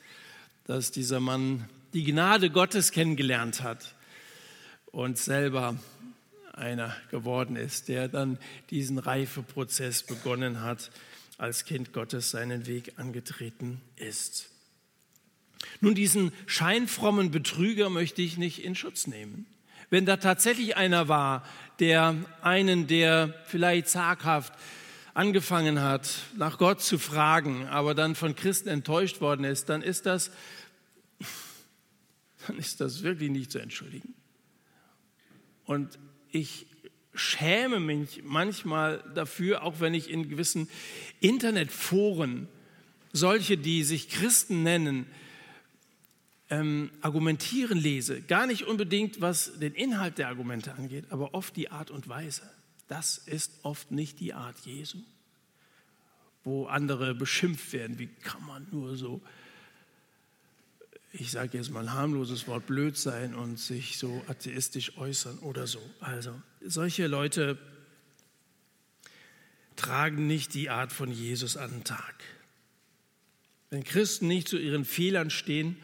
dass 0.64 0.92
dieser 0.92 1.20
Mann 1.20 1.68
die 1.92 2.04
Gnade 2.04 2.50
Gottes 2.50 2.92
kennengelernt 2.92 3.62
hat 3.62 3.94
und 4.86 5.18
selber 5.18 5.76
einer 6.52 6.94
geworden 7.10 7.56
ist, 7.56 7.88
der 7.88 8.08
dann 8.08 8.38
diesen 8.70 8.98
Reifeprozess 8.98 10.04
begonnen 10.04 10.60
hat, 10.60 10.90
als 11.36 11.64
Kind 11.64 11.92
Gottes 11.92 12.30
seinen 12.30 12.66
Weg 12.66 12.92
angetreten 12.96 13.80
ist. 13.96 14.50
Nun, 15.80 15.94
diesen 15.94 16.32
scheinfrommen 16.46 17.30
Betrüger 17.30 17.90
möchte 17.90 18.22
ich 18.22 18.38
nicht 18.38 18.62
in 18.62 18.74
Schutz 18.74 19.06
nehmen. 19.06 19.46
Wenn 19.94 20.06
da 20.06 20.16
tatsächlich 20.16 20.76
einer 20.76 21.06
war, 21.06 21.44
der 21.78 22.16
einen, 22.42 22.88
der 22.88 23.32
vielleicht 23.46 23.86
zaghaft 23.86 24.52
angefangen 25.14 25.82
hat, 25.82 26.10
nach 26.36 26.58
Gott 26.58 26.82
zu 26.82 26.98
fragen, 26.98 27.68
aber 27.68 27.94
dann 27.94 28.16
von 28.16 28.34
Christen 28.34 28.70
enttäuscht 28.70 29.20
worden 29.20 29.44
ist, 29.44 29.68
dann 29.68 29.82
ist 29.82 30.04
das, 30.04 30.32
dann 32.44 32.58
ist 32.58 32.80
das 32.80 33.04
wirklich 33.04 33.30
nicht 33.30 33.52
zu 33.52 33.60
entschuldigen. 33.60 34.14
Und 35.64 35.96
ich 36.32 36.66
schäme 37.14 37.78
mich 37.78 38.22
manchmal 38.24 39.00
dafür, 39.14 39.62
auch 39.62 39.78
wenn 39.78 39.94
ich 39.94 40.10
in 40.10 40.28
gewissen 40.28 40.68
Internetforen 41.20 42.48
solche, 43.12 43.56
die 43.56 43.84
sich 43.84 44.08
Christen 44.08 44.64
nennen, 44.64 45.06
ähm, 46.54 46.90
argumentieren 47.00 47.78
lese, 47.78 48.20
gar 48.22 48.46
nicht 48.46 48.64
unbedingt, 48.64 49.20
was 49.20 49.58
den 49.58 49.74
Inhalt 49.74 50.18
der 50.18 50.28
Argumente 50.28 50.74
angeht, 50.74 51.06
aber 51.10 51.34
oft 51.34 51.56
die 51.56 51.70
Art 51.70 51.90
und 51.90 52.08
Weise. 52.08 52.42
Das 52.86 53.18
ist 53.18 53.52
oft 53.62 53.90
nicht 53.90 54.20
die 54.20 54.34
Art 54.34 54.58
Jesu, 54.60 54.98
wo 56.44 56.66
andere 56.66 57.14
beschimpft 57.14 57.72
werden. 57.72 57.98
Wie 57.98 58.06
kann 58.06 58.44
man 58.46 58.66
nur 58.70 58.96
so, 58.96 59.20
ich 61.12 61.30
sage 61.30 61.58
jetzt 61.58 61.70
mal 61.70 61.80
ein 61.80 61.92
harmloses 61.92 62.46
Wort, 62.46 62.66
blöd 62.66 62.96
sein 62.96 63.34
und 63.34 63.58
sich 63.58 63.98
so 63.98 64.22
atheistisch 64.28 64.96
äußern 64.96 65.38
oder 65.38 65.66
so. 65.66 65.80
Also 66.00 66.40
solche 66.60 67.08
Leute 67.08 67.58
tragen 69.74 70.28
nicht 70.28 70.54
die 70.54 70.70
Art 70.70 70.92
von 70.92 71.10
Jesus 71.10 71.56
an 71.56 71.70
den 71.70 71.84
Tag. 71.84 72.22
Wenn 73.70 73.82
Christen 73.82 74.28
nicht 74.28 74.46
zu 74.46 74.56
ihren 74.56 74.84
Fehlern 74.84 75.30
stehen, 75.30 75.76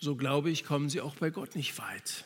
so 0.00 0.16
glaube 0.16 0.50
ich, 0.50 0.64
kommen 0.64 0.88
sie 0.88 1.00
auch 1.00 1.14
bei 1.16 1.30
Gott 1.30 1.54
nicht 1.54 1.78
weit 1.78 2.24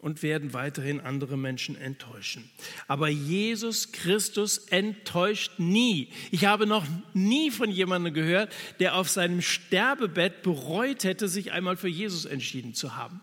und 0.00 0.22
werden 0.22 0.52
weiterhin 0.52 1.00
andere 1.00 1.38
Menschen 1.38 1.76
enttäuschen. 1.76 2.50
Aber 2.88 3.08
Jesus 3.08 3.92
Christus 3.92 4.58
enttäuscht 4.58 5.52
nie. 5.58 6.10
Ich 6.30 6.44
habe 6.44 6.66
noch 6.66 6.84
nie 7.12 7.50
von 7.50 7.70
jemandem 7.70 8.12
gehört, 8.12 8.52
der 8.80 8.96
auf 8.96 9.08
seinem 9.08 9.40
Sterbebett 9.40 10.42
bereut 10.42 11.04
hätte, 11.04 11.28
sich 11.28 11.52
einmal 11.52 11.76
für 11.76 11.88
Jesus 11.88 12.24
entschieden 12.24 12.74
zu 12.74 12.96
haben. 12.96 13.20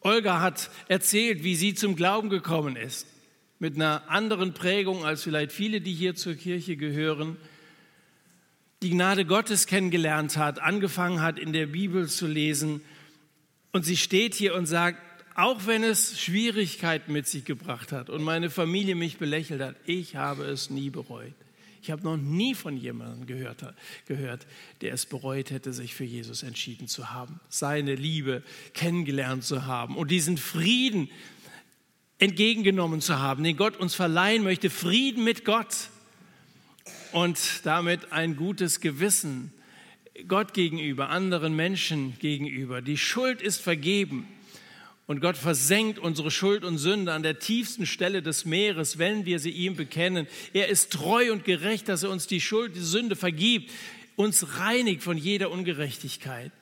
Olga 0.00 0.40
hat 0.40 0.70
erzählt, 0.88 1.44
wie 1.44 1.54
sie 1.54 1.74
zum 1.74 1.96
Glauben 1.96 2.28
gekommen 2.28 2.76
ist, 2.76 3.06
mit 3.60 3.76
einer 3.76 4.10
anderen 4.10 4.52
Prägung 4.52 5.04
als 5.04 5.22
vielleicht 5.22 5.52
viele, 5.52 5.80
die 5.80 5.94
hier 5.94 6.16
zur 6.16 6.34
Kirche 6.34 6.76
gehören 6.76 7.36
die 8.82 8.90
Gnade 8.90 9.24
Gottes 9.24 9.66
kennengelernt 9.66 10.36
hat, 10.36 10.60
angefangen 10.60 11.22
hat, 11.22 11.38
in 11.38 11.52
der 11.52 11.66
Bibel 11.66 12.08
zu 12.08 12.26
lesen. 12.26 12.82
Und 13.72 13.84
sie 13.84 13.96
steht 13.96 14.34
hier 14.34 14.54
und 14.54 14.66
sagt, 14.66 14.98
auch 15.34 15.66
wenn 15.66 15.82
es 15.82 16.20
Schwierigkeiten 16.20 17.12
mit 17.12 17.26
sich 17.26 17.44
gebracht 17.44 17.92
hat 17.92 18.10
und 18.10 18.22
meine 18.22 18.50
Familie 18.50 18.94
mich 18.94 19.18
belächelt 19.18 19.62
hat, 19.62 19.76
ich 19.86 20.16
habe 20.16 20.44
es 20.44 20.68
nie 20.68 20.90
bereut. 20.90 21.32
Ich 21.80 21.90
habe 21.90 22.02
noch 22.02 22.16
nie 22.16 22.54
von 22.54 22.76
jemandem 22.76 23.26
gehört, 23.26 23.64
gehört, 24.06 24.46
der 24.82 24.92
es 24.92 25.06
bereut 25.06 25.50
hätte, 25.50 25.72
sich 25.72 25.94
für 25.94 26.04
Jesus 26.04 26.42
entschieden 26.42 26.86
zu 26.86 27.10
haben, 27.10 27.40
seine 27.48 27.94
Liebe 27.94 28.42
kennengelernt 28.74 29.42
zu 29.42 29.64
haben 29.64 29.96
und 29.96 30.10
diesen 30.10 30.36
Frieden 30.36 31.08
entgegengenommen 32.18 33.00
zu 33.00 33.18
haben, 33.18 33.42
den 33.42 33.56
Gott 33.56 33.76
uns 33.76 33.94
verleihen 33.94 34.44
möchte, 34.44 34.70
Frieden 34.70 35.24
mit 35.24 35.44
Gott 35.44 35.88
und 37.12 37.38
damit 37.64 38.12
ein 38.12 38.36
gutes 38.36 38.80
Gewissen 38.80 39.52
Gott 40.28 40.54
gegenüber, 40.54 41.08
anderen 41.08 41.54
Menschen 41.54 42.18
gegenüber. 42.18 42.82
Die 42.82 42.98
Schuld 42.98 43.40
ist 43.40 43.60
vergeben. 43.60 44.28
Und 45.06 45.20
Gott 45.20 45.36
versenkt 45.36 45.98
unsere 45.98 46.30
Schuld 46.30 46.64
und 46.64 46.78
Sünde 46.78 47.12
an 47.12 47.22
der 47.22 47.38
tiefsten 47.38 47.86
Stelle 47.86 48.22
des 48.22 48.44
Meeres, 48.44 48.98
wenn 48.98 49.26
wir 49.26 49.38
sie 49.38 49.50
ihm 49.50 49.74
bekennen. 49.74 50.26
Er 50.52 50.68
ist 50.68 50.92
treu 50.92 51.32
und 51.32 51.44
gerecht, 51.44 51.88
dass 51.88 52.02
er 52.02 52.10
uns 52.10 52.26
die 52.26 52.40
Schuld, 52.40 52.76
die 52.76 52.80
Sünde 52.80 53.16
vergibt, 53.16 53.70
uns 54.16 54.58
reinigt 54.58 55.02
von 55.02 55.18
jeder 55.18 55.50
Ungerechtigkeit. 55.50 56.52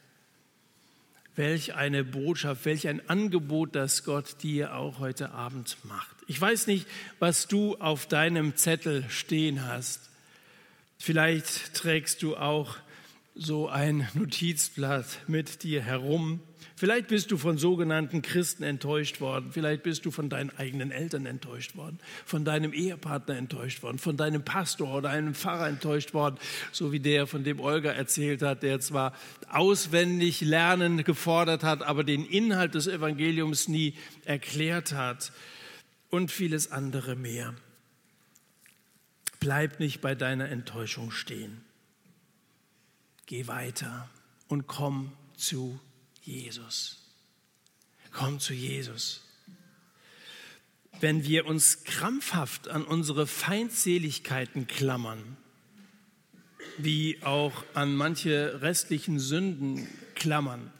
Welch 1.36 1.74
eine 1.74 2.03
Botschaft, 2.03 2.64
welch 2.64 2.88
ein 2.88 3.09
Angebot, 3.09 3.74
das 3.74 4.05
Gott 4.05 4.42
dir 4.42 4.74
auch 4.74 4.98
heute 4.98 5.32
Abend 5.32 5.76
macht. 5.84 6.16
Ich 6.26 6.40
weiß 6.40 6.66
nicht, 6.66 6.86
was 7.18 7.46
du 7.46 7.76
auf 7.76 8.07
deinem 8.07 8.57
Zettel 8.57 9.05
stehen 9.09 9.66
hast. 9.66 10.10
Vielleicht 11.03 11.72
trägst 11.72 12.22
du 12.22 12.36
auch 12.36 12.76
so 13.34 13.70
ein 13.70 14.07
Notizblatt 14.12 15.22
mit 15.28 15.62
dir 15.62 15.80
herum. 15.80 16.40
Vielleicht 16.76 17.09
bist 17.09 17.30
du 17.30 17.38
von 17.38 17.57
sogenannten 17.57 18.20
Christen 18.20 18.64
enttäuscht 18.64 19.18
worden. 19.22 19.48
Vielleicht 19.51 19.82
bist 19.82 20.05
du 20.05 20.11
von 20.11 20.28
deinen 20.28 20.51
eigenen 20.59 20.90
Eltern 20.90 21.24
enttäuscht 21.24 21.74
worden, 21.74 21.98
von 22.26 22.44
deinem 22.44 22.74
Ehepartner 22.74 23.38
enttäuscht 23.38 23.82
worden, 23.82 23.98
von 23.98 24.18
deinem 24.18 24.44
Pastor 24.44 24.92
oder 24.92 25.09
einem 25.09 25.34
Pfarrer 25.34 25.68
enttäuscht 25.68 26.12
worden, 26.12 26.36
so 26.70 26.92
wie 26.92 27.01
der, 27.01 27.26
von 27.26 27.44
dem 27.44 27.61
Olga 27.61 27.92
erzählt 27.92 28.42
hat, 28.42 28.62
der 28.62 28.78
zwar 28.80 29.14
auswendig 29.48 30.42
lernen 30.42 31.03
gefordert 31.03 31.64
hat, 31.64 31.82
aber 31.82 32.05
den 32.05 32.26
Inhalt 32.26 32.74
des 32.74 32.86
Evangeliums 32.86 33.68
nie 33.68 33.94
erklärt 34.26 34.92
hat 34.92 35.32
und 36.11 36.30
vieles 36.30 36.70
andere 36.70 37.16
mehr. 37.16 37.55
Bleib 39.41 39.80
nicht 39.80 40.01
bei 40.01 40.14
deiner 40.14 40.49
Enttäuschung 40.49 41.11
stehen 41.11 41.64
geh 43.30 43.47
weiter 43.47 44.11
und 44.49 44.66
komm 44.66 45.12
zu 45.36 45.78
Jesus. 46.22 46.99
Komm 48.11 48.41
zu 48.41 48.53
Jesus. 48.53 49.22
Wenn 50.99 51.24
wir 51.24 51.47
uns 51.47 51.84
krampfhaft 51.84 52.66
an 52.66 52.82
unsere 52.82 53.28
Feindseligkeiten 53.28 54.66
klammern, 54.66 55.36
wie 56.76 57.22
auch 57.22 57.64
an 57.74 57.95
manche 57.95 58.61
restlichen 58.62 59.20
Sünden 59.20 59.86
klammern, 60.16 60.72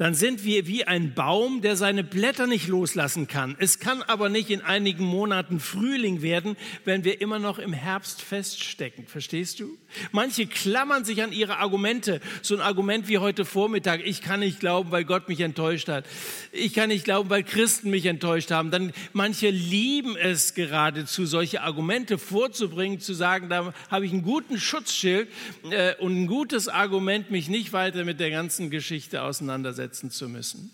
dann 0.00 0.14
sind 0.14 0.46
wir 0.46 0.66
wie 0.66 0.84
ein 0.84 1.12
Baum, 1.12 1.60
der 1.60 1.76
seine 1.76 2.02
Blätter 2.02 2.46
nicht 2.46 2.68
loslassen 2.68 3.28
kann. 3.28 3.54
Es 3.58 3.80
kann 3.80 4.00
aber 4.00 4.30
nicht 4.30 4.48
in 4.48 4.62
einigen 4.62 5.04
Monaten 5.04 5.60
Frühling 5.60 6.22
werden, 6.22 6.56
wenn 6.86 7.04
wir 7.04 7.20
immer 7.20 7.38
noch 7.38 7.58
im 7.58 7.74
Herbst 7.74 8.22
feststecken. 8.22 9.06
Verstehst 9.06 9.60
du? 9.60 9.76
Manche 10.10 10.46
klammern 10.46 11.04
sich 11.04 11.22
an 11.22 11.32
ihre 11.32 11.58
Argumente. 11.58 12.22
So 12.40 12.54
ein 12.54 12.62
Argument 12.62 13.08
wie 13.08 13.18
heute 13.18 13.44
Vormittag. 13.44 14.00
Ich 14.02 14.22
kann 14.22 14.40
nicht 14.40 14.58
glauben, 14.58 14.90
weil 14.90 15.04
Gott 15.04 15.28
mich 15.28 15.40
enttäuscht 15.40 15.88
hat. 15.88 16.06
Ich 16.50 16.72
kann 16.72 16.88
nicht 16.88 17.04
glauben, 17.04 17.28
weil 17.28 17.42
Christen 17.42 17.90
mich 17.90 18.06
enttäuscht 18.06 18.50
haben. 18.52 18.70
Dann 18.70 18.94
manche 19.12 19.50
lieben 19.50 20.16
es 20.16 20.54
geradezu, 20.54 21.26
solche 21.26 21.60
Argumente 21.60 22.16
vorzubringen, 22.16 23.00
zu 23.00 23.12
sagen, 23.12 23.50
da 23.50 23.74
habe 23.90 24.06
ich 24.06 24.12
einen 24.12 24.22
guten 24.22 24.58
Schutzschild 24.58 25.28
äh, 25.70 25.94
und 25.96 26.22
ein 26.22 26.26
gutes 26.26 26.68
Argument, 26.68 27.30
mich 27.30 27.50
nicht 27.50 27.74
weiter 27.74 28.04
mit 28.04 28.18
der 28.18 28.30
ganzen 28.30 28.70
Geschichte 28.70 29.22
auseinandersetzen 29.22 29.89
auseinandersetzen 29.90 30.10
zu 30.10 30.28
müssen. 30.28 30.70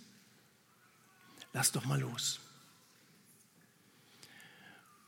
Lass 1.53 1.73
doch 1.73 1.85
mal 1.87 2.01
los. 2.01 2.41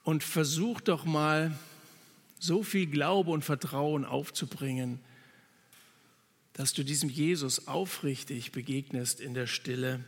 Und 0.03 0.25
versuch 0.25 0.81
doch 0.81 1.05
mal, 1.05 1.57
so 2.41 2.63
viel 2.63 2.87
Glaube 2.87 3.33
und 3.33 3.45
Vertrauen 3.45 4.05
aufzubringen, 4.05 5.01
dass 6.53 6.73
du 6.73 6.85
diesem 6.85 7.11
Jesus 7.11 7.67
aufrichtig 7.67 8.53
begegnest 8.53 9.21
in 9.21 9.35
der 9.35 9.47
Stille 9.47 10.05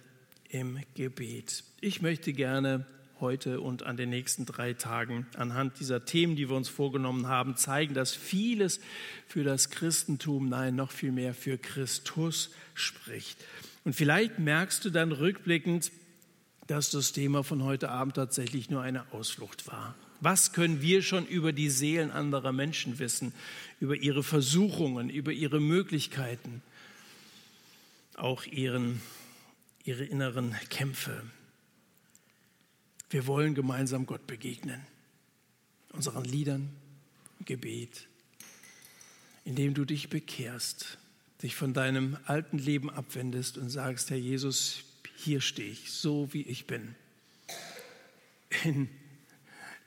im 0.49 0.79
Gebet. 0.95 1.65
Ich 1.81 2.03
möchte 2.03 2.33
gerne 2.33 2.87
heute 3.21 3.61
und 3.61 3.83
an 3.83 3.97
den 3.97 4.11
nächsten 4.11 4.47
drei 4.47 4.75
Tagen 4.75 5.27
anhand 5.37 5.81
dieser 5.81 6.05
Themen, 6.05 6.37
die 6.37 6.49
wir 6.49 6.57
uns 6.57 6.69
vorgenommen 6.69 7.27
haben, 7.27 7.57
zeigen, 7.57 7.95
dass 7.95 8.15
vieles 8.15 8.81
für 9.27 9.45
das 9.45 9.71
Christentum, 9.71 10.49
nein, 10.49 10.77
noch 10.77 10.93
viel 10.93 11.13
mehr 11.13 11.35
für 11.35 11.59
Christus 11.59 12.51
spricht. 12.75 13.37
Und 13.85 13.95
vielleicht 13.95 14.39
merkst 14.39 14.85
du 14.85 14.91
dann 14.91 15.13
rückblickend, 15.13 15.91
dass 16.67 16.91
das 16.91 17.13
Thema 17.13 17.43
von 17.43 17.65
heute 17.65 17.91
Abend 17.91 18.15
tatsächlich 18.15 18.71
nur 18.71 18.83
eine 18.83 19.13
Ausflucht 19.13 19.67
war. 19.67 19.97
Was 20.21 20.53
können 20.53 20.83
wir 20.83 21.03
schon 21.03 21.27
über 21.27 21.53
die 21.53 21.71
Seelen 21.71 22.11
anderer 22.11 22.53
Menschen 22.53 22.99
wissen, 22.99 23.33
über 23.81 23.97
ihre 23.97 24.23
Versuchungen, 24.23 25.09
über 25.09 25.33
ihre 25.33 25.61
Möglichkeiten, 25.61 26.63
auch 28.17 28.45
ihren, 28.45 29.01
ihre 29.83 30.05
inneren 30.05 30.55
Kämpfe? 30.69 31.23
Wir 33.09 33.27
wollen 33.27 33.55
gemeinsam 33.55 34.07
Gott 34.07 34.27
begegnen, 34.27 34.81
unseren 35.93 36.25
Liedern, 36.25 36.71
Gebet, 37.47 38.07
indem 39.45 39.75
du 39.75 39.85
dich 39.85 40.11
bekehrst 40.11 41.00
dich 41.43 41.57
von 41.57 41.73
deinem 41.73 42.17
alten 42.27 42.59
Leben 42.59 42.91
abwendest 42.91 43.59
und 43.59 43.71
sagst, 43.71 44.11
Herr 44.11 44.17
Jesus, 44.17 44.85
hier 45.17 45.41
stehe 45.41 45.71
ich, 45.71 45.91
so 45.91 46.29
wie 46.33 46.43
ich 46.43 46.67
bin. 46.67 46.95
In 48.65 48.89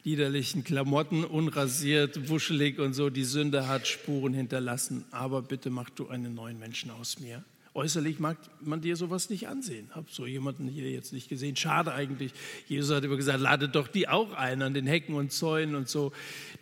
liederlichen 0.04 0.64
Klamotten, 0.64 1.24
unrasiert, 1.24 2.30
wuschelig 2.30 2.80
und 2.80 2.94
so. 2.94 3.10
Die 3.10 3.24
Sünde 3.24 3.68
hat 3.68 3.88
Spuren 3.88 4.34
hinterlassen, 4.34 5.06
aber 5.12 5.42
bitte 5.42 5.70
mach 5.70 5.90
du 5.90 6.10
einen 6.10 6.36
neuen 6.36 6.60
Menschen 6.60 6.92
aus 6.92 7.20
mir. 7.20 7.44
Äußerlich 7.76 8.20
mag 8.20 8.38
man 8.62 8.82
dir 8.82 8.96
sowas 8.96 9.32
nicht 9.32 9.48
ansehen. 9.48 9.90
Hab 9.96 10.12
so 10.12 10.28
jemanden 10.28 10.68
hier 10.68 10.92
jetzt 10.92 11.12
nicht 11.12 11.28
gesehen. 11.28 11.56
Schade 11.56 11.92
eigentlich. 11.92 12.32
Jesus 12.68 12.96
hat 12.96 13.04
immer 13.04 13.16
gesagt, 13.16 13.40
ladet 13.40 13.74
doch 13.74 13.88
die 13.88 14.08
auch 14.08 14.34
ein 14.34 14.62
an 14.62 14.76
den 14.76 14.86
Hecken 14.86 15.16
und 15.16 15.32
Zäunen 15.32 15.74
und 15.74 15.90
so, 15.90 16.12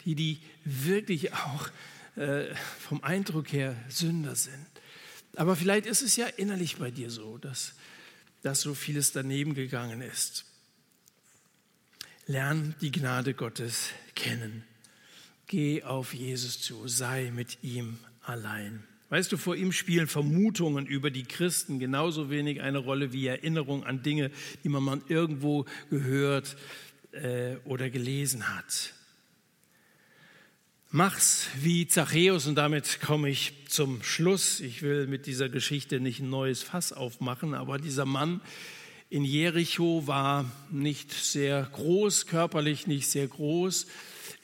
die, 0.06 0.16
die 0.16 0.39
wirklich 0.64 1.34
auch 1.34 1.68
äh, 2.16 2.46
vom 2.80 3.04
Eindruck 3.04 3.52
her 3.52 3.76
Sünder 3.89 4.36
sind. 4.36 4.71
Aber 5.36 5.56
vielleicht 5.56 5.86
ist 5.86 6.02
es 6.02 6.16
ja 6.16 6.28
innerlich 6.28 6.78
bei 6.78 6.92
dir 6.92 7.10
so, 7.10 7.38
dass, 7.38 7.74
dass 8.42 8.62
so 8.62 8.74
vieles 8.74 9.12
daneben 9.12 9.54
gegangen 9.54 10.02
ist. 10.02 10.46
Lern 12.28 12.76
die 12.82 12.92
Gnade 12.92 13.34
Gottes 13.34 13.90
kennen. 14.16 14.64
Geh 15.48 15.84
auf 15.84 16.14
Jesus 16.14 16.62
zu, 16.62 16.88
sei 16.88 17.32
mit 17.32 17.64
ihm 17.64 17.98
allein. 18.22 18.84
Weißt 19.10 19.32
du, 19.32 19.38
vor 19.38 19.58
ihm 19.58 19.74
spielen 19.74 20.08
Vermutungen 20.08 20.86
über 20.86 21.12
die 21.12 21.26
Christen 21.26 21.80
genauso 21.80 22.30
wenig 22.30 22.62
eine 22.62 22.78
Rolle 22.78 23.12
wie 23.12 23.28
Erinnerung 23.28 23.84
an 23.84 24.04
Dinge, 24.04 24.32
die 24.64 24.70
man 24.70 24.84
mal 24.84 25.02
irgendwo 25.10 25.66
gehört 25.90 26.56
äh, 27.12 27.58
oder 27.66 27.90
gelesen 27.90 28.56
hat. 28.56 28.94
Mach's 30.94 31.48
wie 31.62 31.88
Zachäus 31.88 32.48
und 32.48 32.56
damit 32.56 33.00
komme 33.00 33.30
ich 33.30 33.54
zum 33.70 34.04
Schluss. 34.04 34.60
Ich 34.60 34.82
will 34.82 35.08
mit 35.08 35.26
dieser 35.26 35.48
Geschichte 35.48 36.02
nicht 36.02 36.20
ein 36.20 36.30
neues 36.30 36.64
Fass 36.64 36.92
aufmachen, 36.92 37.54
aber 37.54 37.78
dieser 37.78 38.04
Mann 38.04 38.42
in 39.10 39.24
Jericho 39.24 40.06
war 40.06 40.52
nicht 40.70 41.14
sehr 41.14 41.64
groß, 41.72 42.26
körperlich 42.26 42.88
nicht 42.88 43.10
sehr 43.10 43.26
groß, 43.26 43.88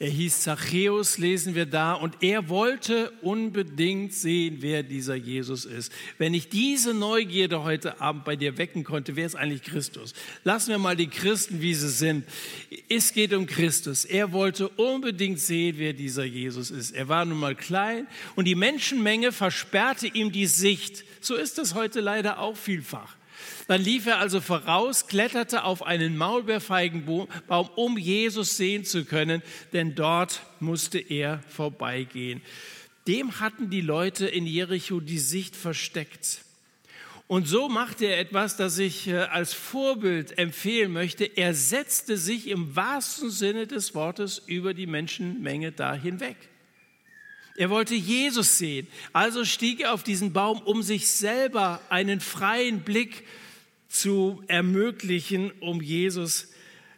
er 0.00 0.10
hieß 0.10 0.42
Zachäus, 0.42 1.18
lesen 1.18 1.56
wir 1.56 1.66
da, 1.66 1.94
und 1.94 2.22
er 2.22 2.48
wollte 2.48 3.10
unbedingt 3.20 4.14
sehen, 4.14 4.58
wer 4.60 4.84
dieser 4.84 5.16
Jesus 5.16 5.64
ist. 5.64 5.92
Wenn 6.18 6.34
ich 6.34 6.48
diese 6.48 6.94
Neugierde 6.94 7.64
heute 7.64 8.00
Abend 8.00 8.24
bei 8.24 8.36
dir 8.36 8.58
wecken 8.58 8.84
konnte, 8.84 9.16
wer 9.16 9.26
ist 9.26 9.34
eigentlich 9.34 9.64
Christus? 9.64 10.14
Lassen 10.44 10.70
wir 10.70 10.78
mal 10.78 10.94
die 10.94 11.08
Christen, 11.08 11.60
wie 11.62 11.74
sie 11.74 11.88
sind. 11.88 12.24
Es 12.88 13.12
geht 13.12 13.32
um 13.32 13.46
Christus. 13.46 14.04
Er 14.04 14.30
wollte 14.30 14.68
unbedingt 14.68 15.40
sehen, 15.40 15.74
wer 15.78 15.94
dieser 15.94 16.24
Jesus 16.24 16.70
ist. 16.70 16.92
Er 16.92 17.08
war 17.08 17.24
nun 17.24 17.40
mal 17.40 17.56
klein 17.56 18.06
und 18.36 18.44
die 18.44 18.54
Menschenmenge 18.54 19.32
versperrte 19.32 20.06
ihm 20.06 20.30
die 20.30 20.46
Sicht. 20.46 21.04
So 21.20 21.34
ist 21.34 21.58
es 21.58 21.74
heute 21.74 21.98
leider 21.98 22.38
auch 22.38 22.56
vielfach. 22.56 23.17
Dann 23.66 23.82
lief 23.82 24.06
er 24.06 24.18
also 24.18 24.40
voraus, 24.40 25.06
kletterte 25.06 25.64
auf 25.64 25.82
einen 25.82 26.16
Maulbeerfeigenbaum, 26.16 27.28
um 27.76 27.98
Jesus 27.98 28.56
sehen 28.56 28.84
zu 28.84 29.04
können, 29.04 29.42
denn 29.72 29.94
dort 29.94 30.42
musste 30.60 30.98
er 30.98 31.42
vorbeigehen. 31.48 32.42
Dem 33.06 33.40
hatten 33.40 33.70
die 33.70 33.80
Leute 33.80 34.26
in 34.26 34.46
Jericho 34.46 35.00
die 35.00 35.18
Sicht 35.18 35.56
versteckt. 35.56 36.42
Und 37.26 37.46
so 37.46 37.68
machte 37.68 38.06
er 38.06 38.18
etwas, 38.20 38.56
das 38.56 38.78
ich 38.78 39.06
äh, 39.06 39.16
als 39.16 39.52
Vorbild 39.52 40.38
empfehlen 40.38 40.92
möchte. 40.92 41.24
Er 41.24 41.52
setzte 41.52 42.16
sich 42.16 42.48
im 42.48 42.74
wahrsten 42.74 43.30
Sinne 43.30 43.66
des 43.66 43.94
Wortes 43.94 44.42
über 44.46 44.72
die 44.72 44.86
Menschenmenge 44.86 45.72
da 45.72 45.92
hinweg. 45.94 46.36
Er 47.58 47.70
wollte 47.70 47.96
Jesus 47.96 48.56
sehen. 48.56 48.86
Also 49.12 49.44
stieg 49.44 49.80
er 49.80 49.92
auf 49.92 50.04
diesen 50.04 50.32
Baum, 50.32 50.62
um 50.62 50.84
sich 50.84 51.08
selber 51.08 51.80
einen 51.88 52.20
freien 52.20 52.82
Blick 52.82 53.24
zu 53.88 54.44
ermöglichen, 54.46 55.50
um 55.60 55.82
Jesus 55.82 56.52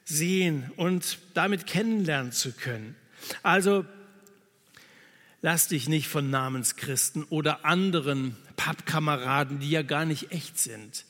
sehen 0.04 0.70
und 0.76 1.18
damit 1.32 1.66
kennenlernen 1.66 2.32
zu 2.32 2.52
können. 2.52 2.94
Also 3.42 3.86
lass 5.40 5.68
dich 5.68 5.88
nicht 5.88 6.08
von 6.08 6.28
Namenschristen 6.28 7.24
oder 7.24 7.64
anderen 7.64 8.36
Pappkameraden, 8.56 9.60
die 9.60 9.70
ja 9.70 9.80
gar 9.80 10.04
nicht 10.04 10.30
echt 10.30 10.58
sind, 10.58 11.06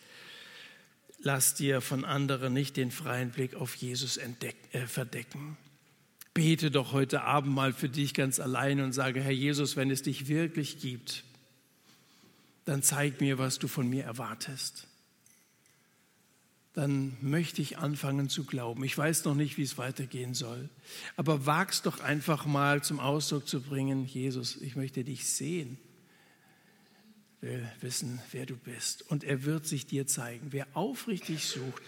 lass 1.19 1.55
dir 1.55 1.81
von 1.81 2.05
anderen 2.05 2.53
nicht 2.53 2.77
den 2.77 2.93
freien 2.93 3.31
Blick 3.31 3.57
auf 3.57 3.75
Jesus 3.75 4.17
entdeck, 4.17 4.55
äh, 4.71 4.87
verdecken. 4.87 5.57
Bete 6.35 6.71
doch 6.71 6.93
heute 6.93 7.23
Abend 7.23 7.55
mal 7.55 7.73
für 7.73 7.89
dich 7.89 8.15
ganz 8.15 8.39
allein 8.39 8.81
und 8.81 8.93
sage, 8.93 9.21
Herr 9.21 9.33
Jesus, 9.33 9.77
wenn 9.77 9.91
es 9.91 10.03
dich 10.03 10.29
wirklich 10.29 10.81
gibt, 10.81 11.25
dann 12.65 12.83
zeig 12.83 13.21
mir, 13.21 13.39
was 13.39 13.59
du 13.59 13.69
von 13.69 13.89
mir 13.89 14.05
erwartest. 14.05 14.87
Dann 16.73 17.17
möchte 17.21 17.63
ich 17.63 17.79
anfangen 17.79 18.29
zu 18.29 18.45
glauben. 18.45 18.85
Ich 18.85 18.97
weiß 18.97 19.25
noch 19.25 19.35
nicht, 19.35 19.57
wie 19.57 19.63
es 19.63 19.77
weitergehen 19.77 20.35
soll. 20.35 20.69
Aber 21.17 21.47
wag's 21.47 21.83
doch 21.83 22.01
einfach 22.01 22.47
mal 22.47 22.83
zum 22.83 23.01
Ausdruck 23.01 23.49
zu 23.49 23.61
bringen, 23.61 24.07
Jesus, 24.07 24.57
ich 24.57 24.77
möchte 24.77 25.03
dich 25.03 25.27
sehen 25.27 25.79
will 27.41 27.67
wissen, 27.81 28.21
wer 28.33 28.47
du 28.47 28.57
bist. 28.57 29.03
Und 29.11 29.25
er 29.25 29.45
wird 29.45 29.67
sich 29.67 29.87
dir 29.87 30.07
zeigen. 30.07 30.49
Wer 30.51 30.67
aufrichtig 30.75 31.45
sucht, 31.47 31.83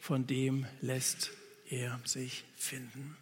von 0.00 0.26
dem 0.26 0.66
lässt 0.80 1.30
er 1.68 2.00
sich 2.04 2.44
finden. 2.56 3.16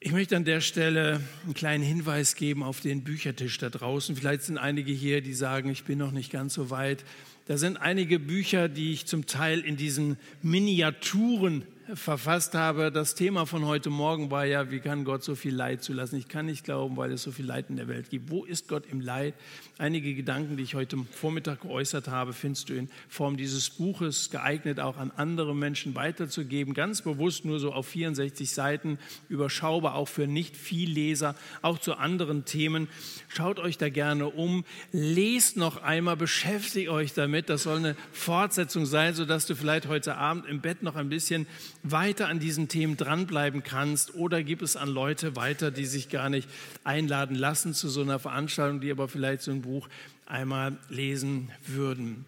Ich 0.00 0.12
möchte 0.12 0.36
an 0.36 0.44
der 0.44 0.60
Stelle 0.60 1.20
einen 1.42 1.54
kleinen 1.54 1.82
Hinweis 1.82 2.36
geben 2.36 2.62
auf 2.62 2.80
den 2.80 3.02
Büchertisch 3.02 3.58
da 3.58 3.68
draußen. 3.68 4.14
Vielleicht 4.14 4.42
sind 4.42 4.56
einige 4.56 4.92
hier, 4.92 5.22
die 5.22 5.34
sagen, 5.34 5.70
ich 5.70 5.82
bin 5.82 5.98
noch 5.98 6.12
nicht 6.12 6.30
ganz 6.30 6.54
so 6.54 6.70
weit. 6.70 7.04
Da 7.46 7.56
sind 7.56 7.78
einige 7.78 8.20
Bücher, 8.20 8.68
die 8.68 8.92
ich 8.92 9.06
zum 9.06 9.26
Teil 9.26 9.58
in 9.58 9.76
diesen 9.76 10.16
Miniaturen 10.40 11.64
verfasst 11.94 12.54
habe. 12.54 12.92
Das 12.92 13.14
Thema 13.14 13.46
von 13.46 13.64
heute 13.64 13.88
Morgen 13.88 14.30
war 14.30 14.44
ja, 14.44 14.70
wie 14.70 14.80
kann 14.80 15.04
Gott 15.04 15.24
so 15.24 15.34
viel 15.34 15.54
Leid 15.54 15.82
zulassen? 15.82 16.16
Ich 16.16 16.28
kann 16.28 16.46
nicht 16.46 16.64
glauben, 16.64 16.96
weil 16.96 17.12
es 17.12 17.22
so 17.22 17.32
viel 17.32 17.46
Leid 17.46 17.66
in 17.70 17.76
der 17.76 17.88
Welt 17.88 18.10
gibt. 18.10 18.30
Wo 18.30 18.44
ist 18.44 18.68
Gott 18.68 18.84
im 18.90 19.00
Leid? 19.00 19.34
Einige 19.78 20.14
Gedanken, 20.14 20.56
die 20.56 20.64
ich 20.64 20.74
heute 20.74 20.98
Vormittag 21.12 21.62
geäußert 21.62 22.08
habe, 22.08 22.32
findest 22.34 22.68
du 22.68 22.74
in 22.74 22.90
Form 23.08 23.36
dieses 23.36 23.70
Buches 23.70 24.30
geeignet, 24.30 24.80
auch 24.80 24.98
an 24.98 25.12
andere 25.16 25.54
Menschen 25.54 25.94
weiterzugeben. 25.94 26.74
Ganz 26.74 27.00
bewusst 27.00 27.44
nur 27.44 27.58
so 27.58 27.72
auf 27.72 27.86
64 27.86 28.50
Seiten, 28.50 28.98
überschaubar 29.30 29.94
auch 29.94 30.08
für 30.08 30.26
nicht 30.26 30.56
viel 30.56 30.90
Leser, 30.90 31.36
auch 31.62 31.78
zu 31.78 31.94
anderen 31.94 32.44
Themen. 32.44 32.88
Schaut 33.28 33.58
euch 33.58 33.78
da 33.78 33.88
gerne 33.88 34.26
um, 34.26 34.64
lest 34.92 35.56
noch 35.56 35.82
einmal, 35.82 36.16
beschäftigt 36.16 36.90
euch 36.90 37.14
damit. 37.14 37.48
Das 37.48 37.62
soll 37.62 37.78
eine 37.78 37.96
Fortsetzung 38.12 38.84
sein, 38.84 39.14
sodass 39.14 39.46
du 39.46 39.54
vielleicht 39.54 39.88
heute 39.88 40.16
Abend 40.16 40.46
im 40.46 40.60
Bett 40.60 40.82
noch 40.82 40.96
ein 40.96 41.08
bisschen 41.08 41.46
weiter 41.82 42.28
an 42.28 42.40
diesen 42.40 42.68
Themen 42.68 42.96
dranbleiben 42.96 43.62
kannst 43.62 44.14
oder 44.14 44.42
gib 44.42 44.62
es 44.62 44.76
an 44.76 44.88
Leute 44.88 45.36
weiter, 45.36 45.70
die 45.70 45.86
sich 45.86 46.08
gar 46.08 46.28
nicht 46.28 46.48
einladen 46.84 47.36
lassen 47.36 47.74
zu 47.74 47.88
so 47.88 48.02
einer 48.02 48.18
Veranstaltung, 48.18 48.80
die 48.80 48.90
aber 48.90 49.08
vielleicht 49.08 49.42
so 49.42 49.50
ein 49.50 49.62
Buch 49.62 49.88
einmal 50.26 50.76
lesen 50.88 51.50
würden. 51.66 52.24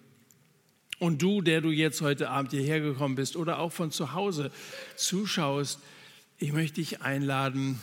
Und 0.98 1.22
du, 1.22 1.40
der 1.40 1.60
du 1.60 1.70
jetzt 1.70 2.00
heute 2.00 2.30
Abend 2.30 2.52
hierher 2.52 2.80
gekommen 2.80 3.14
bist 3.14 3.36
oder 3.36 3.58
auch 3.58 3.72
von 3.72 3.90
zu 3.90 4.12
Hause 4.12 4.50
zuschaust, 4.96 5.80
ich 6.38 6.52
möchte 6.52 6.76
dich 6.76 7.02
einladen, 7.02 7.80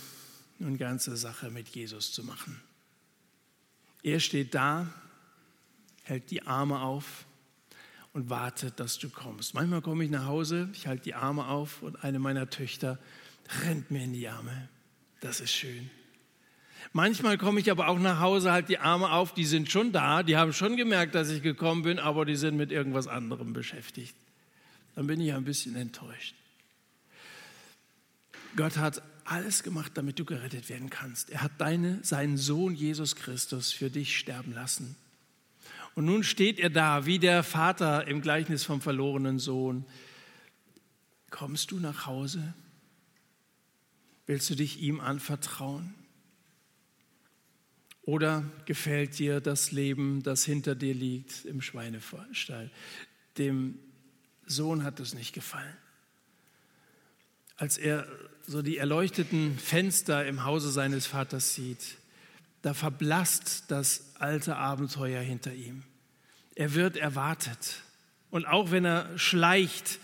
eine 0.59 0.77
ganze 0.77 1.15
Sache 1.17 1.51
mit 1.51 1.69
Jesus 1.69 2.11
zu 2.11 2.23
machen. 2.23 2.59
Er 4.03 4.19
steht 4.19 4.55
da, 4.55 4.87
hält 6.03 6.31
die 6.31 6.43
Arme 6.43 6.79
auf 6.81 7.26
und 8.17 8.31
wartet, 8.31 8.79
dass 8.79 8.97
du 8.97 9.09
kommst. 9.09 9.53
Manchmal 9.53 9.83
komme 9.83 10.03
ich 10.03 10.09
nach 10.09 10.25
Hause, 10.25 10.69
ich 10.73 10.87
halte 10.87 11.03
die 11.03 11.13
Arme 11.13 11.45
auf 11.45 11.83
und 11.83 12.03
eine 12.03 12.17
meiner 12.17 12.49
Töchter 12.49 12.97
rennt 13.63 13.91
mir 13.91 14.03
in 14.03 14.11
die 14.11 14.27
Arme. 14.27 14.69
Das 15.19 15.39
ist 15.39 15.51
schön. 15.51 15.91
Manchmal 16.93 17.37
komme 17.37 17.59
ich 17.59 17.69
aber 17.69 17.89
auch 17.89 17.99
nach 17.99 18.19
Hause, 18.19 18.51
halte 18.51 18.69
die 18.69 18.79
Arme 18.79 19.11
auf, 19.11 19.35
die 19.35 19.45
sind 19.45 19.69
schon 19.69 19.91
da, 19.91 20.23
die 20.23 20.35
haben 20.35 20.51
schon 20.51 20.77
gemerkt, 20.77 21.13
dass 21.13 21.29
ich 21.29 21.43
gekommen 21.43 21.83
bin, 21.83 21.99
aber 21.99 22.25
die 22.25 22.35
sind 22.35 22.57
mit 22.57 22.71
irgendwas 22.71 23.05
anderem 23.05 23.53
beschäftigt. 23.53 24.15
Dann 24.95 25.05
bin 25.05 25.21
ich 25.21 25.31
ein 25.31 25.45
bisschen 25.45 25.75
enttäuscht. 25.75 26.33
Gott 28.55 28.77
hat 28.77 29.03
alles 29.25 29.61
gemacht, 29.61 29.91
damit 29.93 30.17
du 30.17 30.25
gerettet 30.25 30.69
werden 30.69 30.89
kannst. 30.89 31.29
Er 31.29 31.43
hat 31.43 31.51
deine, 31.59 32.03
seinen 32.03 32.37
Sohn 32.37 32.73
Jesus 32.73 33.15
Christus 33.15 33.71
für 33.71 33.91
dich 33.91 34.17
sterben 34.17 34.53
lassen. 34.53 34.95
Und 35.97 36.05
nun 36.05 36.23
steht 36.23 36.59
er 36.59 36.69
da, 36.69 37.07
wie 37.07 37.17
der 37.17 37.41
Vater 37.41 38.05
im 38.05 38.21
Gleichnis 38.21 38.63
vom 38.63 38.81
verlorenen 38.81 39.39
Sohn. 39.39 39.83
Kommst 41.31 41.71
du 41.71 41.79
nach 41.79 42.05
Hause? 42.05 42.53
Willst 44.27 44.47
du 44.51 44.53
dich 44.53 44.79
ihm 44.79 44.99
anvertrauen? 44.99 45.95
Oder 48.03 48.43
gefällt 48.65 49.17
dir 49.17 49.41
das 49.41 49.71
Leben, 49.71 50.21
das 50.21 50.45
hinter 50.45 50.75
dir 50.75 50.93
liegt 50.93 51.45
im 51.45 51.63
Schweinestall? 51.63 52.69
Dem 53.39 53.79
Sohn 54.45 54.83
hat 54.83 54.99
es 54.99 55.15
nicht 55.15 55.33
gefallen. 55.33 55.77
Als 57.55 57.79
er 57.79 58.07
so 58.45 58.61
die 58.61 58.77
erleuchteten 58.77 59.57
Fenster 59.57 60.27
im 60.27 60.43
Hause 60.43 60.69
seines 60.69 61.07
Vaters 61.07 61.55
sieht, 61.55 61.97
da 62.61 62.73
verblasst 62.73 63.65
das 63.69 64.15
alte 64.19 64.55
Abenteuer 64.57 65.21
hinter 65.21 65.53
ihm. 65.53 65.83
Er 66.55 66.73
wird 66.73 66.97
erwartet. 66.97 67.83
Und 68.29 68.45
auch 68.45 68.71
wenn 68.71 68.85
er 68.85 69.17
schleicht 69.17 69.99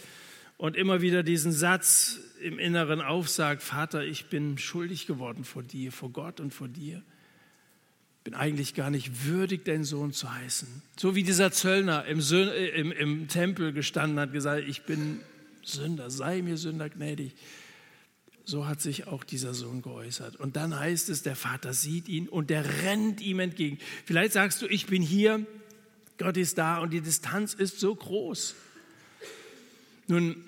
und 0.57 0.75
immer 0.75 1.01
wieder 1.01 1.23
diesen 1.23 1.51
Satz 1.51 2.19
im 2.41 2.59
Inneren 2.59 3.01
aufsagt, 3.01 3.63
Vater, 3.63 4.03
ich 4.03 4.27
bin 4.27 4.57
schuldig 4.57 5.07
geworden 5.07 5.43
vor 5.43 5.63
dir, 5.63 5.91
vor 5.91 6.11
Gott 6.11 6.39
und 6.39 6.53
vor 6.53 6.67
dir, 6.67 7.01
bin 8.23 8.33
eigentlich 8.33 8.73
gar 8.73 8.89
nicht 8.89 9.25
würdig, 9.25 9.65
dein 9.65 9.83
Sohn 9.83 10.13
zu 10.13 10.33
heißen. 10.33 10.67
So 10.97 11.15
wie 11.15 11.23
dieser 11.23 11.51
Zöllner 11.51 12.05
im, 12.05 12.19
äh, 12.19 12.69
im, 12.69 12.91
im 12.91 13.27
Tempel 13.27 13.73
gestanden 13.73 14.19
hat, 14.19 14.31
gesagt, 14.31 14.63
ich 14.67 14.83
bin 14.83 15.19
Sünder, 15.63 16.09
sei 16.09 16.41
mir 16.41 16.57
Sünder 16.57 16.89
gnädig. 16.89 17.33
So 18.45 18.67
hat 18.67 18.81
sich 18.81 19.07
auch 19.07 19.23
dieser 19.23 19.53
Sohn 19.53 19.81
geäußert. 19.81 20.35
Und 20.35 20.55
dann 20.57 20.77
heißt 20.77 21.09
es, 21.09 21.23
der 21.23 21.35
Vater 21.35 21.73
sieht 21.73 22.09
ihn 22.09 22.27
und 22.27 22.49
der 22.49 22.83
rennt 22.83 23.21
ihm 23.21 23.39
entgegen. 23.39 23.79
Vielleicht 24.05 24.33
sagst 24.33 24.61
du, 24.61 24.67
ich 24.67 24.85
bin 24.85 25.01
hier, 25.01 25.45
Gott 26.17 26.35
ist 26.37 26.57
da 26.57 26.79
und 26.79 26.91
die 26.91 27.01
Distanz 27.01 27.53
ist 27.53 27.79
so 27.79 27.95
groß. 27.95 28.55
Nun, 30.07 30.43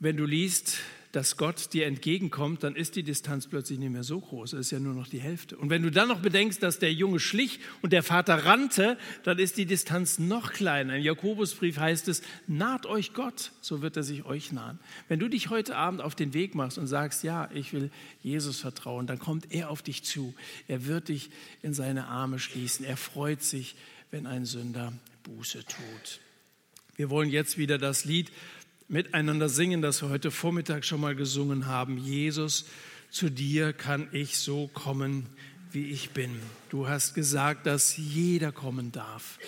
wenn 0.00 0.16
du 0.16 0.24
liest, 0.24 0.78
dass 1.12 1.36
Gott 1.36 1.74
dir 1.74 1.86
entgegenkommt, 1.86 2.62
dann 2.62 2.74
ist 2.74 2.96
die 2.96 3.02
Distanz 3.02 3.46
plötzlich 3.46 3.78
nicht 3.78 3.92
mehr 3.92 4.02
so 4.02 4.18
groß. 4.18 4.54
Es 4.54 4.60
ist 4.60 4.70
ja 4.70 4.80
nur 4.80 4.94
noch 4.94 5.06
die 5.06 5.20
Hälfte. 5.20 5.58
Und 5.58 5.68
wenn 5.68 5.82
du 5.82 5.90
dann 5.90 6.08
noch 6.08 6.20
bedenkst, 6.20 6.62
dass 6.62 6.78
der 6.78 6.92
Junge 6.92 7.20
schlich 7.20 7.60
und 7.82 7.92
der 7.92 8.02
Vater 8.02 8.46
rannte, 8.46 8.96
dann 9.22 9.38
ist 9.38 9.58
die 9.58 9.66
Distanz 9.66 10.18
noch 10.18 10.52
kleiner. 10.52 10.96
Im 10.96 11.02
Jakobusbrief 11.02 11.76
heißt 11.76 12.08
es, 12.08 12.22
naht 12.46 12.86
euch 12.86 13.12
Gott, 13.12 13.52
so 13.60 13.82
wird 13.82 13.98
er 13.98 14.02
sich 14.02 14.24
euch 14.24 14.52
nahen. 14.52 14.78
Wenn 15.08 15.20
du 15.20 15.28
dich 15.28 15.50
heute 15.50 15.76
Abend 15.76 16.00
auf 16.00 16.14
den 16.14 16.32
Weg 16.32 16.54
machst 16.54 16.78
und 16.78 16.86
sagst, 16.86 17.22
ja, 17.24 17.50
ich 17.52 17.74
will 17.74 17.90
Jesus 18.22 18.60
vertrauen, 18.60 19.06
dann 19.06 19.18
kommt 19.18 19.52
er 19.52 19.68
auf 19.68 19.82
dich 19.82 20.04
zu. 20.04 20.34
Er 20.66 20.86
wird 20.86 21.08
dich 21.08 21.28
in 21.60 21.74
seine 21.74 22.06
Arme 22.06 22.38
schließen. 22.38 22.86
Er 22.86 22.96
freut 22.96 23.42
sich, 23.42 23.74
wenn 24.10 24.26
ein 24.26 24.46
Sünder 24.46 24.94
Buße 25.24 25.64
tut. 25.66 26.20
Wir 26.96 27.10
wollen 27.10 27.30
jetzt 27.30 27.58
wieder 27.58 27.78
das 27.78 28.04
Lied 28.04 28.30
miteinander 28.92 29.48
singen, 29.48 29.80
das 29.80 30.02
wir 30.02 30.10
heute 30.10 30.30
Vormittag 30.30 30.84
schon 30.84 31.00
mal 31.00 31.16
gesungen 31.16 31.66
haben. 31.66 31.96
Jesus, 31.96 32.66
zu 33.10 33.30
dir 33.30 33.72
kann 33.72 34.06
ich 34.12 34.36
so 34.36 34.68
kommen, 34.68 35.26
wie 35.70 35.90
ich 35.90 36.10
bin. 36.10 36.30
Du 36.68 36.86
hast 36.88 37.14
gesagt, 37.14 37.64
dass 37.66 37.96
jeder 37.96 38.52
kommen 38.52 38.92
darf. 38.92 39.38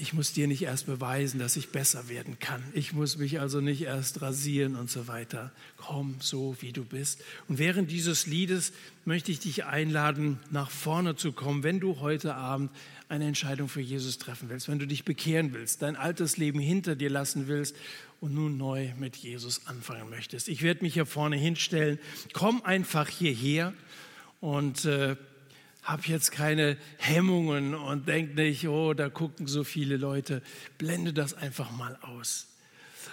Ich 0.00 0.12
muss 0.12 0.32
dir 0.32 0.46
nicht 0.46 0.62
erst 0.62 0.86
beweisen, 0.86 1.40
dass 1.40 1.56
ich 1.56 1.70
besser 1.70 2.08
werden 2.08 2.38
kann. 2.38 2.62
Ich 2.72 2.92
muss 2.92 3.18
mich 3.18 3.40
also 3.40 3.60
nicht 3.60 3.82
erst 3.82 4.22
rasieren 4.22 4.76
und 4.76 4.88
so 4.88 5.08
weiter. 5.08 5.50
Komm 5.76 6.14
so, 6.20 6.56
wie 6.60 6.72
du 6.72 6.84
bist. 6.84 7.20
Und 7.48 7.58
während 7.58 7.90
dieses 7.90 8.24
Liedes 8.28 8.72
möchte 9.04 9.32
ich 9.32 9.40
dich 9.40 9.64
einladen, 9.64 10.38
nach 10.52 10.70
vorne 10.70 11.16
zu 11.16 11.32
kommen, 11.32 11.64
wenn 11.64 11.80
du 11.80 11.98
heute 11.98 12.36
Abend 12.36 12.70
eine 13.08 13.26
Entscheidung 13.26 13.68
für 13.68 13.80
Jesus 13.80 14.18
treffen 14.18 14.48
willst, 14.50 14.68
wenn 14.68 14.78
du 14.78 14.86
dich 14.86 15.04
bekehren 15.04 15.52
willst, 15.52 15.82
dein 15.82 15.96
altes 15.96 16.36
Leben 16.36 16.60
hinter 16.60 16.94
dir 16.94 17.10
lassen 17.10 17.48
willst 17.48 17.74
und 18.20 18.32
nun 18.32 18.56
neu 18.56 18.92
mit 19.00 19.16
Jesus 19.16 19.66
anfangen 19.66 20.08
möchtest. 20.10 20.46
Ich 20.46 20.62
werde 20.62 20.84
mich 20.84 20.94
hier 20.94 21.06
vorne 21.06 21.34
hinstellen. 21.34 21.98
Komm 22.32 22.62
einfach 22.62 23.08
hierher 23.08 23.74
und 24.40 24.84
äh, 24.84 25.16
hab 25.88 26.06
jetzt 26.06 26.32
keine 26.32 26.76
Hemmungen 26.98 27.74
und 27.74 28.08
denk 28.08 28.34
nicht, 28.34 28.68
oh, 28.68 28.92
da 28.92 29.08
gucken 29.08 29.46
so 29.46 29.64
viele 29.64 29.96
Leute. 29.96 30.42
Blende 30.76 31.14
das 31.14 31.32
einfach 31.32 31.70
mal 31.70 31.96
aus. 32.02 32.46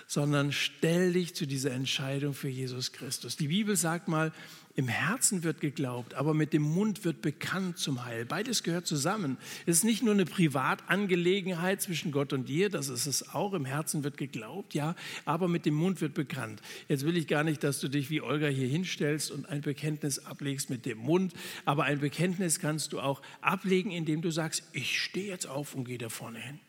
sondern 0.08 0.52
stell 0.52 1.14
dich 1.14 1.36
zu 1.36 1.48
dieser 1.48 1.72
Entscheidung 1.72 2.34
für 2.34 2.50
Jesus 2.50 2.92
Christus. 2.92 3.38
Die 3.38 3.48
Bibel 3.48 3.76
sagt 3.76 4.08
mal, 4.08 4.32
im 4.78 4.90
Herzen 4.90 5.44
wird 5.44 5.62
geglaubt, 5.62 6.16
aber 6.16 6.34
mit 6.34 6.52
dem 6.52 6.62
Mund 6.62 7.06
wird 7.06 7.22
bekannt 7.22 7.78
zum 7.78 8.04
Heil. 8.04 8.26
Beides 8.26 8.62
gehört 8.62 8.86
zusammen. 8.86 9.38
Es 9.66 9.78
ist 9.78 9.84
nicht 9.86 10.04
nur 10.04 10.14
eine 10.14 10.26
Privatangelegenheit 10.26 11.82
zwischen 11.82 12.12
Gott 12.12 12.34
und 12.34 12.50
dir, 12.50 12.70
das 12.70 12.90
ist 12.90 13.06
es 13.06 13.34
auch. 13.34 13.54
Im 13.54 13.64
Herzen 13.64 14.04
wird 14.04 14.18
geglaubt, 14.18 14.74
ja, 14.74 14.96
aber 15.24 15.48
mit 15.48 15.66
dem 15.66 15.76
Mund 15.76 16.02
wird 16.02 16.14
bekannt. 16.14 16.62
Jetzt 16.90 17.06
will 17.06 17.16
ich 17.16 17.28
gar 17.28 17.46
nicht, 17.46 17.64
dass 17.64 17.80
du 17.80 17.88
dich 17.88 18.10
wie 18.10 18.22
Olga 18.22 18.48
hier 18.48 18.68
hinstellst 18.68 19.32
und 19.32 19.48
ein 19.48 19.62
Bekenntnis 19.62 20.20
ablegst 20.20 20.70
mit 20.70 20.86
dem 20.86 20.98
Mund, 20.98 21.34
aber 21.64 21.86
ein 21.86 22.00
Bekenntnis 22.00 22.60
kannst 22.60 22.92
du 22.92 23.00
auch 23.00 23.22
ablegen, 23.40 23.92
indem 23.92 24.22
du 24.22 24.30
sagst, 24.30 24.64
ich 24.74 25.02
stehe 25.02 25.30
jetzt 25.30 25.48
auf 25.48 25.74
und 25.74 25.86
gehe 25.86 25.98
da 25.98 26.10
vorne 26.10 26.40
hin. 26.40 26.60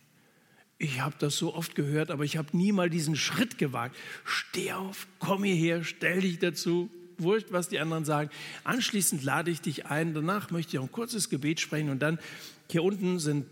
Ich 0.78 1.00
habe 1.00 1.16
das 1.18 1.36
so 1.36 1.54
oft 1.54 1.74
gehört, 1.74 2.12
aber 2.12 2.22
ich 2.22 2.36
habe 2.36 2.56
nie 2.56 2.70
mal 2.70 2.88
diesen 2.88 3.16
Schritt 3.16 3.58
gewagt. 3.58 3.96
Steh 4.24 4.72
auf, 4.72 5.08
komm 5.18 5.42
hierher, 5.42 5.82
stell 5.82 6.20
dich 6.20 6.38
dazu, 6.38 6.90
wurscht, 7.18 7.48
was 7.50 7.68
die 7.68 7.78
anderen 7.78 8.04
sagen. 8.04 8.30
Anschließend 8.64 9.22
lade 9.22 9.50
ich 9.50 9.60
dich 9.60 9.86
ein. 9.86 10.14
Danach 10.14 10.50
möchte 10.50 10.76
ich 10.76 10.78
auch 10.78 10.84
ein 10.84 10.92
kurzes 10.92 11.28
Gebet 11.30 11.60
sprechen 11.60 11.90
und 11.90 12.00
dann 12.00 12.18
hier 12.70 12.82
unten 12.82 13.18
sind 13.18 13.46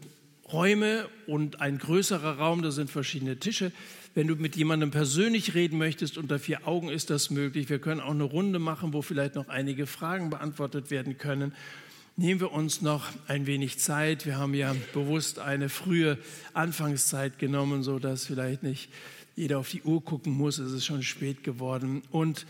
Räume 0.52 1.08
und 1.26 1.60
ein 1.60 1.78
größerer 1.78 2.38
Raum, 2.38 2.62
da 2.62 2.70
sind 2.70 2.90
verschiedene 2.90 3.38
Tische. 3.38 3.72
Wenn 4.14 4.26
du 4.28 4.36
mit 4.36 4.56
jemandem 4.56 4.90
persönlich 4.90 5.54
reden 5.54 5.78
möchtest, 5.78 6.18
unter 6.18 6.38
vier 6.38 6.68
Augen 6.68 6.88
ist 6.88 7.10
das 7.10 7.30
möglich. 7.30 7.68
Wir 7.68 7.78
können 7.78 8.00
auch 8.00 8.10
eine 8.10 8.24
Runde 8.24 8.58
machen, 8.58 8.92
wo 8.92 9.02
vielleicht 9.02 9.34
noch 9.34 9.48
einige 9.48 9.86
Fragen 9.86 10.30
beantwortet 10.30 10.90
werden 10.90 11.18
können. 11.18 11.52
Nehmen 12.16 12.40
wir 12.40 12.52
uns 12.52 12.80
noch 12.80 13.08
ein 13.26 13.46
wenig 13.46 13.80
Zeit. 13.80 14.24
Wir 14.24 14.38
haben 14.38 14.54
ja 14.54 14.72
bewusst 14.92 15.40
eine 15.40 15.68
frühe 15.68 16.18
Anfangszeit 16.52 17.40
genommen, 17.40 17.82
so 17.82 17.98
dass 17.98 18.26
vielleicht 18.26 18.62
nicht 18.62 18.88
jeder 19.34 19.58
auf 19.58 19.70
die 19.70 19.82
Uhr 19.82 20.04
gucken 20.04 20.32
muss. 20.32 20.58
Es 20.58 20.70
ist 20.70 20.84
schon 20.84 21.02
spät 21.02 21.42
geworden. 21.42 22.02
Und 22.12 22.46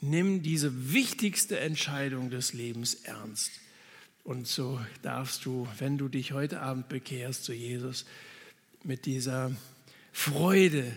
nimm 0.00 0.42
diese 0.42 0.92
wichtigste 0.92 1.58
Entscheidung 1.60 2.30
des 2.30 2.52
Lebens 2.52 2.94
ernst. 2.94 3.50
Und 4.24 4.46
so 4.46 4.80
darfst 5.02 5.44
du, 5.44 5.66
wenn 5.78 5.96
du 5.98 6.08
dich 6.08 6.32
heute 6.32 6.60
Abend 6.60 6.88
bekehrst 6.88 7.44
zu 7.44 7.52
Jesus, 7.52 8.04
mit 8.84 9.06
dieser 9.06 9.50
Freude, 10.12 10.96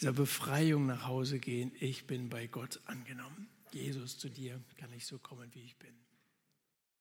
dieser 0.00 0.12
Befreiung 0.12 0.86
nach 0.86 1.06
Hause 1.06 1.38
gehen. 1.38 1.72
Ich 1.80 2.06
bin 2.06 2.28
bei 2.28 2.46
Gott 2.46 2.80
angenommen. 2.86 3.48
Jesus, 3.72 4.18
zu 4.18 4.28
dir 4.28 4.60
kann 4.78 4.90
ich 4.96 5.06
so 5.06 5.18
kommen, 5.18 5.48
wie 5.54 5.62
ich 5.62 5.76
bin. 5.76 5.99